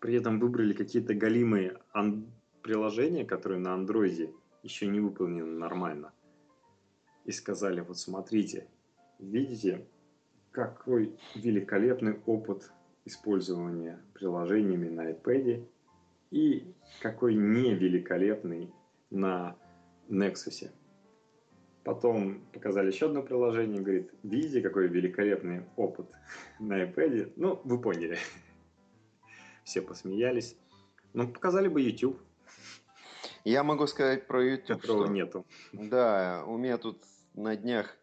При 0.00 0.14
этом 0.14 0.40
выбрали 0.40 0.72
какие-то 0.72 1.14
галимые 1.14 1.78
ан- 1.92 2.26
приложения, 2.62 3.24
которые 3.24 3.60
на 3.60 3.74
андроиде 3.74 4.32
еще 4.62 4.86
не 4.86 4.98
выполнены 5.00 5.58
нормально. 5.58 6.12
И 7.26 7.32
сказали, 7.32 7.80
вот 7.80 7.98
смотрите, 7.98 8.66
видите, 9.18 9.86
какой 10.50 11.14
великолепный 11.34 12.18
опыт 12.26 12.70
использования 13.04 14.02
приложениями 14.14 14.88
на 14.88 15.12
iPad 15.12 15.66
и 16.30 16.74
какой 17.02 17.34
невеликолепный 17.34 18.72
на 19.10 19.56
Nexus. 20.08 20.70
Потом 21.84 22.40
показали 22.52 22.90
еще 22.90 23.06
одно 23.06 23.22
приложение, 23.22 23.82
говорит, 23.82 24.10
видите, 24.22 24.62
какой 24.62 24.88
великолепный 24.88 25.64
опыт 25.76 26.06
на 26.58 26.82
iPad. 26.82 27.34
Ну, 27.36 27.60
вы 27.64 27.80
поняли. 27.80 28.18
Все 29.64 29.82
посмеялись. 29.82 30.56
Ну, 31.12 31.28
показали 31.28 31.68
бы 31.68 31.82
YouTube. 31.82 32.18
Я 33.44 33.62
могу 33.62 33.86
сказать 33.86 34.26
про 34.26 34.42
YouTube, 34.42 34.80
которого 34.80 35.04
что... 35.04 35.12
нету. 35.12 35.46
Да, 35.72 36.44
у 36.46 36.56
меня 36.56 36.78
тут 36.78 37.04
на 37.34 37.54
днях 37.54 37.94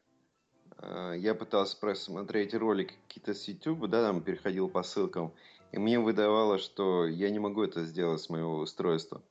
э, 0.78 1.16
я 1.18 1.34
пытался 1.34 1.80
просмотреть 1.80 2.54
ролики 2.54 2.94
какие-то 3.08 3.34
с 3.34 3.48
YouTube, 3.48 3.88
да, 3.88 4.04
там 4.04 4.22
переходил 4.22 4.70
по 4.70 4.84
ссылкам, 4.84 5.34
и 5.72 5.80
мне 5.80 6.00
выдавало, 6.00 6.60
что 6.60 7.08
я 7.08 7.32
не 7.32 7.40
могу 7.40 7.64
это 7.64 7.84
сделать 7.86 8.22
с 8.22 8.30
моего 8.30 8.58
устройства. 8.58 9.24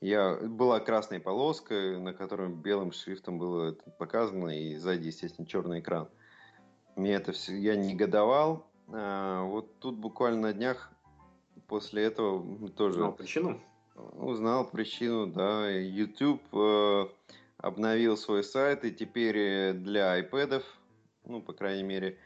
Я, 0.00 0.36
была 0.36 0.80
красная 0.80 1.20
полоска, 1.20 1.98
на 1.98 2.12
котором 2.12 2.60
белым 2.60 2.92
шрифтом 2.92 3.38
было 3.38 3.72
показано, 3.98 4.50
и 4.50 4.76
сзади, 4.76 5.06
естественно, 5.06 5.46
черный 5.46 5.80
экран. 5.80 6.08
Мне 6.96 7.14
это 7.14 7.32
все, 7.32 7.56
я 7.56 7.76
негодовал. 7.76 8.66
А, 8.88 9.42
вот 9.44 9.78
тут 9.80 9.96
буквально 9.96 10.42
на 10.42 10.52
днях 10.52 10.90
после 11.66 12.04
этого 12.04 12.68
тоже... 12.70 12.98
Узнал 12.98 13.12
причину? 13.14 13.60
Узнал 13.94 14.70
причину, 14.70 15.26
да. 15.26 15.70
YouTube 15.70 16.42
э, 16.52 17.06
обновил 17.56 18.16
свой 18.18 18.44
сайт, 18.44 18.84
и 18.84 18.92
теперь 18.92 19.38
э, 19.38 19.72
для 19.72 20.20
iPad, 20.20 20.62
ну, 21.24 21.40
по 21.40 21.54
крайней 21.54 21.82
мере, 21.82 22.18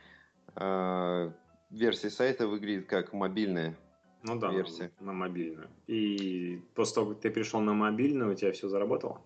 э, 0.57 1.33
версия 1.71 2.11
сайта 2.11 2.49
выглядит 2.49 2.89
как 2.89 3.12
мобильная 3.12 3.77
ну 4.23 4.39
да, 4.39 4.51
версия. 4.51 4.91
На, 5.01 5.07
на 5.07 5.12
мобильную. 5.12 5.68
И 5.87 6.61
после 6.75 6.95
того, 6.97 7.11
как 7.12 7.21
ты 7.21 7.31
пришел 7.31 7.61
на 7.61 7.73
мобильную, 7.73 8.33
у 8.33 8.35
тебя 8.35 8.53
все 8.53 8.68
заработало? 8.68 9.21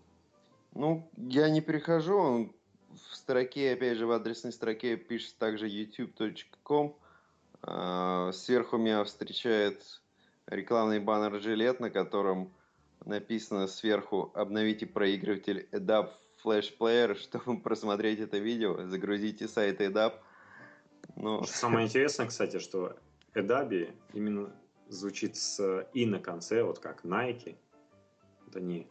Ну, 0.74 1.08
я 1.16 1.48
не 1.50 1.60
перехожу. 1.60 2.54
В 3.10 3.16
строке, 3.16 3.72
опять 3.72 3.98
же, 3.98 4.06
в 4.06 4.12
адресной 4.12 4.52
строке 4.52 4.96
пишется 4.96 5.36
также 5.38 5.68
youtube.com. 5.68 6.96
А, 7.62 8.30
сверху 8.32 8.76
меня 8.76 9.02
встречает 9.04 10.00
рекламный 10.46 11.00
баннер 11.00 11.40
жилет, 11.40 11.80
на 11.80 11.90
котором 11.90 12.52
написано 13.04 13.66
сверху 13.66 14.30
«Обновите 14.34 14.86
проигрыватель 14.86 15.68
EDAP 15.72 16.10
Flash 16.44 16.76
Player, 16.78 17.14
чтобы 17.18 17.60
просмотреть 17.60 18.20
это 18.20 18.38
видео, 18.38 18.86
загрузите 18.86 19.48
сайт 19.48 19.80
EDAP». 19.80 20.14
Ну... 21.16 21.42
Самое 21.44 21.86
интересное, 21.88 22.26
кстати, 22.26 22.58
что 22.58 22.96
Эдаби 23.34 23.92
именно 24.12 24.52
звучит 24.88 25.36
с 25.36 25.86
«и» 25.92 26.06
на 26.06 26.18
конце, 26.18 26.62
вот 26.62 26.78
как 26.78 27.04
Nike. 27.04 27.56
Вот 28.46 28.56
они, 28.56 28.86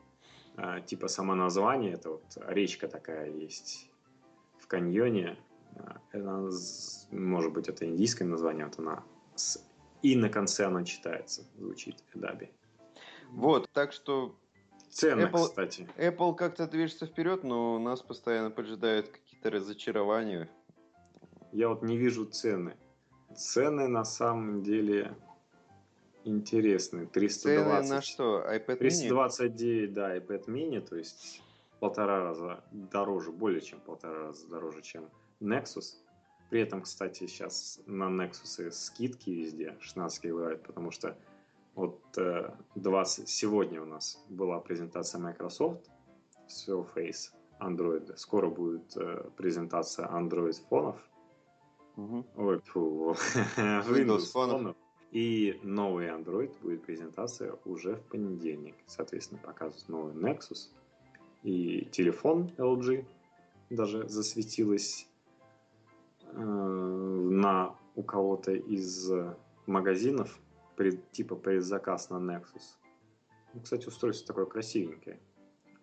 а, 0.55 0.81
типа 0.81 1.07
само 1.07 1.35
название, 1.35 1.93
это 1.93 2.11
вот 2.11 2.23
речка 2.47 2.87
такая 2.87 3.29
есть 3.29 3.91
в 4.59 4.67
каньоне. 4.67 5.37
А, 5.75 6.01
она, 6.13 6.49
может 7.11 7.53
быть, 7.53 7.67
это 7.67 7.85
индийское 7.85 8.27
название, 8.27 8.65
вот 8.65 8.79
она 8.79 9.03
с 9.35 9.63
«и» 10.01 10.15
на 10.15 10.29
конце 10.29 10.65
она 10.65 10.83
читается, 10.83 11.43
звучит 11.57 12.03
Эдаби. 12.13 12.51
Вот, 13.31 13.69
так 13.71 13.93
что 13.93 14.35
Цены, 14.93 15.23
Apple, 15.23 15.45
кстати. 15.45 15.89
Apple 15.97 16.35
как-то 16.35 16.67
движется 16.67 17.07
вперед, 17.07 17.43
но 17.43 17.79
нас 17.79 18.01
постоянно 18.03 18.51
поджидают 18.51 19.07
какие-то 19.07 19.49
разочарования. 19.49 20.47
Я 21.51 21.69
вот 21.69 21.81
не 21.81 21.97
вижу 21.97 22.25
цены. 22.25 22.77
Цены 23.35 23.87
на 23.87 24.05
самом 24.05 24.61
деле 24.61 25.15
интересные. 26.25 27.05
320. 27.07 27.87
Цены 27.87 27.95
на 27.95 28.01
что? 28.01 28.43
iPad 28.47 28.77
329, 28.77 29.89
mini? 29.89 29.93
да, 29.93 30.17
iPad 30.17 30.45
mini, 30.45 30.81
то 30.81 30.95
есть 30.95 31.41
полтора 31.79 32.23
раза 32.23 32.63
дороже, 32.71 33.31
более 33.31 33.61
чем 33.61 33.79
полтора 33.79 34.27
раза 34.27 34.47
дороже, 34.47 34.81
чем 34.81 35.09
Nexus. 35.41 35.97
При 36.49 36.61
этом, 36.61 36.83
кстати, 36.83 37.27
сейчас 37.27 37.81
на 37.85 38.05
Nexus 38.05 38.71
скидки 38.71 39.29
везде 39.29 39.75
16 39.79 40.31
бывают, 40.31 40.63
потому 40.63 40.91
что 40.91 41.17
вот 41.75 41.99
20, 42.75 43.23
э, 43.23 43.27
сегодня 43.27 43.81
у 43.81 43.85
нас 43.85 44.23
была 44.29 44.59
презентация 44.59 45.19
Microsoft 45.19 45.89
Surface 46.47 47.31
Android. 47.59 48.15
Скоро 48.17 48.49
будет 48.49 48.95
э, 48.95 49.29
презентация 49.35 50.07
Android 50.07 50.55
фонов. 50.69 50.97
Угу. 51.97 52.25
Ой, 52.37 52.59
фу, 52.59 53.11
Windows 53.57 54.31
фонов. 54.31 54.75
И 55.13 55.59
новый 55.61 56.07
Android 56.07 56.51
будет 56.63 56.81
презентация 56.81 57.55
уже 57.65 57.97
в 57.97 58.01
понедельник. 58.05 58.73
Соответственно, 58.87 59.39
показывают 59.43 59.87
новый 59.87 60.13
Nexus. 60.15 60.69
И 61.43 61.87
телефон 61.91 62.51
LG 62.57 63.05
даже 63.69 64.09
засветилась 64.09 65.07
э, 66.31 66.41
на 66.41 67.75
у 67.95 68.01
кого-то 68.01 68.53
из 68.53 69.11
магазинов 69.67 70.39
пред, 70.75 71.11
типа 71.11 71.35
предзаказ 71.35 72.09
на 72.09 72.15
Nexus. 72.15 72.79
Ну, 73.53 73.61
кстати, 73.61 73.87
устройство 73.87 74.25
такое 74.25 74.47
красивенькое. 74.47 75.19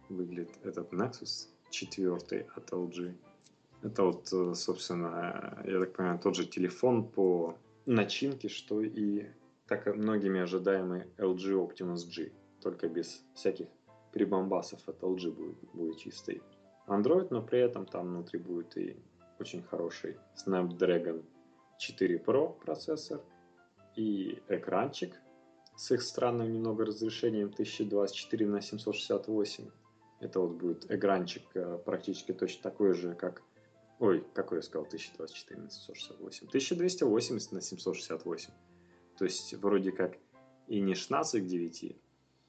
Выглядит 0.08 0.58
этот 0.64 0.92
Nexus 0.92 1.46
четвертый 1.70 2.48
от 2.56 2.72
LG. 2.72 3.14
Это 3.82 4.02
вот, 4.02 4.28
э, 4.32 4.54
собственно, 4.56 5.62
я 5.64 5.78
так 5.78 5.92
понимаю, 5.92 6.18
тот 6.18 6.34
же 6.34 6.46
телефон 6.46 7.08
по 7.08 7.56
начинки, 7.86 8.48
что 8.48 8.82
и 8.82 9.26
так 9.66 9.86
многими 9.86 10.40
ожидаемый 10.40 11.04
LG 11.18 11.52
Optimus 11.52 12.08
G, 12.08 12.32
только 12.60 12.88
без 12.88 13.24
всяких 13.34 13.68
прибамбасов 14.12 14.88
от 14.88 15.00
LG 15.02 15.30
будет, 15.30 15.58
будет 15.72 15.98
чистый 15.98 16.42
Android, 16.86 17.28
но 17.30 17.42
при 17.42 17.60
этом 17.60 17.86
там 17.86 18.08
внутри 18.08 18.38
будет 18.38 18.76
и 18.76 18.96
очень 19.38 19.62
хороший 19.62 20.16
Snapdragon 20.34 21.24
4 21.78 22.16
Pro 22.18 22.58
процессор 22.58 23.20
и 23.96 24.42
экранчик 24.48 25.14
с 25.76 25.90
их 25.92 26.02
странным 26.02 26.52
немного 26.52 26.84
разрешением 26.84 27.48
1024 27.48 28.46
на 28.46 28.60
768. 28.60 29.70
Это 30.20 30.40
вот 30.40 30.52
будет 30.52 30.90
экранчик 30.90 31.42
э, 31.54 31.78
практически 31.84 32.32
точно 32.32 32.62
такой 32.62 32.92
же, 32.92 33.14
как 33.14 33.42
Ой, 34.00 34.24
какой 34.32 34.58
я 34.58 34.62
сказал, 34.62 34.86
1024 34.86 35.60
на 35.60 35.70
768. 35.70 36.48
1280 36.48 37.52
на 37.52 37.60
768. 37.60 38.50
То 39.18 39.24
есть 39.26 39.54
вроде 39.54 39.92
как 39.92 40.16
и 40.68 40.80
не 40.80 40.94
16 40.94 41.42
к 41.42 41.46
9, 41.46 41.96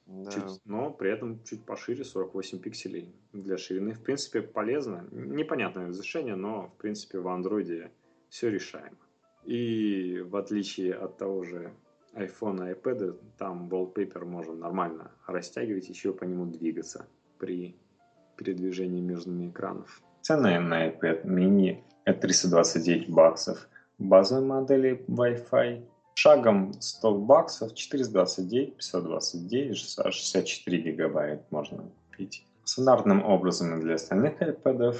да. 0.06 0.30
чуть, 0.30 0.64
но 0.64 0.90
при 0.90 1.10
этом 1.10 1.44
чуть 1.44 1.66
пошире 1.66 2.04
48 2.04 2.58
пикселей 2.58 3.14
для 3.34 3.58
ширины. 3.58 3.92
В 3.92 4.02
принципе, 4.02 4.40
полезно. 4.40 5.06
Непонятное 5.10 5.88
разрешение, 5.88 6.36
но 6.36 6.68
в 6.68 6.76
принципе 6.78 7.18
в 7.18 7.28
андроиде 7.28 7.92
все 8.30 8.48
решаемо. 8.48 8.96
И 9.44 10.20
в 10.26 10.36
отличие 10.36 10.94
от 10.94 11.18
того 11.18 11.42
же 11.42 11.74
iPhone 12.14 12.66
и 12.66 12.74
iPad, 12.74 13.20
там 13.36 13.68
wallpaper 13.68 14.24
можно 14.24 14.54
нормально 14.54 15.12
растягивать, 15.26 15.86
еще 15.90 16.14
по 16.14 16.24
нему 16.24 16.46
двигаться 16.46 17.06
при 17.38 17.76
передвижении 18.38 19.02
между 19.02 19.30
экранов. 19.46 20.02
Цена 20.22 20.60
на 20.60 20.86
iPad 20.86 21.24
mini 21.24 21.82
это 22.04 22.20
329 22.20 23.08
баксов. 23.10 23.68
Базовой 23.98 24.46
модели 24.46 25.04
Wi-Fi 25.08 25.84
шагом 26.14 26.72
100 26.80 27.14
баксов 27.14 27.74
429, 27.74 28.76
529, 28.76 29.76
64 29.76 30.78
гигабайт 30.78 31.50
можно 31.50 31.90
купить. 32.08 32.46
Стандартным 32.62 33.24
образом 33.24 33.80
для 33.80 33.94
остальных 33.94 34.40
iPad 34.40 34.94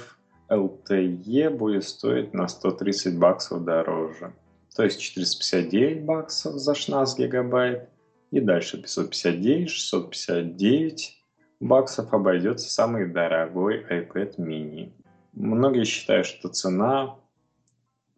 LTE 0.49 1.49
будет 1.51 1.85
стоить 1.85 2.33
на 2.33 2.49
130 2.49 3.17
баксов 3.17 3.63
дороже. 3.63 4.33
то 4.75 4.83
есть 4.83 4.99
459 4.99 6.03
баксов 6.03 6.55
за 6.55 6.75
16 6.75 7.19
гигабайт, 7.19 7.87
и 8.31 8.41
дальше 8.41 8.81
559, 8.81 9.69
659 9.69 11.23
баксов 11.61 12.13
обойдется 12.13 12.69
самый 12.69 13.05
дорогой 13.05 13.85
iPad 13.89 14.35
mini. 14.37 14.91
Многие 15.33 15.83
считают, 15.83 16.25
что 16.27 16.49
цена 16.49 17.15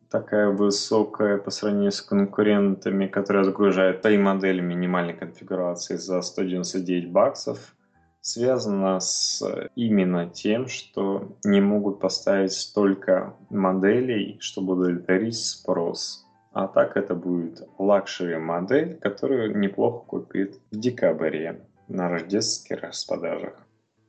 такая 0.09 0.49
высокая 0.49 1.37
по 1.37 1.49
сравнению 1.49 1.91
с 1.91 2.01
конкурентами, 2.01 3.07
которые 3.07 3.43
загружают 3.45 4.01
три 4.01 4.17
модели 4.17 4.61
минимальной 4.61 5.13
конфигурации 5.13 5.95
за 5.95 6.21
199 6.21 7.11
баксов, 7.11 7.75
связана 8.21 8.99
с 8.99 9.43
именно 9.75 10.29
тем, 10.29 10.67
что 10.67 11.37
не 11.43 11.61
могут 11.61 11.99
поставить 11.99 12.53
столько 12.53 13.35
моделей, 13.49 14.37
чтобы 14.39 14.73
удовлетворить 14.73 15.37
спрос. 15.37 16.25
А 16.51 16.67
так 16.67 16.95
это 16.97 17.15
будет 17.15 17.67
luxury 17.77 18.37
модель, 18.37 18.97
которую 18.97 19.57
неплохо 19.57 20.05
купит 20.05 20.59
в 20.71 20.79
декабре 20.79 21.67
на 21.87 22.09
рождественских 22.09 22.81
распродажах. 22.81 23.53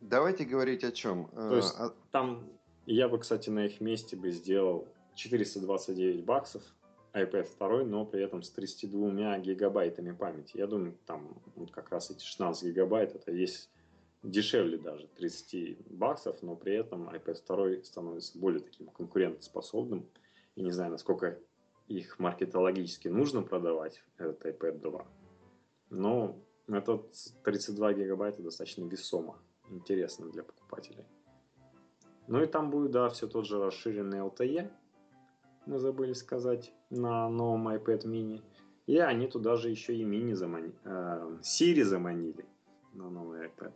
Давайте 0.01 0.45
говорить 0.45 0.85
о 0.85 0.93
чем. 0.93 1.29
То 1.35 1.57
есть 1.57 1.75
а... 1.79 1.91
там 2.13 2.45
я 2.95 3.09
бы, 3.09 3.19
кстати, 3.19 3.51
на 3.51 3.67
их 3.67 3.81
месте 3.81 4.17
бы 4.17 4.31
сделал 4.31 4.87
429 5.15 6.25
баксов, 6.25 6.63
iPad 7.13 7.49
2, 7.59 7.85
но 7.85 8.05
при 8.05 8.23
этом 8.23 8.43
с 8.43 8.51
32 8.51 9.39
гигабайтами 9.39 10.13
памяти. 10.13 10.59
Я 10.59 10.67
думаю, 10.67 10.97
там 11.07 11.41
вот 11.55 11.71
как 11.71 11.91
раз 11.91 12.11
эти 12.11 12.23
16 12.23 12.69
гигабайт, 12.69 13.15
это 13.15 13.33
есть 13.33 13.71
дешевле 14.23 14.79
даже 14.79 15.09
30 15.09 15.91
баксов, 15.91 16.43
но 16.43 16.57
при 16.57 16.75
этом 16.75 17.09
iPad 17.09 17.43
2 17.47 17.85
становится 17.85 18.39
более 18.39 18.61
таким 18.61 18.89
конкурентоспособным. 18.89 20.07
И 20.55 20.63
не 20.63 20.73
знаю, 20.73 20.93
насколько 20.93 21.39
их 21.89 22.19
маркетологически 22.19 23.09
нужно 23.09 23.43
продавать, 23.43 24.03
этот 24.19 24.45
iPad 24.45 24.81
2. 24.81 25.07
Но 25.91 26.39
этот 26.69 27.13
32 27.45 27.95
гигабайта 27.95 28.43
достаточно 28.43 28.85
весомо, 28.85 29.39
интересно 29.71 30.29
для 30.31 30.43
покупателей. 30.43 31.05
Ну 32.29 32.43
и 32.43 32.47
там 32.47 32.71
будет, 32.71 32.91
да, 32.91 33.09
все 33.09 33.27
тот 33.27 33.47
же 33.47 33.63
расширенный 33.63 34.19
LTE, 34.19 34.71
мы 35.67 35.79
забыли 35.79 36.13
сказать, 36.13 36.73
на 36.91 37.29
новом 37.29 37.69
iPad 37.69 38.05
mini. 38.05 38.43
И 38.87 38.99
они 38.99 39.27
туда 39.27 39.57
же 39.57 39.71
еще 39.71 39.95
и 39.95 40.05
мини 40.05 40.35
заманили, 40.35 40.75
э, 40.85 41.39
Siri 41.43 41.83
заманили 41.83 42.47
на 42.93 43.11
новый 43.11 43.47
iPad. 43.47 43.75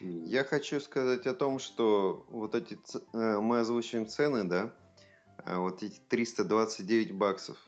Mini. 0.00 0.24
Я 0.26 0.44
хочу 0.44 0.80
сказать 0.80 1.26
о 1.26 1.34
том, 1.34 1.58
что 1.58 2.24
вот 2.28 2.54
эти, 2.54 2.78
э, 3.12 3.40
мы 3.40 3.60
озвучиваем 3.60 4.06
цены, 4.06 4.44
да, 4.44 4.72
а 5.44 5.60
вот 5.60 5.82
эти 5.82 6.00
329 6.08 7.12
баксов, 7.12 7.58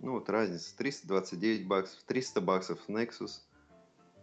ну 0.00 0.12
вот 0.12 0.28
разница, 0.28 0.76
329 0.76 1.66
баксов, 1.66 2.02
300 2.04 2.40
баксов 2.40 2.78
Nexus, 2.88 3.40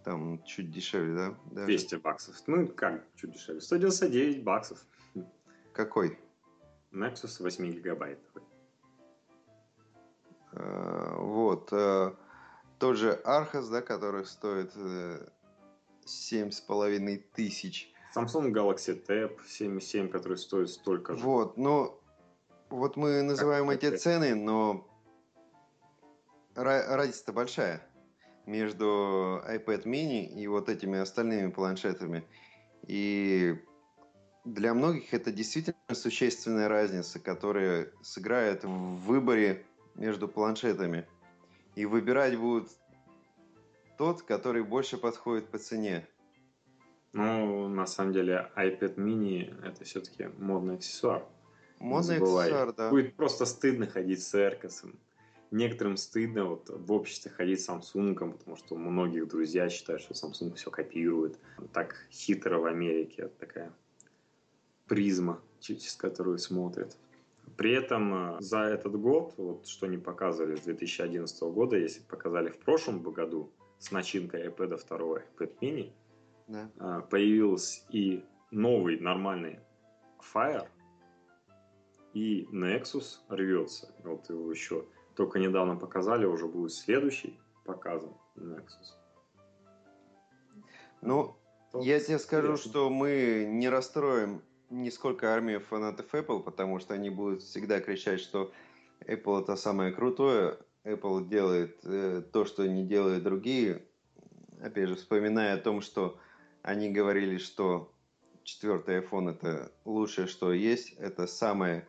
там 0.04 0.44
чуть 0.44 0.72
дешевле, 0.72 1.16
да? 1.16 1.36
Даже. 1.52 1.66
200 1.66 1.96
баксов. 1.96 2.36
Ну, 2.48 2.68
как 2.68 3.04
чуть 3.16 3.32
дешевле? 3.32 3.60
199 3.60 4.44
баксов. 4.44 4.86
Какой? 5.76 6.18
Nexus 6.94 7.42
8 7.42 7.70
гигабайтовый. 7.72 8.44
А, 10.54 11.18
вот. 11.18 11.68
А, 11.74 12.16
тот 12.80 12.96
же 12.96 13.22
Archos, 13.26 13.70
да, 13.70 13.82
который 13.82 14.26
стоит 14.26 14.72
э, 14.78 15.28
семь 16.06 16.52
с 16.52 16.62
половиной 16.62 17.18
тысяч. 17.18 17.94
Samsung 18.16 18.54
Galaxy 18.54 19.06
Tab 19.06 19.38
7.7, 19.46 20.08
который 20.08 20.38
стоит 20.38 20.70
столько 20.70 21.18
же. 21.18 21.24
Вот, 21.24 21.58
ну, 21.58 22.00
вот 22.70 22.96
мы 22.96 23.22
называем 23.22 23.68
как 23.68 23.76
эти 23.76 23.88
это? 23.88 23.98
цены, 23.98 24.34
но 24.34 24.88
разница-то 26.56 27.34
большая 27.34 27.86
между 28.46 29.42
iPad 29.46 29.84
mini 29.84 30.26
и 30.26 30.48
вот 30.48 30.70
этими 30.70 31.00
остальными 31.00 31.52
планшетами. 31.52 32.26
И 32.88 33.62
для 34.46 34.74
многих 34.76 35.14
это 35.14 35.32
действительно 35.32 35.76
существенная 35.92 36.68
разница, 36.68 37.20
которая 37.20 37.92
сыграет 38.02 38.64
в 38.64 38.70
выборе 38.70 39.66
между 39.96 40.28
планшетами. 40.28 41.08
И 41.76 41.86
выбирать 41.86 42.38
будут 42.38 42.70
тот, 43.98 44.22
который 44.22 44.64
больше 44.64 44.98
подходит 44.98 45.50
по 45.50 45.58
цене. 45.58 46.08
Ну, 47.12 47.68
на 47.68 47.86
самом 47.86 48.14
деле, 48.14 48.52
iPad 48.56 48.96
mini 48.96 49.54
это 49.66 49.84
все-таки 49.84 50.30
модный 50.38 50.76
аксессуар. 50.76 51.26
Модный 51.80 52.18
аксессуар, 52.18 52.74
да. 52.74 52.90
Будет 52.90 53.16
просто 53.16 53.46
стыдно 53.46 53.88
ходить 53.88 54.22
с 54.22 54.36
Эркосом. 54.36 55.00
Некоторым 55.52 55.98
стыдно 55.98 56.46
вот 56.46 56.70
в 56.70 56.92
обществе 56.92 57.32
ходить 57.32 57.62
с 57.62 57.70
Samsung, 57.70 58.32
потому 58.32 58.58
что 58.58 58.76
у 58.76 58.78
многих 58.78 59.28
друзья 59.28 59.70
считают, 59.70 60.02
что 60.02 60.14
Samsung 60.14 60.56
все 60.56 60.70
копирует. 60.70 61.40
Так 61.74 61.96
хитро 62.12 62.60
в 62.60 62.66
Америке 62.66 63.30
такая 63.40 63.74
призма, 64.88 65.42
через 65.60 65.96
которую 65.96 66.38
смотрят. 66.38 66.98
При 67.58 67.74
этом 67.74 68.36
э, 68.38 68.42
за 68.42 68.60
этот 68.62 69.00
год, 69.00 69.34
вот 69.38 69.68
что 69.68 69.86
они 69.86 69.98
показывали 69.98 70.56
с 70.56 70.62
2011 70.62 71.42
года, 71.44 71.78
если 71.78 72.02
показали 72.02 72.50
в 72.50 72.58
прошлом 72.60 73.02
году 73.02 73.52
с 73.80 73.92
начинкой 73.92 74.48
iPad 74.48 74.82
2, 74.88 74.98
iPad 74.98 75.60
mini, 75.62 75.92
да. 76.48 76.70
Э, 76.80 77.02
появился 77.10 77.82
и 77.90 78.24
новый 78.52 79.00
нормальный 79.00 79.60
Fire, 80.34 80.68
и 82.14 82.48
Nexus 82.52 83.20
рвется. 83.30 83.94
Вот 84.04 84.30
его 84.30 84.52
еще 84.52 84.86
только 85.16 85.40
недавно 85.40 85.76
показали, 85.76 86.26
уже 86.26 86.48
будет 86.48 86.72
следующий 86.72 87.40
показан 87.64 88.14
Nexus. 88.36 88.94
Ну, 91.02 91.36
я 91.74 92.00
тебе 92.00 92.20
скажу, 92.20 92.58
что 92.58 92.90
мы 92.90 93.46
не 93.48 93.70
расстроим 93.70 94.42
нисколько 94.70 95.34
армию 95.34 95.60
фанатов 95.60 96.14
Apple, 96.14 96.44
потому 96.44 96.80
что 96.80 96.94
они 96.94 97.10
будут 97.10 97.44
всегда 97.44 97.80
кричать, 97.80 98.20
что 98.20 98.52
Apple 99.02 99.44
это 99.44 99.56
самое 99.56 99.92
крутое, 99.92 100.58
Apple 100.84 101.28
делает 101.28 101.80
э, 101.84 102.22
то, 102.32 102.46
что 102.46 102.68
не 102.68 102.86
делают 102.86 103.24
другие. 103.24 103.84
Опять 104.62 104.90
же, 104.90 104.96
вспоминая 104.96 105.56
о 105.56 105.58
том, 105.58 105.82
что 105.82 106.20
они 106.62 106.90
говорили, 106.90 107.38
что 107.38 107.92
четвертый 108.44 109.00
iPhone 109.02 109.32
это 109.32 109.72
лучшее, 109.84 110.28
что 110.28 110.54
есть, 110.54 110.94
это 110.94 111.28
самое 111.28 111.88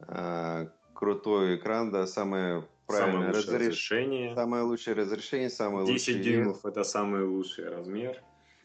э, 0.00 0.68
крутой 0.94 1.56
экран, 1.56 1.90
да, 1.90 2.06
самое 2.06 2.66
правильное 2.86 3.12
самое 3.12 3.32
разреш... 3.32 3.60
разрешение. 3.60 4.34
Самое 4.34 4.62
лучшее 4.64 4.94
разрешение, 4.96 5.50
самое 5.50 5.86
10 5.86 5.92
лучшее... 5.92 6.22
дюймов 6.22 6.64
это 6.64 6.84
самый 6.84 7.24
лучший 7.24 7.68
размер. 7.68 8.22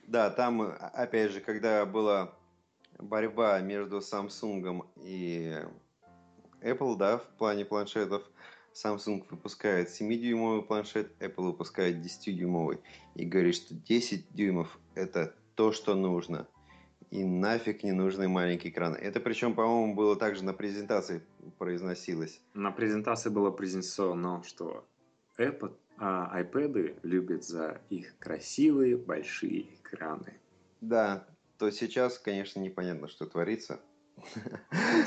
Да, 0.07 0.30
там, 0.30 0.61
опять 0.94 1.32
же, 1.32 1.41
когда 1.41 1.86
было 1.86 2.34
борьба 3.00 3.60
между 3.62 3.98
Samsung 3.98 4.86
и 5.04 5.62
Apple, 6.62 6.98
да, 6.98 7.20
в 7.20 7.28
плане 7.38 7.66
планшетов. 7.66 8.24
Samsung 8.74 9.26
выпускает 9.30 9.90
7-дюймовый 9.90 10.64
планшет, 10.64 11.12
Apple 11.22 11.46
выпускает 11.46 11.98
10-дюймовый. 11.98 12.80
И 13.16 13.26
говорит, 13.26 13.56
что 13.56 13.74
10 13.74 14.34
дюймов– 14.34 14.78
это 14.96 15.34
то, 15.56 15.72
что 15.72 15.96
нужно. 15.96 16.48
И 17.10 17.24
нафиг 17.24 17.84
не 17.84 17.94
нужны 17.94 18.28
маленькие 18.28 18.74
экраны. 18.74 18.98
Это 18.98 19.22
причем, 19.22 19.56
по-моему, 19.56 19.96
было 19.96 20.18
также 20.18 20.44
на 20.44 20.54
презентации 20.54 21.24
произносилось. 21.58 22.42
На 22.54 22.72
презентации 22.72 23.30
было 23.30 23.52
презентовано, 23.52 24.44
что 24.44 24.86
Apple, 25.38 25.74
а, 25.98 26.42
iPad 26.42 27.00
любят 27.04 27.46
за 27.46 27.80
их 27.90 28.18
красивые 28.20 28.98
большие 28.98 29.74
экраны. 29.76 30.42
Да, 30.82 31.26
то 31.57 31.72
сейчас, 31.72 32.19
конечно, 32.19 32.60
непонятно, 32.60 33.07
что 33.07 33.26
творится. 33.26 33.80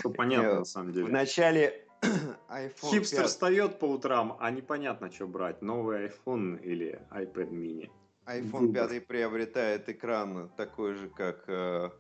Ну, 0.05 0.11
понятно, 0.17 0.61
на 0.61 0.65
самом 0.65 0.93
деле. 0.93 1.07
В 1.07 1.11
начале 1.11 1.85
iPhone 2.03 2.91
Хипстер 2.91 3.23
5... 3.23 3.29
встает 3.29 3.79
по 3.79 3.87
утрам, 3.87 4.37
а 4.41 4.51
непонятно, 4.51 5.11
что 5.11 5.27
брать. 5.27 5.63
Новый 5.63 6.09
iPhone 6.09 6.61
или 6.63 7.01
iPad 7.11 7.51
mini. 7.51 7.91
iPhone 8.27 8.73
5 8.73 9.07
приобретает 9.07 9.89
экран 9.89 10.51
такой 10.57 10.95
же, 10.95 11.09
как 11.09 11.45
э, 11.49 11.91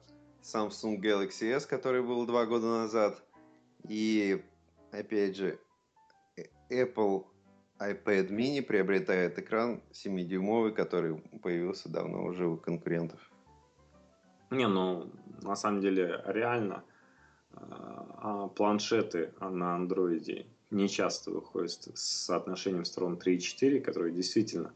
Samsung 0.42 0.98
Galaxy 1.00 1.50
S, 1.50 1.66
который 1.66 2.02
был 2.02 2.26
два 2.26 2.46
года 2.46 2.66
назад. 2.66 3.22
И, 3.88 4.42
опять 4.92 5.36
же, 5.36 5.58
э, 6.36 6.44
Apple 6.70 7.24
iPad 7.78 8.30
mini 8.30 8.62
приобретает 8.62 9.38
экран 9.38 9.82
7-дюймовый, 9.92 10.72
который 10.72 11.16
появился 11.42 11.88
давно 11.88 12.24
уже 12.24 12.46
у 12.46 12.56
конкурентов. 12.56 13.20
Не, 14.50 14.66
ну, 14.66 15.10
на 15.42 15.56
самом 15.56 15.80
деле, 15.80 16.22
реально, 16.26 16.84
а 17.52 18.48
планшеты 18.48 19.32
на 19.40 19.74
андроиде 19.74 20.46
не 20.70 20.88
часто 20.88 21.30
выходят 21.30 21.70
с 21.70 22.26
соотношением 22.26 22.84
сторон 22.84 23.16
3 23.16 23.36
и 23.36 23.40
4, 23.40 23.80
которые 23.80 24.12
действительно 24.12 24.72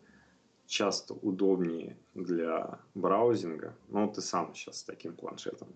часто 0.66 1.14
удобнее 1.14 1.96
для 2.14 2.80
браузинга. 2.94 3.76
Ну, 3.88 4.10
ты 4.10 4.20
сам 4.20 4.54
сейчас 4.54 4.78
с 4.78 4.84
таким 4.84 5.14
планшетом. 5.14 5.68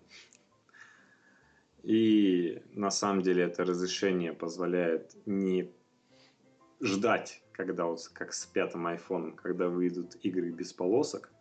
И 1.83 2.61
на 2.73 2.91
самом 2.91 3.21
деле 3.21 3.43
это 3.43 3.63
разрешение 3.63 4.33
позволяет 4.33 5.15
не 5.25 5.71
ждать, 6.81 7.41
когда 7.51 7.85
вот 7.85 8.07
как 8.13 8.33
с 8.33 8.45
пятым 8.45 8.87
айфоном, 8.87 9.35
когда 9.35 9.69
выйдут 9.69 10.15
игры 10.23 10.49
без 10.49 10.73
полосок, 10.73 11.31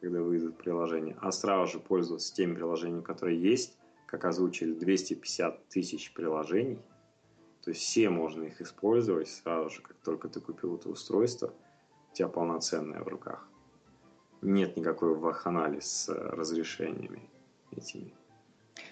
когда 0.00 0.22
выйдут 0.22 0.56
приложения, 0.56 1.16
а 1.20 1.32
сразу 1.32 1.72
же 1.72 1.80
пользоваться 1.80 2.34
теми 2.34 2.54
приложениями, 2.54 3.02
которые 3.02 3.40
есть, 3.40 3.76
как 4.06 4.24
озвучили, 4.24 4.72
250 4.72 5.68
тысяч 5.68 6.12
приложений. 6.12 6.78
То 7.62 7.70
есть 7.70 7.82
все 7.82 8.08
можно 8.08 8.44
их 8.44 8.60
использовать 8.60 9.28
сразу 9.28 9.70
же, 9.70 9.82
как 9.82 9.96
только 9.98 10.28
ты 10.28 10.40
купил 10.40 10.76
это 10.76 10.88
устройство, 10.88 11.52
у 12.10 12.14
тебя 12.14 12.28
полноценное 12.28 13.02
в 13.02 13.08
руках. 13.08 13.46
Нет 14.40 14.76
никакой 14.76 15.14
вахханалии 15.14 15.80
с 15.80 16.08
разрешениями 16.08 17.28
этими. 17.72 18.14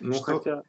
Ну, 0.00 0.12
Что... 0.14 0.24
хотя... 0.24 0.62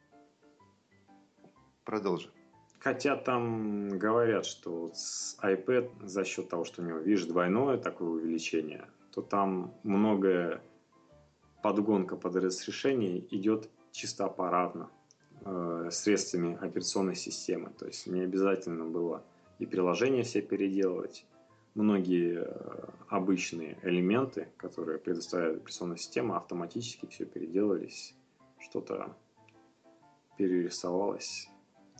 Продолжи. 1.84 2.30
Хотя 2.78 3.16
там 3.16 3.88
говорят, 3.98 4.46
что 4.46 4.90
с 4.94 5.36
iPad 5.42 6.06
за 6.06 6.24
счет 6.24 6.48
того, 6.48 6.64
что 6.64 6.80
у 6.80 6.84
него, 6.84 6.98
видишь, 6.98 7.24
двойное 7.24 7.76
такое 7.76 8.08
увеличение, 8.08 8.86
то 9.18 9.22
там 9.22 9.74
многое 9.82 10.62
подгонка 11.60 12.14
под 12.14 12.36
разрешение 12.36 13.18
идет 13.34 13.68
чисто 13.90 14.26
аппаратно 14.26 14.90
э, 15.44 15.88
средствами 15.90 16.56
операционной 16.60 17.16
системы. 17.16 17.72
То 17.76 17.86
есть 17.86 18.06
не 18.06 18.20
обязательно 18.20 18.84
было 18.84 19.24
и 19.58 19.66
приложения 19.66 20.22
все 20.22 20.40
переделывать. 20.40 21.26
Многие 21.74 22.44
э, 22.44 22.88
обычные 23.08 23.76
элементы, 23.82 24.46
которые 24.56 25.00
предоставляет 25.00 25.56
операционная 25.56 25.96
система, 25.96 26.36
автоматически 26.36 27.06
все 27.06 27.24
переделывались, 27.24 28.14
что-то 28.60 29.16
перерисовалось 30.36 31.48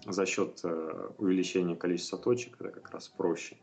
за 0.06 0.24
счет 0.24 0.60
э, 0.62 1.10
увеличения 1.18 1.74
количества 1.74 2.16
точек, 2.16 2.60
это 2.60 2.70
как 2.70 2.92
раз 2.92 3.08
проще 3.08 3.56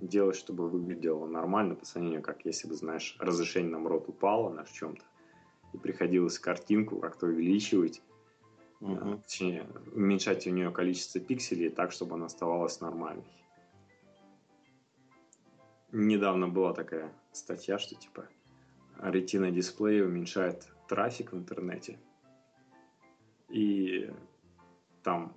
делать, 0.00 0.36
чтобы 0.36 0.68
выглядело 0.68 1.26
нормально 1.26 1.74
по 1.74 1.84
сравнению, 1.84 2.22
как 2.22 2.44
если 2.44 2.68
бы, 2.68 2.74
знаешь, 2.74 3.16
разрешение, 3.18 3.72
наоборот, 3.72 4.08
упало 4.08 4.50
на 4.50 4.64
чем-то, 4.64 5.04
и 5.72 5.78
приходилось 5.78 6.38
картинку 6.38 6.98
как-то 6.98 7.26
увеличивать, 7.26 8.02
угу. 8.80 9.18
точнее, 9.18 9.66
уменьшать 9.92 10.46
у 10.46 10.50
нее 10.50 10.70
количество 10.70 11.20
пикселей 11.20 11.70
так, 11.70 11.92
чтобы 11.92 12.14
она 12.14 12.26
оставалась 12.26 12.80
нормальной. 12.80 13.24
Недавно 15.92 16.48
была 16.48 16.72
такая 16.72 17.12
статья, 17.32 17.78
что 17.78 17.96
типа 17.96 18.28
ретина 19.02 19.50
дисплея 19.50 20.04
уменьшает 20.04 20.68
трафик 20.88 21.32
в 21.32 21.36
интернете. 21.36 21.98
И 23.48 24.08
там 25.02 25.34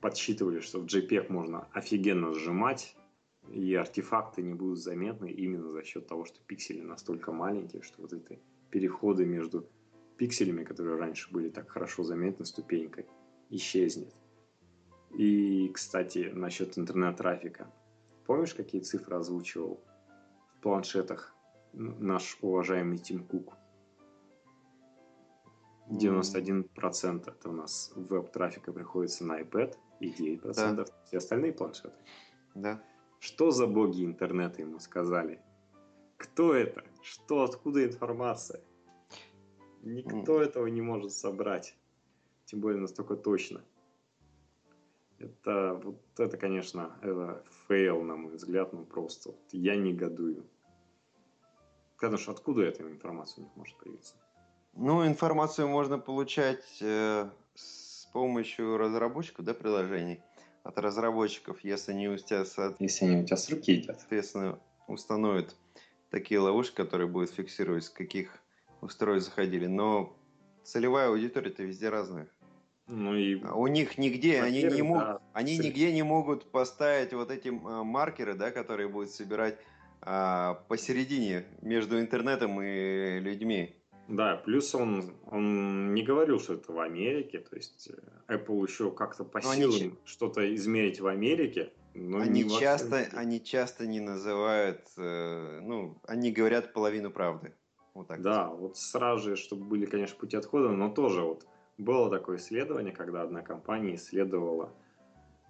подсчитывали, 0.00 0.60
что 0.60 0.80
в 0.80 0.86
JPEG 0.86 1.30
можно 1.30 1.68
офигенно 1.72 2.32
сжимать, 2.32 2.96
и 3.50 3.74
артефакты 3.74 4.42
не 4.42 4.54
будут 4.54 4.78
заметны 4.78 5.30
именно 5.30 5.68
за 5.70 5.82
счет 5.82 6.06
того, 6.06 6.24
что 6.24 6.40
пиксели 6.46 6.80
настолько 6.82 7.32
маленькие, 7.32 7.82
что 7.82 8.02
вот 8.02 8.12
эти 8.12 8.40
переходы 8.70 9.26
между 9.26 9.68
пикселями, 10.16 10.64
которые 10.64 10.96
раньше 10.96 11.30
были 11.32 11.48
так 11.50 11.68
хорошо 11.68 12.02
заметны 12.02 12.44
ступенькой, 12.44 13.06
исчезнет. 13.50 14.14
И, 15.16 15.68
кстати, 15.74 16.30
насчет 16.32 16.78
интернет-трафика. 16.78 17.72
Помнишь, 18.26 18.54
какие 18.54 18.80
цифры 18.80 19.16
озвучивал 19.16 19.82
в 20.54 20.60
планшетах 20.62 21.34
наш 21.72 22.38
уважаемый 22.42 22.98
Тим 22.98 23.24
Кук? 23.24 23.54
91% 25.88 27.28
это 27.28 27.48
у 27.48 27.52
нас 27.52 27.92
веб-трафика 27.96 28.72
приходится 28.72 29.24
на 29.24 29.40
iPad, 29.40 29.76
и 29.98 30.10
9% 30.10 30.74
да. 30.74 30.84
все 31.04 31.16
остальные 31.16 31.52
планшеты. 31.52 31.96
Да. 32.54 32.80
Что 33.20 33.50
за 33.50 33.66
боги 33.66 34.04
интернета 34.04 34.62
ему 34.62 34.80
сказали? 34.80 35.40
Кто 36.16 36.54
это? 36.54 36.82
Что, 37.02 37.44
откуда 37.44 37.84
информация? 37.84 38.60
Никто 39.82 40.42
mm. 40.42 40.44
этого 40.44 40.66
не 40.66 40.80
может 40.80 41.12
собрать. 41.12 41.76
Тем 42.46 42.60
более 42.60 42.80
настолько 42.80 43.16
точно. 43.16 43.62
Это, 45.18 45.80
вот 45.84 46.00
это, 46.18 46.38
конечно, 46.38 46.96
это 47.02 47.44
fail, 47.68 48.02
на 48.02 48.16
мой 48.16 48.36
взгляд, 48.36 48.72
ну 48.72 48.84
просто. 48.84 49.30
Вот 49.30 49.52
я 49.52 49.76
негодую. 49.76 50.46
Потому 51.96 52.16
что 52.16 52.32
откуда 52.32 52.62
эта 52.62 52.82
информация 52.82 53.42
у 53.42 53.44
них 53.44 53.56
может 53.56 53.76
появиться? 53.76 54.14
Ну, 54.72 55.06
информацию 55.06 55.68
можно 55.68 55.98
получать 55.98 56.78
э, 56.80 57.28
с 57.54 58.06
помощью 58.12 58.78
разработчиков, 58.78 59.44
да, 59.44 59.52
приложений. 59.52 60.22
От 60.62 60.78
разработчиков, 60.78 61.58
если 61.62 61.92
они 61.92 62.08
у 62.08 62.16
тебя, 62.16 62.40
если 62.78 63.04
они 63.04 63.22
у 63.22 63.24
тебя 63.24 63.36
с 63.36 63.50
руки 63.50 63.76
идут. 63.76 63.98
Соответственно, 63.98 64.58
установят 64.88 65.56
такие 66.10 66.40
ловушки, 66.40 66.76
которые 66.76 67.08
будут 67.08 67.30
фиксировать, 67.30 67.84
с 67.84 67.90
каких 67.90 68.30
устройств 68.80 69.30
заходили. 69.30 69.66
Но 69.66 70.14
целевая 70.64 71.08
аудитория-то 71.08 71.62
везде 71.62 71.88
разная. 71.88 72.28
Ну 72.86 73.14
и 73.14 73.40
а 73.44 73.54
у 73.54 73.68
них 73.68 73.98
нигде, 73.98 74.42
они 74.42 74.64
не 74.64 74.82
могут, 74.82 75.04
да, 75.04 75.20
они 75.32 75.56
цель... 75.56 75.66
нигде 75.66 75.92
не 75.92 76.02
могут 76.02 76.50
поставить 76.50 77.12
вот 77.12 77.30
эти 77.30 77.48
а, 77.48 77.84
маркеры, 77.84 78.34
да, 78.34 78.50
которые 78.50 78.88
будут 78.88 79.10
собирать 79.10 79.58
а, 80.02 80.54
посередине 80.68 81.44
между 81.62 82.00
интернетом 82.00 82.60
и 82.60 83.20
людьми. 83.20 83.76
Да, 84.10 84.36
плюс 84.36 84.74
он, 84.74 85.14
он 85.26 85.94
не 85.94 86.02
говорил, 86.02 86.40
что 86.40 86.54
это 86.54 86.72
в 86.72 86.80
Америке, 86.80 87.38
то 87.38 87.54
есть 87.54 87.90
э, 88.26 88.34
Apple 88.34 88.66
еще 88.66 88.90
как-то 88.90 89.24
по 89.24 89.38
но 89.38 89.54
силам 89.54 89.74
они... 89.76 89.94
что-то 90.04 90.52
измерить 90.56 91.00
в 91.00 91.06
Америке, 91.06 91.72
но 91.94 92.18
они 92.18 92.42
не 92.42 92.50
часто, 92.50 93.08
они 93.12 93.40
часто 93.40 93.86
не 93.86 94.00
называют, 94.00 94.80
э, 94.96 95.60
ну, 95.62 95.96
они 96.08 96.32
говорят 96.32 96.72
половину 96.72 97.12
правды. 97.12 97.54
Вот 97.94 98.08
так 98.08 98.20
да, 98.20 98.46
сказать. 98.46 98.60
вот 98.60 98.76
сразу 98.76 99.30
же, 99.30 99.36
чтобы 99.36 99.64
были, 99.64 99.86
конечно, 99.86 100.18
пути 100.18 100.36
отхода, 100.36 100.70
но 100.70 100.90
тоже 100.90 101.22
вот 101.22 101.46
было 101.78 102.10
такое 102.10 102.38
исследование, 102.38 102.92
когда 102.92 103.22
одна 103.22 103.42
компания 103.42 103.94
исследовала 103.94 104.72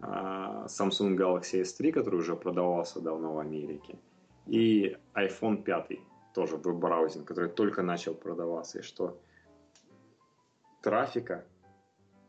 э, 0.00 0.04
Samsung 0.04 1.16
Galaxy 1.16 1.62
S3, 1.62 1.92
который 1.92 2.16
уже 2.16 2.36
продавался 2.36 3.00
давно 3.00 3.32
в 3.32 3.38
Америке, 3.38 3.98
и 4.46 4.98
iPhone 5.14 5.62
5 5.62 6.09
тоже 6.34 6.56
веб-браузинг, 6.56 7.26
который 7.26 7.50
только 7.50 7.82
начал 7.82 8.14
продаваться, 8.14 8.78
и 8.78 8.82
что 8.82 9.20
трафика 10.82 11.44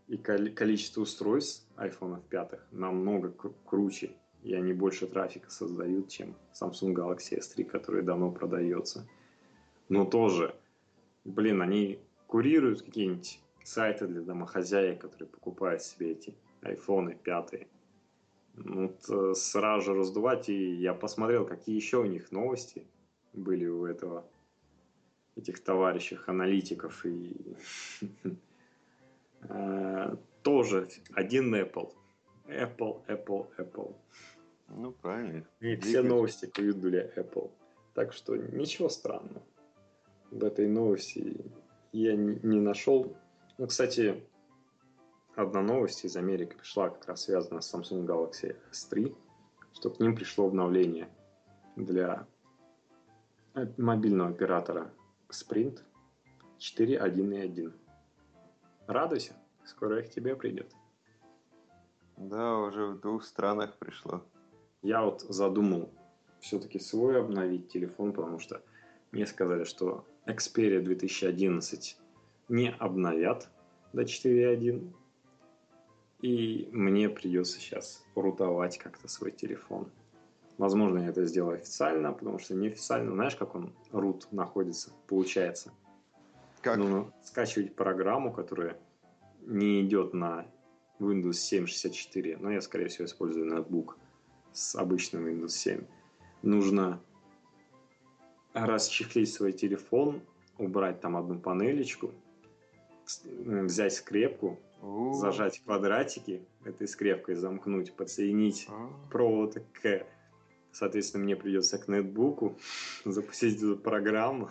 и 0.08 0.18
количество 0.18 1.02
устройств 1.02 1.66
iPhone 1.78 2.22
5 2.30 2.72
намного 2.72 3.34
круче, 3.66 4.12
и 4.44 4.54
они 4.54 4.74
больше 4.74 5.08
трафика 5.08 5.50
создают, 5.50 6.10
чем 6.10 6.36
Samsung 6.54 6.94
Galaxy 6.94 7.40
S3, 7.40 7.64
который 7.64 8.02
давно 8.02 8.32
продается. 8.32 9.08
Но 9.88 10.06
тоже, 10.06 10.56
блин, 11.24 11.62
они 11.62 12.00
курируют 12.28 12.82
какие-нибудь 12.82 13.40
сайты 13.64 14.08
для 14.08 14.22
домохозяек, 14.22 15.00
которые 15.00 15.30
покупают 15.30 15.82
себе 15.82 16.12
эти 16.12 16.36
iPhone 16.62 17.16
5. 17.16 17.68
Ну, 18.54 18.88
вот 18.88 19.10
э, 19.10 19.34
сразу 19.36 19.86
же 19.86 19.94
раздувать, 19.94 20.50
и 20.50 20.76
я 20.76 20.94
посмотрел, 20.94 21.46
какие 21.46 21.76
еще 21.76 22.00
у 22.00 22.06
них 22.06 22.32
новости– 22.32 22.86
были 23.34 23.66
у 23.66 23.86
этого 23.86 24.26
этих 25.36 25.64
товарищей 25.64 26.18
аналитиков 26.28 27.06
и 27.06 27.36
э, 29.50 30.16
тоже 30.44 30.90
один 31.14 31.56
Apple. 31.56 31.94
Apple, 32.48 33.06
Apple, 33.08 33.48
Apple. 33.58 33.96
Ну, 34.68 34.92
правильно. 34.92 35.46
И 35.60 35.76
все 35.78 36.02
новости 36.02 36.46
поведули 36.46 37.12
Apple. 37.16 37.52
Так 37.94 38.14
что 38.14 38.36
ничего 38.36 38.90
странного 38.90 39.44
в 40.32 40.44
этой 40.44 40.68
новости 40.68 41.46
я 41.92 42.16
не 42.16 42.60
нашел. 42.60 43.16
Ну, 43.58 43.68
кстати, 43.68 44.24
одна 45.36 45.62
новость 45.62 46.06
из 46.06 46.16
Америки 46.16 46.56
пришла, 46.56 46.90
как 46.90 47.06
раз 47.08 47.24
связана 47.24 47.62
с 47.62 47.74
Samsung 47.74 48.06
Galaxy 48.06 48.56
S3, 48.72 49.16
что 49.74 49.90
к 49.90 50.00
ним 50.00 50.16
пришло 50.16 50.48
обновление 50.48 51.10
для 51.76 52.26
мобильного 53.78 54.30
оператора 54.30 54.92
Sprint 55.30 55.80
4.1.1. 56.60 57.74
Радуйся, 58.88 59.36
скоро 59.66 60.00
их 60.00 60.10
тебе 60.10 60.36
придет. 60.36 60.72
Да, 62.18 62.58
уже 62.60 62.86
в 62.88 63.00
двух 63.00 63.24
странах 63.24 63.78
пришло. 63.78 64.24
Я 64.82 65.04
вот 65.04 65.22
задумал 65.22 65.92
все-таки 66.40 66.80
свой 66.80 67.20
обновить 67.20 67.70
телефон, 67.70 68.14
потому 68.14 68.40
что 68.40 68.62
мне 69.12 69.26
сказали, 69.26 69.64
что 69.64 70.06
Xperia 70.26 70.82
2011 70.82 71.98
не 72.50 72.72
обновят 72.72 73.50
до 73.94 74.04
4.1. 74.04 74.94
И 76.22 76.70
мне 76.72 77.10
придется 77.10 77.60
сейчас 77.60 78.06
рутовать 78.16 78.78
как-то 78.78 79.08
свой 79.08 79.32
телефон. 79.32 79.92
Возможно, 80.62 81.00
я 81.00 81.08
это 81.08 81.26
сделаю 81.26 81.56
официально, 81.56 82.14
потому 82.14 82.38
что 82.38 82.54
неофициально, 82.54 83.12
знаешь, 83.16 83.36
как 83.36 83.56
он 83.56 83.74
root 83.92 84.28
находится, 84.30 84.92
получается. 85.08 85.72
Как? 86.62 86.78
Нужно 86.78 87.12
скачивать 87.24 87.74
программу, 87.76 88.32
которая 88.32 88.78
не 89.42 89.82
идет 89.82 90.14
на 90.14 90.46
Windows 91.00 91.32
7.64, 91.32 92.38
но 92.40 92.52
я, 92.52 92.62
скорее 92.62 92.90
всего, 92.90 93.06
использую 93.06 93.48
ноутбук. 93.48 93.98
с 94.54 94.76
обычным 94.76 95.26
Windows 95.26 95.50
7. 95.50 95.84
Нужно 96.44 97.02
расчехлить 98.54 99.34
свой 99.34 99.54
телефон, 99.54 100.22
убрать 100.60 101.02
там 101.02 101.18
одну 101.18 101.40
панелечку, 101.40 102.12
взять 103.26 103.94
скрепку, 103.94 104.60
зажать 105.14 105.60
квадратики 105.66 106.46
этой 106.66 106.88
скрепкой, 106.88 107.34
замкнуть, 107.34 107.96
подсоединить 107.96 108.68
А. 108.70 108.92
провод 109.10 109.58
к... 109.74 110.06
Соответственно, 110.72 111.24
мне 111.24 111.36
придется 111.36 111.78
к 111.78 111.88
нетбуку 111.88 112.58
запустить 113.06 113.58
эту 113.58 113.78
программу. 113.78 114.50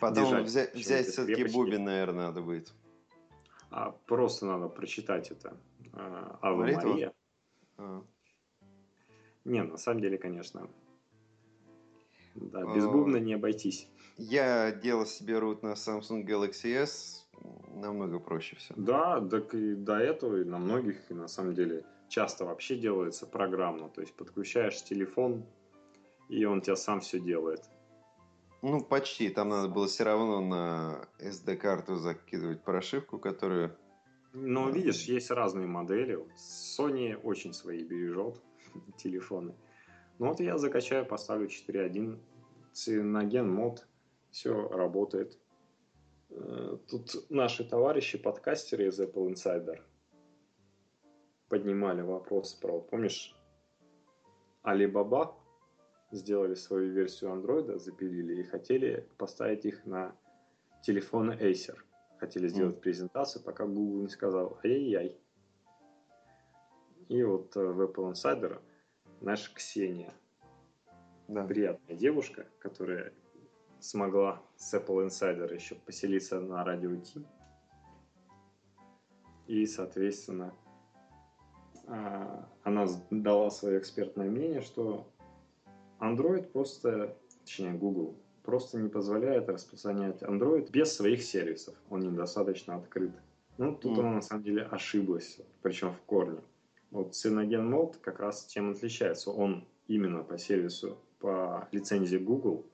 Потом 0.00 0.42
взять, 0.44 0.74
взять 0.74 1.06
все-таки 1.06 1.44
бубен, 1.44 1.84
наверное, 1.84 2.26
надо 2.26 2.42
будет. 2.42 2.72
А 3.70 3.90
просто 4.06 4.46
надо 4.46 4.68
прочитать 4.68 5.30
это. 5.30 5.56
а, 5.92 6.38
Ава 6.42 6.56
Молитву? 6.56 6.88
Мария. 6.90 7.12
А. 7.76 8.02
Не, 9.44 9.62
на 9.62 9.76
самом 9.76 10.00
деле, 10.00 10.18
конечно. 10.18 10.68
Да, 12.34 12.62
без 12.74 12.84
А. 12.84 12.88
бубна 12.90 13.16
не 13.16 13.34
обойтись. 13.34 13.88
Я 14.16 14.72
делал 14.72 15.06
себе 15.06 15.38
рут 15.38 15.62
на 15.62 15.72
Samsung 15.72 16.24
Galaxy 16.24 16.72
S. 16.74 17.26
Намного 17.74 18.18
проще 18.18 18.56
все. 18.56 18.74
Да, 18.76 19.20
так 19.20 19.54
и 19.54 19.74
до 19.74 19.96
этого, 19.96 20.40
и 20.40 20.44
на 20.44 20.58
многих, 20.58 21.10
и 21.10 21.14
на 21.14 21.28
самом 21.28 21.54
деле, 21.54 21.84
часто 22.08 22.44
вообще 22.44 22.76
делается 22.76 23.26
программно. 23.26 23.88
То 23.88 24.00
есть 24.00 24.14
подключаешь 24.14 24.82
телефон, 24.82 25.46
и 26.28 26.44
он 26.44 26.60
тебя 26.60 26.76
сам 26.76 27.00
все 27.00 27.20
делает. 27.20 27.68
Ну, 28.62 28.80
почти. 28.80 29.28
Там 29.30 29.50
надо 29.50 29.68
было 29.68 29.86
все 29.86 30.04
равно 30.04 30.40
на 30.40 31.08
SD-карту 31.18 31.96
закидывать 31.96 32.62
прошивку, 32.62 33.18
которую... 33.18 33.76
Да. 34.32 34.70
видишь, 34.70 35.04
есть 35.04 35.30
разные 35.30 35.66
модели. 35.66 36.18
Sony 36.36 37.16
очень 37.16 37.52
свои 37.52 37.84
бережет 37.84 38.40
телефоны. 38.98 39.54
Ну 40.18 40.28
вот 40.28 40.40
я 40.40 40.58
закачаю, 40.58 41.06
поставлю 41.06 41.46
4.1, 41.46 42.18
циноген 42.72 43.52
мод, 43.52 43.86
все 44.30 44.68
работает. 44.68 45.38
Э, 46.30 46.76
Тут 46.88 47.30
наши 47.30 47.64
товарищи, 47.64 48.18
подкастеры 48.18 48.88
из 48.88 49.00
Apple 49.00 49.32
Insider, 49.32 49.80
поднимали 51.48 52.02
вопрос 52.02 52.54
про, 52.54 52.80
помнишь, 52.80 53.34
Alibaba 54.64 55.34
сделали 56.10 56.54
свою 56.54 56.92
версию 56.92 57.32
Android, 57.32 57.78
запилили 57.78 58.40
и 58.40 58.44
хотели 58.44 59.08
поставить 59.18 59.64
их 59.64 59.84
на 59.86 60.14
телефоны 60.82 61.32
Acer. 61.32 61.76
Хотели 62.18 62.48
сделать 62.48 62.80
презентацию, 62.80 63.42
пока 63.44 63.66
Google 63.66 64.02
не 64.02 64.08
сказал 64.08 64.58
ай-яй-яй. 64.64 65.16
И 67.08 67.22
вот 67.22 67.56
э, 67.56 67.60
в 67.60 67.80
Apple 67.82 68.12
Insider 68.12 68.60
наша 69.20 69.54
Ксения, 69.54 70.12
Да. 71.28 71.44
приятная 71.46 71.96
девушка, 71.96 72.46
которая 72.58 73.14
смогла 73.80 74.42
с 74.56 74.74
Apple 74.74 75.06
Insider 75.06 75.54
еще 75.54 75.76
поселиться 75.76 76.40
на 76.40 76.64
радио 76.64 76.96
Ти. 76.96 77.24
И, 79.46 79.64
соответственно, 79.66 80.54
она 82.62 82.86
с- 82.86 83.02
дала 83.10 83.50
свое 83.50 83.78
экспертное 83.78 84.28
мнение, 84.30 84.60
что 84.60 85.06
Android 86.00 86.42
просто, 86.52 87.16
точнее 87.40 87.72
Google, 87.72 88.14
просто 88.42 88.78
не 88.78 88.88
позволяет 88.88 89.48
распространять 89.48 90.22
Android 90.22 90.70
без 90.70 90.94
своих 90.94 91.22
сервисов. 91.22 91.74
Он 91.90 92.00
недостаточно 92.00 92.76
открыт. 92.76 93.12
Ну, 93.58 93.74
тут 93.74 93.92
Мгм. 93.92 94.00
она 94.00 94.10
на 94.16 94.20
самом 94.22 94.44
деле 94.44 94.62
ошиблась, 94.62 95.40
причем 95.62 95.92
в 95.92 96.00
корне. 96.02 96.40
Вот 96.90 97.12
Cyanogen 97.12 97.68
Mode 97.68 97.98
как 98.00 98.20
раз 98.20 98.44
тем 98.46 98.70
отличается. 98.70 99.30
Он 99.30 99.64
именно 99.88 100.22
по 100.22 100.38
сервису, 100.38 100.96
по 101.18 101.68
лицензии 101.72 102.16
Google. 102.18 102.64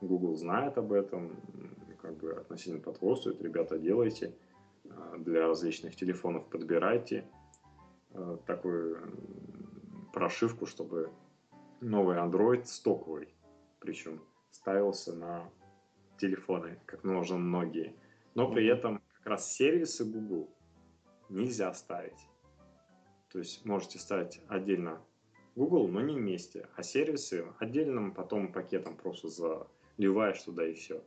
Google 0.00 0.34
знает 0.36 0.78
об 0.78 0.92
этом, 0.92 1.36
как 2.00 2.16
бы 2.16 2.32
относительно 2.32 2.80
потворствует. 2.80 3.40
Ребята, 3.42 3.78
делайте 3.78 4.34
э, 4.84 4.88
для 5.18 5.46
различных 5.46 5.94
телефонов, 5.94 6.48
подбирайте 6.48 7.24
э, 8.14 8.38
такую 8.46 9.16
прошивку, 10.12 10.66
чтобы 10.66 11.10
новый 11.80 12.16
Android 12.16 12.64
стоковый, 12.64 13.28
причем 13.80 14.22
ставился 14.50 15.14
на 15.14 15.50
телефоны, 16.18 16.78
как 16.86 17.04
нужно 17.04 17.36
многие. 17.36 17.94
Но 18.34 18.50
при 18.50 18.66
этом 18.66 19.02
как 19.18 19.26
раз 19.26 19.52
сервисы 19.52 20.04
Google 20.04 20.48
нельзя 21.28 21.72
ставить. 21.74 22.28
То 23.30 23.38
есть 23.38 23.64
можете 23.64 23.98
ставить 23.98 24.40
отдельно 24.48 25.02
Google, 25.56 25.88
но 25.88 26.00
не 26.00 26.14
вместе, 26.14 26.68
а 26.76 26.82
сервисы 26.82 27.46
отдельным 27.58 28.12
потом 28.12 28.52
пакетом 28.52 28.96
просто 28.96 29.28
заливаешь 29.28 30.42
туда 30.42 30.66
и 30.66 30.74
все. 30.74 31.02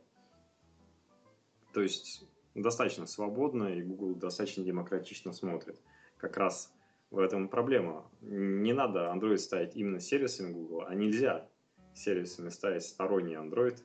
То 1.72 1.82
есть 1.82 2.24
достаточно 2.54 3.06
свободно, 3.06 3.64
и 3.68 3.82
Google 3.82 4.14
достаточно 4.14 4.64
демократично 4.64 5.32
смотрит. 5.32 5.80
Как 6.16 6.36
раз 6.36 6.72
в 7.10 7.18
этом 7.18 7.48
проблема. 7.48 8.10
Не 8.20 8.72
надо 8.72 9.12
Android 9.14 9.38
ставить 9.38 9.76
именно 9.76 10.00
сервисами 10.00 10.52
Google, 10.52 10.84
а 10.86 10.94
нельзя 10.94 11.48
сервисами 11.94 12.48
ставить 12.50 12.82
сторонний 12.82 13.36
Android, 13.36 13.78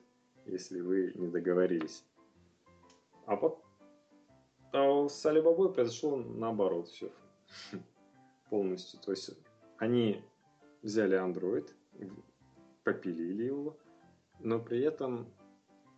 если 0.45 0.81
вы 0.81 1.13
не 1.15 1.27
договорились. 1.27 2.03
А 3.25 3.35
вот 3.35 3.63
а 4.73 5.07
с 5.09 5.25
Alibaba 5.25 5.73
произошло 5.73 6.17
наоборот 6.17 6.87
все 6.87 7.11
полностью. 8.49 8.99
То 9.01 9.11
есть 9.11 9.31
они 9.77 10.23
взяли 10.81 11.17
Android, 11.17 11.69
попилили 12.83 13.43
его, 13.43 13.77
но 14.39 14.59
при 14.59 14.81
этом 14.81 15.27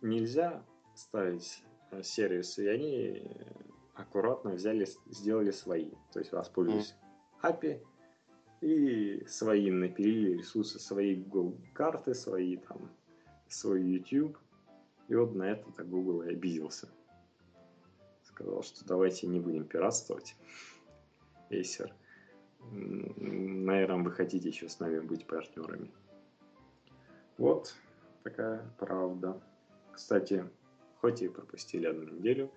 нельзя 0.02 0.62
ставить 0.94 1.62
э, 1.90 2.02
сервисы, 2.02 2.64
и 2.64 2.68
они 2.68 3.22
э, 3.24 3.44
аккуратно 3.94 4.50
взяли, 4.50 4.86
сделали 5.06 5.50
свои. 5.50 5.90
То 6.12 6.18
есть 6.18 6.32
воспользовались 6.32 6.94
API 7.44 7.80
и 8.60 9.24
свои 9.26 9.70
напилили 9.70 10.38
ресурсы, 10.38 10.78
свои 10.78 11.16
Google 11.16 11.58
карты, 11.74 12.14
свои 12.14 12.56
там, 12.56 12.90
свой 13.48 13.82
YouTube. 13.82 14.38
И 15.08 15.14
вот 15.14 15.34
на 15.34 15.50
это 15.50 15.84
Google 15.84 16.22
и 16.22 16.30
обиделся. 16.30 16.88
Сказал, 18.22 18.62
что 18.62 18.86
давайте 18.86 19.26
не 19.26 19.38
будем 19.38 19.66
пиратствовать. 19.66 20.34
Acer. 21.50 21.92
Наверное, 22.70 24.02
вы 24.02 24.10
хотите 24.10 24.48
еще 24.48 24.68
с 24.68 24.80
нами 24.80 25.00
быть 25.00 25.26
партнерами. 25.26 25.90
Вот 27.36 27.74
такая 28.22 28.66
правда. 28.78 29.40
Кстати, 29.92 30.48
хоть 31.00 31.20
и 31.20 31.28
пропустили 31.28 31.86
одну 31.86 32.04
неделю, 32.04 32.50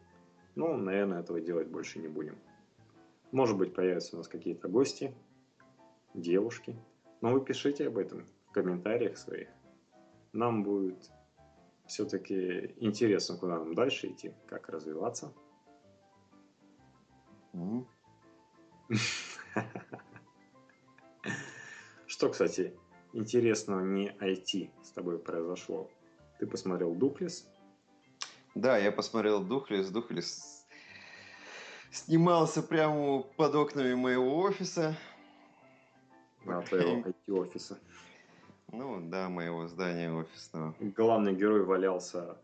но, 0.56 0.78
наверное, 0.78 1.20
этого 1.20 1.42
делать 1.42 1.68
больше 1.68 2.00
не 2.00 2.08
будем. 2.08 2.38
Может 3.32 3.58
быть, 3.58 3.74
появятся 3.74 4.16
у 4.16 4.20
нас 4.20 4.28
какие-то 4.28 4.68
гости, 4.68 5.14
девушки. 6.14 6.76
Но 7.22 7.32
вы 7.34 7.44
пишите 7.44 7.88
об 7.88 7.98
этом 7.98 8.26
в 8.48 8.52
комментариях 8.52 9.18
своих. 9.18 9.50
Нам 10.34 10.64
будет 10.64 11.12
все-таки 11.88 12.76
интересно, 12.78 13.38
куда 13.38 13.60
нам 13.60 13.74
дальше 13.74 14.08
идти, 14.08 14.34
как 14.48 14.70
развиваться. 14.70 15.34
Что, 22.06 22.30
кстати, 22.30 22.78
интересного 23.14 23.82
не 23.82 24.10
IT 24.20 24.70
с 24.84 24.92
тобой 24.92 25.20
произошло? 25.20 25.90
Ты 26.40 26.48
посмотрел 26.48 26.94
Дуплес? 26.94 27.50
Да, 28.56 28.78
я 28.78 28.92
посмотрел 28.92 29.44
Духлес. 29.44 29.90
Духлес 29.90 30.57
снимался 31.92 32.62
прямо 32.62 33.22
под 33.22 33.56
окнами 33.56 33.94
моего 33.94 34.40
офиса. 34.40 34.96
на 36.46 36.62
твоего 36.62 37.02
IT-офиса. 37.02 37.78
Ну, 38.72 39.00
да, 39.10 39.30
моего 39.30 39.68
здания 39.68 40.12
офисного. 40.12 40.76
Главный 40.80 41.34
герой 41.34 41.64
валялся 41.64 42.38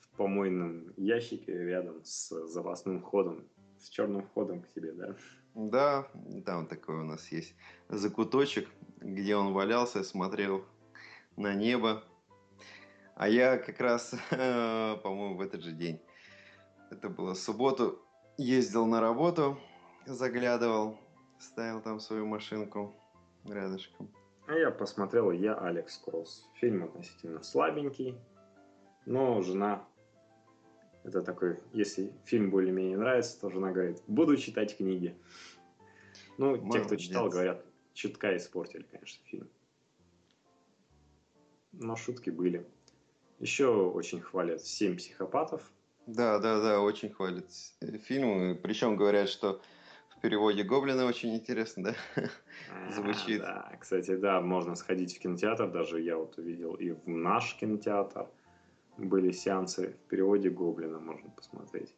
в 0.00 0.16
помойном 0.16 0.92
ящике 0.96 1.52
рядом 1.52 2.02
с 2.04 2.30
запасным 2.46 3.00
входом, 3.00 3.44
с 3.78 3.88
черным 3.88 4.22
входом 4.22 4.62
к 4.62 4.68
тебе, 4.72 4.92
да? 4.92 5.14
Да, 5.54 6.08
там 6.46 6.66
такой 6.66 6.96
у 6.96 7.04
нас 7.04 7.30
есть 7.32 7.54
закуточек, 7.88 8.68
где 9.00 9.36
он 9.36 9.52
валялся, 9.52 10.02
смотрел 10.04 10.64
на 11.36 11.54
небо. 11.54 12.02
А 13.14 13.28
я 13.28 13.58
как 13.58 13.80
раз, 13.80 14.14
по-моему, 14.30 15.36
в 15.36 15.40
этот 15.40 15.62
же 15.62 15.72
день, 15.72 16.00
это 16.90 17.08
было 17.08 17.34
субботу, 17.34 18.00
ездил 18.38 18.86
на 18.86 19.00
работу, 19.00 19.58
заглядывал, 20.06 20.96
ставил 21.38 21.82
там 21.82 22.00
свою 22.00 22.24
машинку 22.24 22.94
рядышком. 23.44 24.08
А 24.46 24.54
я 24.54 24.70
посмотрел 24.70 25.30
«Я 25.30 25.54
Алекс 25.54 25.98
Кросс». 25.98 26.48
Фильм 26.54 26.84
относительно 26.84 27.42
слабенький, 27.42 28.16
но 29.04 29.42
жена... 29.42 29.84
Это 31.04 31.22
такой, 31.22 31.60
если 31.72 32.12
фильм 32.24 32.50
более-менее 32.50 32.96
нравится, 32.96 33.40
то 33.40 33.50
жена 33.50 33.72
говорит, 33.72 34.02
буду 34.06 34.36
читать 34.36 34.76
книги. 34.76 35.16
Ну, 36.36 36.70
те, 36.70 36.80
кто 36.80 36.96
читал, 36.96 37.22
Молодец. 37.22 37.34
говорят, 37.34 37.66
чутка 37.94 38.36
испортили, 38.36 38.82
конечно, 38.82 39.24
фильм. 39.26 39.48
но 41.72 41.96
шутки 41.96 42.30
были. 42.30 42.66
Еще 43.38 43.68
очень 43.68 44.20
хвалят 44.20 44.60
«Семь 44.62 44.96
психопатов». 44.96 45.70
Да, 46.08 46.38
да, 46.38 46.58
да, 46.62 46.80
очень 46.80 47.10
хвалят 47.10 47.50
э, 47.82 47.98
фильм. 47.98 48.56
Причем 48.62 48.96
говорят, 48.96 49.28
что 49.28 49.60
в 50.08 50.20
переводе 50.22 50.62
Гоблина 50.62 51.04
очень 51.04 51.34
интересно, 51.36 51.84
да? 51.84 51.94
А, 52.72 52.92
Звучит. 52.92 53.42
Да, 53.42 53.76
кстати, 53.78 54.16
да, 54.16 54.40
можно 54.40 54.74
сходить 54.74 55.14
в 55.14 55.20
кинотеатр, 55.20 55.70
даже 55.70 56.00
я 56.00 56.16
вот 56.16 56.38
увидел 56.38 56.74
и 56.74 56.92
в 56.92 57.06
наш 57.06 57.54
кинотеатр 57.56 58.26
были 58.96 59.32
сеансы 59.32 59.96
в 60.06 60.08
переводе 60.08 60.48
Гоблина, 60.48 60.98
можно 60.98 61.28
посмотреть. 61.28 61.94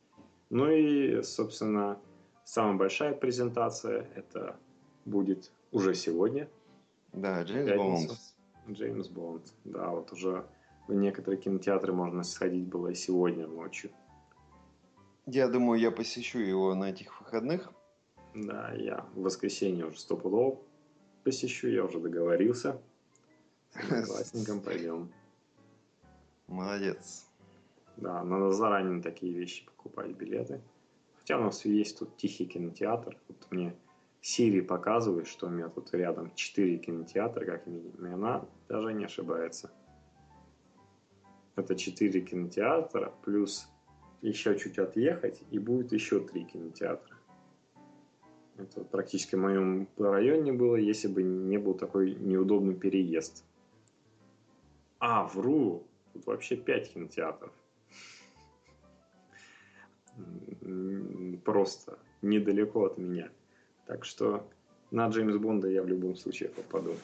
Ну 0.51 0.69
и, 0.69 1.23
собственно, 1.23 1.97
самая 2.45 2.77
большая 2.77 3.15
презентация, 3.15 4.09
это 4.17 4.57
будет 5.05 5.53
уже 5.71 5.95
сегодня. 5.95 6.49
Да, 7.13 7.45
Джеймс 7.45 7.71
Бонд. 7.77 8.11
Джеймс 8.69 9.09
Бонд, 9.09 9.55
да, 9.65 9.91
вот 9.91 10.13
уже 10.13 10.45
в 10.91 10.95
некоторые 10.95 11.41
кинотеатры 11.41 11.93
можно 11.93 12.25
сходить 12.25 12.67
было 12.67 12.89
и 12.89 12.95
сегодня 12.95 13.47
ночью. 13.47 13.91
Я 15.27 15.49
думаю, 15.49 15.81
я 15.81 15.91
посещу 15.91 16.39
его 16.39 16.75
на 16.75 16.91
этих 16.91 17.21
выходных. 17.21 17.73
Да, 18.35 18.73
я 18.73 19.07
в 19.15 19.23
воскресенье 19.23 19.87
уже 19.87 19.99
стопудово 19.99 20.61
посещу, 21.25 21.69
я 21.69 21.85
уже 21.85 22.01
договорился. 22.01 22.81
С 23.73 24.07
классником 24.07 24.61
пойдем. 24.61 25.13
Молодец. 26.49 27.27
Да, 27.97 28.25
надо 28.25 28.51
заранее 28.51 29.03
такие 29.03 29.33
вещи 29.33 29.65
покупать, 29.67 30.11
билеты. 30.17 30.61
Хотя 31.19 31.39
у 31.39 31.43
нас 31.43 31.65
есть 31.65 31.99
тут 31.99 32.17
тихий 32.17 32.47
кинотеатр. 32.47 33.17
Вот 33.29 33.47
мне 33.51 33.77
Сири 34.23 34.61
показывает, 34.61 35.29
что 35.29 35.47
у 35.47 35.51
меня 35.51 35.69
тут 35.69 35.93
рядом 35.95 36.35
4 36.35 36.79
кинотеатра, 36.79 37.45
как 37.45 37.67
минимум, 37.67 38.07
и 38.07 38.11
она 38.11 38.45
даже 38.69 38.93
не 38.93 39.05
ошибается. 39.05 39.71
Это 41.61 41.77
4 41.77 42.23
кинотеатра, 42.23 43.13
плюс 43.23 43.69
еще 44.23 44.59
чуть 44.59 44.79
отъехать, 44.79 45.43
и 45.51 45.59
будет 45.59 45.93
еще 45.93 46.21
3 46.21 46.45
кинотеатра. 46.45 47.17
Это 48.57 48.83
практически 48.83 49.35
в 49.35 49.41
моем 49.41 49.87
районе 49.99 50.55
было, 50.55 50.77
если 50.77 51.09
бы 51.09 51.23
не 51.23 51.59
был 51.59 51.75
такой 51.75 52.15
неудобный 52.15 52.75
переезд. 52.75 53.45
А, 55.01 55.25
вру, 55.25 55.87
тут 56.15 56.25
вообще 56.27 56.57
5 56.57 56.95
кинотеатров. 56.95 57.53
Просто 61.45 61.99
недалеко 62.23 62.87
от 62.87 62.97
меня. 62.97 63.29
Так 63.87 64.07
что 64.07 64.49
на 64.91 65.09
Джеймс 65.09 65.37
Бонда 65.37 65.69
я 65.69 65.83
в 65.83 65.89
любом 65.89 66.17
случае 66.17 66.49
попаду. 66.49 66.95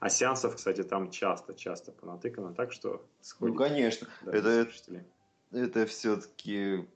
А 0.00 0.08
сеансов, 0.08 0.56
кстати, 0.56 0.82
там 0.82 1.10
часто-часто 1.10 1.92
понатыкано, 1.92 2.54
так 2.54 2.72
что 2.72 3.06
сходит. 3.20 3.54
Ну, 3.54 3.60
конечно. 3.62 4.08
Да, 4.22 4.32
это, 4.32 4.66
это 5.52 5.86
все-таки 5.86 6.88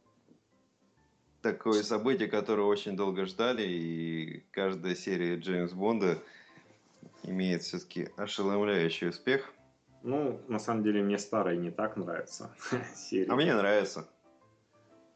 такое 1.42 1.82
событие, 1.82 2.28
которое 2.28 2.62
очень 2.62 2.96
долго 2.96 3.26
ждали, 3.26 3.62
и 3.62 4.44
каждая 4.50 4.94
серия 4.94 5.36
Джеймс 5.36 5.72
Бонда 5.72 6.18
имеет 7.24 7.62
все-таки 7.62 8.08
ошеломляющий 8.16 9.10
успех. 9.10 9.52
Ну, 10.02 10.40
на 10.48 10.58
самом 10.58 10.82
деле, 10.82 11.02
мне 11.02 11.18
старые 11.18 11.58
не 11.58 11.70
так 11.70 11.98
нравятся 11.98 12.50
серии. 12.94 13.30
А 13.30 13.36
мне 13.36 13.54
нравится. 13.54 14.08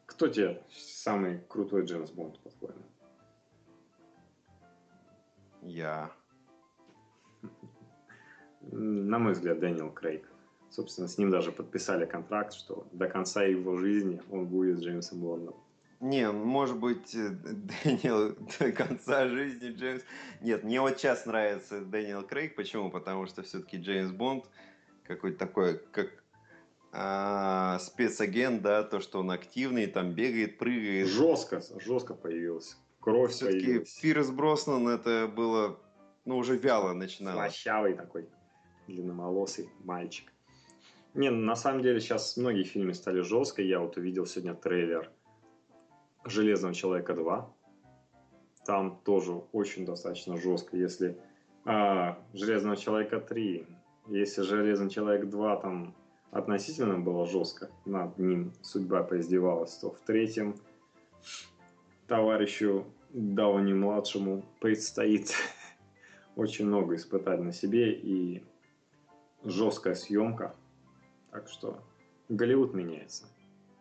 Кто 0.05 0.27
тебе 0.27 0.61
самый 0.71 1.39
крутой 1.47 1.85
Джеймс 1.85 2.11
Бонд, 2.11 2.39
по-твоему? 2.39 2.83
Я. 5.63 6.11
На 8.61 9.19
мой 9.19 9.33
взгляд, 9.33 9.59
Дэниел 9.59 9.91
Крейг. 9.91 10.29
Собственно, 10.69 11.07
с 11.07 11.17
ним 11.17 11.31
даже 11.31 11.51
подписали 11.51 12.05
контракт, 12.05 12.53
что 12.53 12.87
до 12.91 13.07
конца 13.07 13.43
его 13.43 13.75
жизни 13.77 14.21
он 14.29 14.45
будет 14.45 14.79
Джеймсом 14.79 15.19
Бондом. 15.19 15.55
Не, 15.99 16.31
может 16.31 16.77
быть, 16.77 17.13
э, 17.15 17.29
Дэниел 17.29 18.35
до 18.59 18.71
конца 18.71 19.27
жизни 19.27 19.71
Джеймс... 19.71 20.03
Нет, 20.41 20.63
мне 20.63 20.79
вот 20.79 20.97
сейчас 20.97 21.25
нравится 21.25 21.81
Дэниел 21.81 22.23
Крейг. 22.23 22.55
Почему? 22.55 22.89
Потому 22.89 23.25
что 23.25 23.41
все-таки 23.41 23.77
Джеймс 23.77 24.11
Бонд 24.11 24.45
какой-то 25.03 25.39
такой, 25.39 25.79
как 25.91 26.23
а, 26.91 27.79
спецагент, 27.79 28.61
да, 28.61 28.83
то, 28.83 28.99
что 28.99 29.19
он 29.19 29.31
активный, 29.31 29.87
там 29.87 30.13
бегает, 30.13 30.57
прыгает. 30.57 31.07
Жестко, 31.07 31.61
жестко 31.79 32.13
появился. 32.13 32.77
Кровь 32.99 33.31
Все-таки 33.31 33.83
Пирс 33.85 34.29
Броснан 34.29 34.87
это 34.87 35.27
было, 35.27 35.79
ну, 36.25 36.37
уже 36.37 36.57
вяло 36.57 36.93
начиналось. 36.93 37.53
Слащавый 37.53 37.93
такой, 37.93 38.29
длинноволосый 38.89 39.69
мальчик. 39.83 40.31
Не, 41.13 41.29
на 41.31 41.55
самом 41.55 41.81
деле 41.81 41.99
сейчас 41.99 42.37
многие 42.37 42.63
фильмы 42.63 42.93
стали 42.93 43.21
жестко. 43.21 43.61
Я 43.61 43.79
вот 43.79 43.97
увидел 43.97 44.25
сегодня 44.25 44.53
трейлер 44.53 45.09
Железного 46.25 46.73
человека 46.73 47.13
2. 47.13 47.53
Там 48.65 48.99
тоже 49.03 49.31
очень 49.51 49.85
достаточно 49.85 50.37
жестко. 50.37 50.77
Если 50.77 51.17
а, 51.65 52.19
Железного 52.33 52.77
человека 52.77 53.19
3, 53.19 53.65
если 54.07 54.41
Железный 54.43 54.89
человек 54.89 55.29
2 55.29 55.55
там 55.57 55.95
относительно 56.31 56.99
было 56.99 57.25
жестко, 57.25 57.69
над 57.85 58.17
ним 58.19 58.53
судьба 58.61 59.03
поиздевалась, 59.03 59.75
то 59.77 59.91
в 59.91 59.99
третьем 60.01 60.55
товарищу 62.07 62.85
Дауни-младшему 63.09 64.43
предстоит 64.59 65.33
очень 66.35 66.67
много 66.67 66.95
испытать 66.95 67.39
на 67.39 67.51
себе 67.51 67.91
и 67.91 68.43
жесткая 69.43 69.95
съемка. 69.95 70.55
Так 71.31 71.47
что 71.47 71.79
Голливуд 72.27 72.73
меняется. 72.73 73.25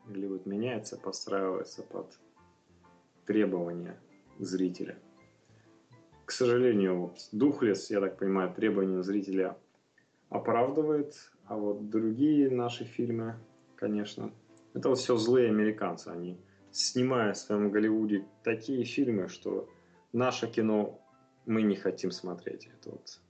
Голливуд 0.07 0.47
меняется, 0.47 0.97
подстраивается 0.97 1.83
под 1.83 2.19
требования 3.27 4.01
зрителя. 4.39 4.99
К 6.25 6.31
сожалению, 6.31 7.15
Духлес, 7.33 7.91
я 7.91 8.01
так 8.01 8.19
понимаю, 8.19 8.53
требования 8.53 9.03
зрителя 9.03 9.57
оправдывает, 10.29 11.15
а 11.47 11.57
вот 11.57 11.89
другие 11.89 12.51
наши 12.51 12.85
фильмы, 12.85 13.37
конечно, 13.77 14.33
это 14.75 14.91
вот 14.91 14.99
все 14.99 15.17
злые 15.17 15.49
американцы. 15.49 16.09
Они 16.09 16.39
снимают 16.71 17.37
в 17.37 17.41
своем 17.41 17.71
Голливуде 17.71 18.27
такие 18.45 18.85
фильмы, 18.85 19.29
что 19.29 19.69
наше 20.13 20.47
кино 20.47 21.01
мы 21.47 21.63
не 21.63 21.77
хотим 21.77 22.11
смотреть. 22.11 22.67
Это 22.67 22.91
вот 22.91 23.21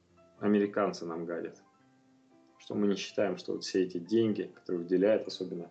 американцы 0.41 1.07
нам 1.07 1.25
гадят. 1.25 1.63
Что 2.69 2.75
мы 2.75 2.87
не 2.87 2.97
считаем, 2.97 3.39
что 3.39 3.55
вот 3.55 3.65
все 3.65 3.85
эти 3.85 3.97
деньги, 3.97 4.43
которые 4.43 4.83
выделяют, 4.83 5.27
особенно 5.27 5.71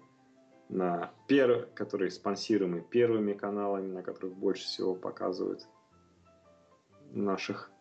на 0.68 1.14
пер, 1.28 1.68
которые 1.76 2.10
спонсируемы 2.10 2.82
первыми 2.82 3.34
каналами, 3.34 3.91
на 3.91 4.02
которых 4.02 4.34
больше 4.34 4.65
всего 4.65 4.95
показывают 4.95 5.68
наших 7.11 7.72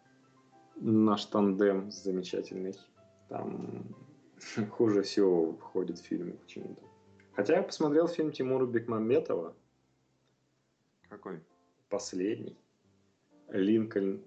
наш 0.75 1.25
тандем 1.25 1.91
замечательный. 1.91 2.75
Там 3.31 3.97
хуже 4.73 5.01
всего 5.01 5.53
выходят 5.53 5.99
фильмы 5.99 6.33
почему-то. 6.33 6.83
Хотя 7.33 7.57
я 7.57 7.63
посмотрел 7.63 8.09
фильм 8.09 8.33
Тимура 8.33 8.67
Бекмамбетова. 8.67 9.57
Какой? 11.09 11.43
Последний. 11.89 12.59
Линкольн 13.49 14.23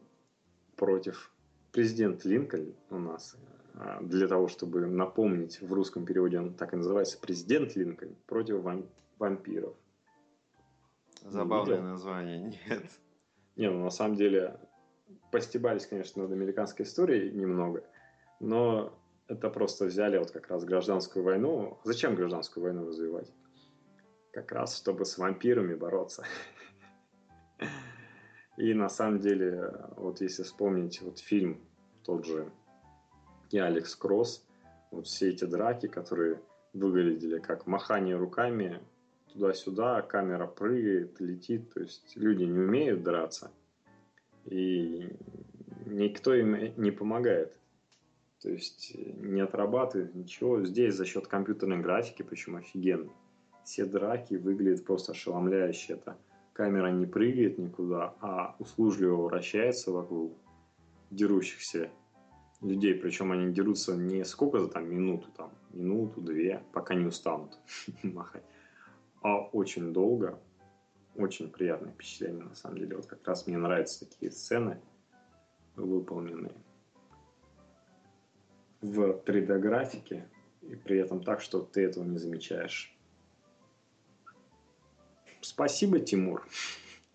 против... 0.75 1.31
Президент 1.71 2.25
Линкольн 2.25 2.73
у 2.89 2.97
нас 2.97 3.35
а, 3.35 3.58
для 4.01 4.27
того, 4.27 4.47
чтобы 4.47 4.85
напомнить, 4.85 5.61
в 5.61 5.71
русском 5.73 6.05
переводе 6.05 6.39
он 6.39 6.53
так 6.53 6.73
и 6.73 6.77
называется, 6.77 7.17
президент 7.19 7.75
Линкольн 7.75 8.15
против 8.25 8.61
вампиров. 9.17 9.75
Забавное 11.21 11.81
название, 11.81 12.39
нет. 12.39 12.83
Не, 13.55 13.69
ну 13.69 13.83
на 13.83 13.89
самом 13.89 14.15
деле 14.15 14.59
постебались, 15.31 15.85
конечно, 15.85 16.23
над 16.23 16.31
американской 16.31 16.85
историей 16.85 17.31
немного, 17.31 17.83
но 18.39 18.93
это 19.27 19.49
просто 19.49 19.85
взяли 19.85 20.17
вот 20.17 20.31
как 20.31 20.47
раз 20.47 20.65
гражданскую 20.65 21.23
войну. 21.23 21.77
Зачем 21.83 22.15
гражданскую 22.15 22.63
войну 22.63 22.87
развивать? 22.87 23.31
Как 24.31 24.51
раз, 24.51 24.77
чтобы 24.77 25.05
с 25.05 25.17
вампирами 25.17 25.75
бороться. 25.75 26.25
И 28.57 28.73
на 28.73 28.89
самом 28.89 29.19
деле, 29.19 29.71
вот 29.95 30.21
если 30.21 30.43
вспомнить 30.43 31.01
вот 31.01 31.19
фильм 31.19 31.61
тот 32.03 32.25
же 32.25 32.51
и 33.51 33.57
Алекс 33.57 33.95
Кросс, 33.95 34.45
вот 34.91 35.07
все 35.07 35.29
эти 35.29 35.45
драки, 35.45 35.87
которые 35.87 36.41
выглядели 36.73 37.39
как 37.39 37.67
махание 37.67 38.15
руками 38.15 38.79
туда-сюда, 39.33 40.01
камера 40.01 40.47
прыгает, 40.47 41.19
летит, 41.19 41.73
то 41.73 41.81
есть 41.81 42.15
люди 42.15 42.43
не 42.43 42.59
умеют 42.59 43.03
драться, 43.03 43.51
и 44.45 45.09
никто 45.85 46.33
им 46.33 46.73
не 46.77 46.91
помогает. 46.91 47.55
То 48.41 48.49
есть 48.49 48.95
не 48.95 49.41
отрабатывает 49.41 50.15
ничего. 50.15 50.63
Здесь 50.63 50.95
за 50.95 51.05
счет 51.05 51.27
компьютерной 51.27 51.79
графики, 51.79 52.23
причем 52.23 52.55
офигенно. 52.55 53.11
Все 53.65 53.85
драки 53.85 54.35
выглядят 54.35 54.85
просто 54.85 55.11
ошеломляюще. 55.11 55.93
Это 55.93 56.17
камера 56.53 56.87
не 56.87 57.05
прыгает 57.05 57.57
никуда, 57.57 58.15
а 58.21 58.55
услужливо 58.59 59.23
вращается 59.23 59.91
вокруг 59.91 60.37
дерущихся 61.11 61.89
людей, 62.61 62.93
причем 62.95 63.31
они 63.31 63.53
дерутся 63.53 63.95
не 63.95 64.23
сколько 64.25 64.59
за 64.59 64.67
там 64.67 64.89
минуту, 64.89 65.29
там 65.31 65.51
минуту, 65.71 66.21
две, 66.21 66.63
пока 66.73 66.93
не 66.93 67.05
устанут 67.05 67.57
махать, 68.03 68.43
а 69.21 69.37
очень 69.39 69.93
долго, 69.93 70.39
очень 71.15 71.49
приятное 71.49 71.91
впечатление 71.91 72.43
на 72.43 72.55
самом 72.55 72.77
деле. 72.77 72.95
Вот 72.95 73.05
как 73.05 73.25
раз 73.27 73.47
мне 73.47 73.57
нравятся 73.57 74.07
такие 74.07 74.31
сцены, 74.31 74.81
выполненные 75.75 76.55
в 78.81 79.21
3D 79.25 79.59
графике, 79.59 80.29
и 80.61 80.75
при 80.75 80.99
этом 80.99 81.23
так, 81.23 81.41
что 81.41 81.61
ты 81.61 81.85
этого 81.85 82.03
не 82.03 82.17
замечаешь. 82.17 82.95
Спасибо, 85.41 85.99
Тимур. 85.99 86.47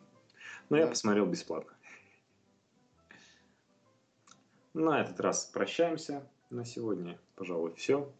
Но 0.70 0.76
я 0.76 0.86
посмотрел 0.86 1.26
бесплатно. 1.26 1.73
На 4.74 5.00
этот 5.00 5.20
раз 5.20 5.46
прощаемся. 5.46 6.28
На 6.50 6.64
сегодня, 6.64 7.16
пожалуй, 7.36 7.74
все. 7.76 8.12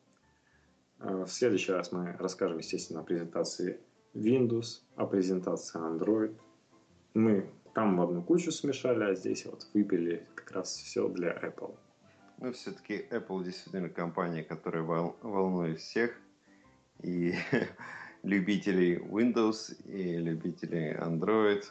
Э, 1.01 1.25
в 1.25 1.29
следующий 1.29 1.73
раз 1.73 1.91
мы 1.91 2.17
расскажем, 2.19 2.59
естественно, 2.59 3.01
о 3.01 3.03
презентации 3.03 3.81
Windows, 4.15 4.83
о 4.95 5.07
презентации 5.07 5.81
Android. 5.81 6.37
Мы 7.15 7.51
там 7.75 7.97
в 7.97 8.03
одну 8.03 8.23
кучу 8.23 8.53
смешали, 8.53 9.03
а 9.03 9.15
здесь 9.17 9.45
вот 9.47 9.67
выпили 9.75 10.29
как 10.37 10.53
раз 10.53 10.77
все 10.77 11.09
для 11.09 11.33
Apple. 11.33 11.75
Ну, 12.39 12.53
все-таки 12.53 13.05
Apple 13.11 13.43
действительно 13.43 13.89
компания, 13.89 14.45
которая 14.45 14.85
волнует 14.85 15.81
всех. 15.81 16.17
И 17.03 17.35
любителей 18.23 18.99
Windows, 18.99 19.75
и 19.87 20.19
любителей 20.19 20.95
Android. 20.95 21.65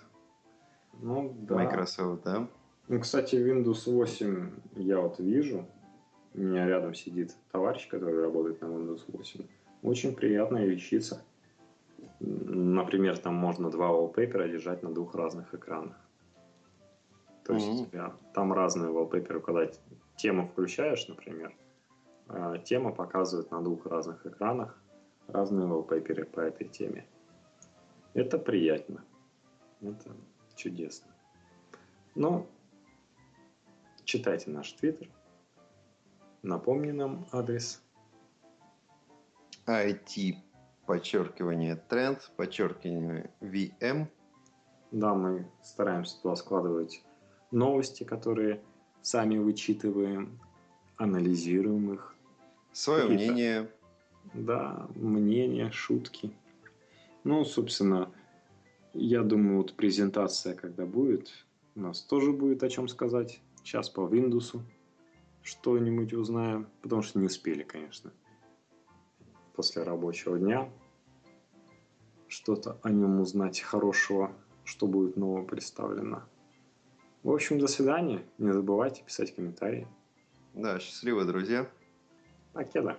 Ну, 1.02 1.34
да. 1.40 1.56
Microsoft, 1.56 2.24
да? 2.24 2.50
Ну, 2.88 3.00
кстати, 3.00 3.36
Windows 3.36 3.90
8 3.90 4.52
я 4.76 5.00
вот 5.00 5.20
вижу. 5.20 5.66
У 6.34 6.40
меня 6.40 6.68
рядом 6.68 6.94
сидит 6.94 7.36
товарищ, 7.52 7.88
который 7.88 8.22
работает 8.22 8.62
на 8.62 8.66
Windows 8.66 9.04
8. 9.08 9.46
Очень 9.84 10.16
приятная 10.16 10.66
вещица. 10.66 11.24
Например, 12.20 13.18
там 13.18 13.36
можно 13.36 13.70
два 13.70 13.90
wallpaper 13.90 14.50
держать 14.50 14.84
на 14.84 14.94
двух 14.94 15.16
разных 15.16 15.54
экранах. 15.54 15.96
То 17.44 17.54
есть 17.54 17.68
mm-hmm. 17.68 17.82
у 17.82 17.86
тебя 17.86 18.14
там 18.34 18.54
разные 18.54 18.92
wallpaper, 18.92 19.42
когда 19.42 19.70
тему 20.16 20.48
включаешь, 20.48 21.08
например, 21.08 21.54
а, 22.28 22.58
тема 22.58 22.92
показывает 22.92 23.52
на 23.52 23.62
двух 23.62 23.86
разных 23.86 24.26
экранах 24.26 24.82
разные 25.28 25.68
wallpaper 25.68 26.26
по 26.26 26.40
этой 26.40 26.68
теме. 26.68 27.06
Это 28.14 28.38
приятно. 28.38 29.04
Это 29.82 30.12
чудесно. 30.56 31.12
Ну, 32.16 32.48
Читайте 34.14 34.52
наш 34.52 34.74
твиттер. 34.74 35.10
Напомни 36.44 36.92
нам 36.92 37.26
адрес. 37.32 37.82
IT 39.66 40.36
подчеркивание 40.86 41.76
тренд, 41.76 42.32
подчеркивание 42.38 43.32
VM. 43.42 44.06
Да, 44.92 45.16
мы 45.16 45.48
стараемся 45.64 46.22
туда 46.22 46.36
складывать 46.36 47.04
новости, 47.50 48.04
которые 48.04 48.62
сами 49.02 49.40
вычитываем, 49.40 50.40
анализируем 50.98 51.94
их. 51.94 52.14
Свое 52.72 53.06
мнение. 53.06 53.72
Да, 54.36 54.88
мнение, 54.94 55.72
шутки. 55.72 56.32
Ну, 57.24 57.44
собственно, 57.46 58.12
я 58.94 59.24
думаю, 59.24 59.58
вот 59.58 59.74
презентация, 59.74 60.54
когда 60.54 60.86
будет, 60.86 61.32
у 61.76 61.80
нас 61.80 62.02
тоже 62.02 62.32
будет 62.32 62.62
о 62.62 62.70
чем 62.70 62.88
сказать. 62.88 63.42
Сейчас 63.64 63.90
по 63.90 64.02
Windows 64.02 64.60
что-нибудь 65.42 66.14
узнаем, 66.14 66.68
потому 66.82 67.02
что 67.02 67.20
не 67.20 67.26
успели, 67.26 67.64
конечно. 67.64 68.12
После 69.56 69.84
рабочего 69.84 70.38
дня 70.38 70.70
что-то 72.28 72.80
о 72.82 72.90
нем 72.90 73.20
узнать 73.20 73.62
хорошего, 73.62 74.36
что 74.66 74.88
будет 74.88 75.16
нового 75.18 75.46
представлено. 75.46 76.24
В 77.22 77.32
общем, 77.32 77.60
до 77.60 77.68
свидания. 77.68 78.26
Не 78.38 78.52
забывайте 78.52 79.04
писать 79.04 79.34
комментарии. 79.34 79.88
Да, 80.54 80.80
счастливо, 80.80 81.24
друзья. 81.24 81.70
Покеда. 82.54 82.98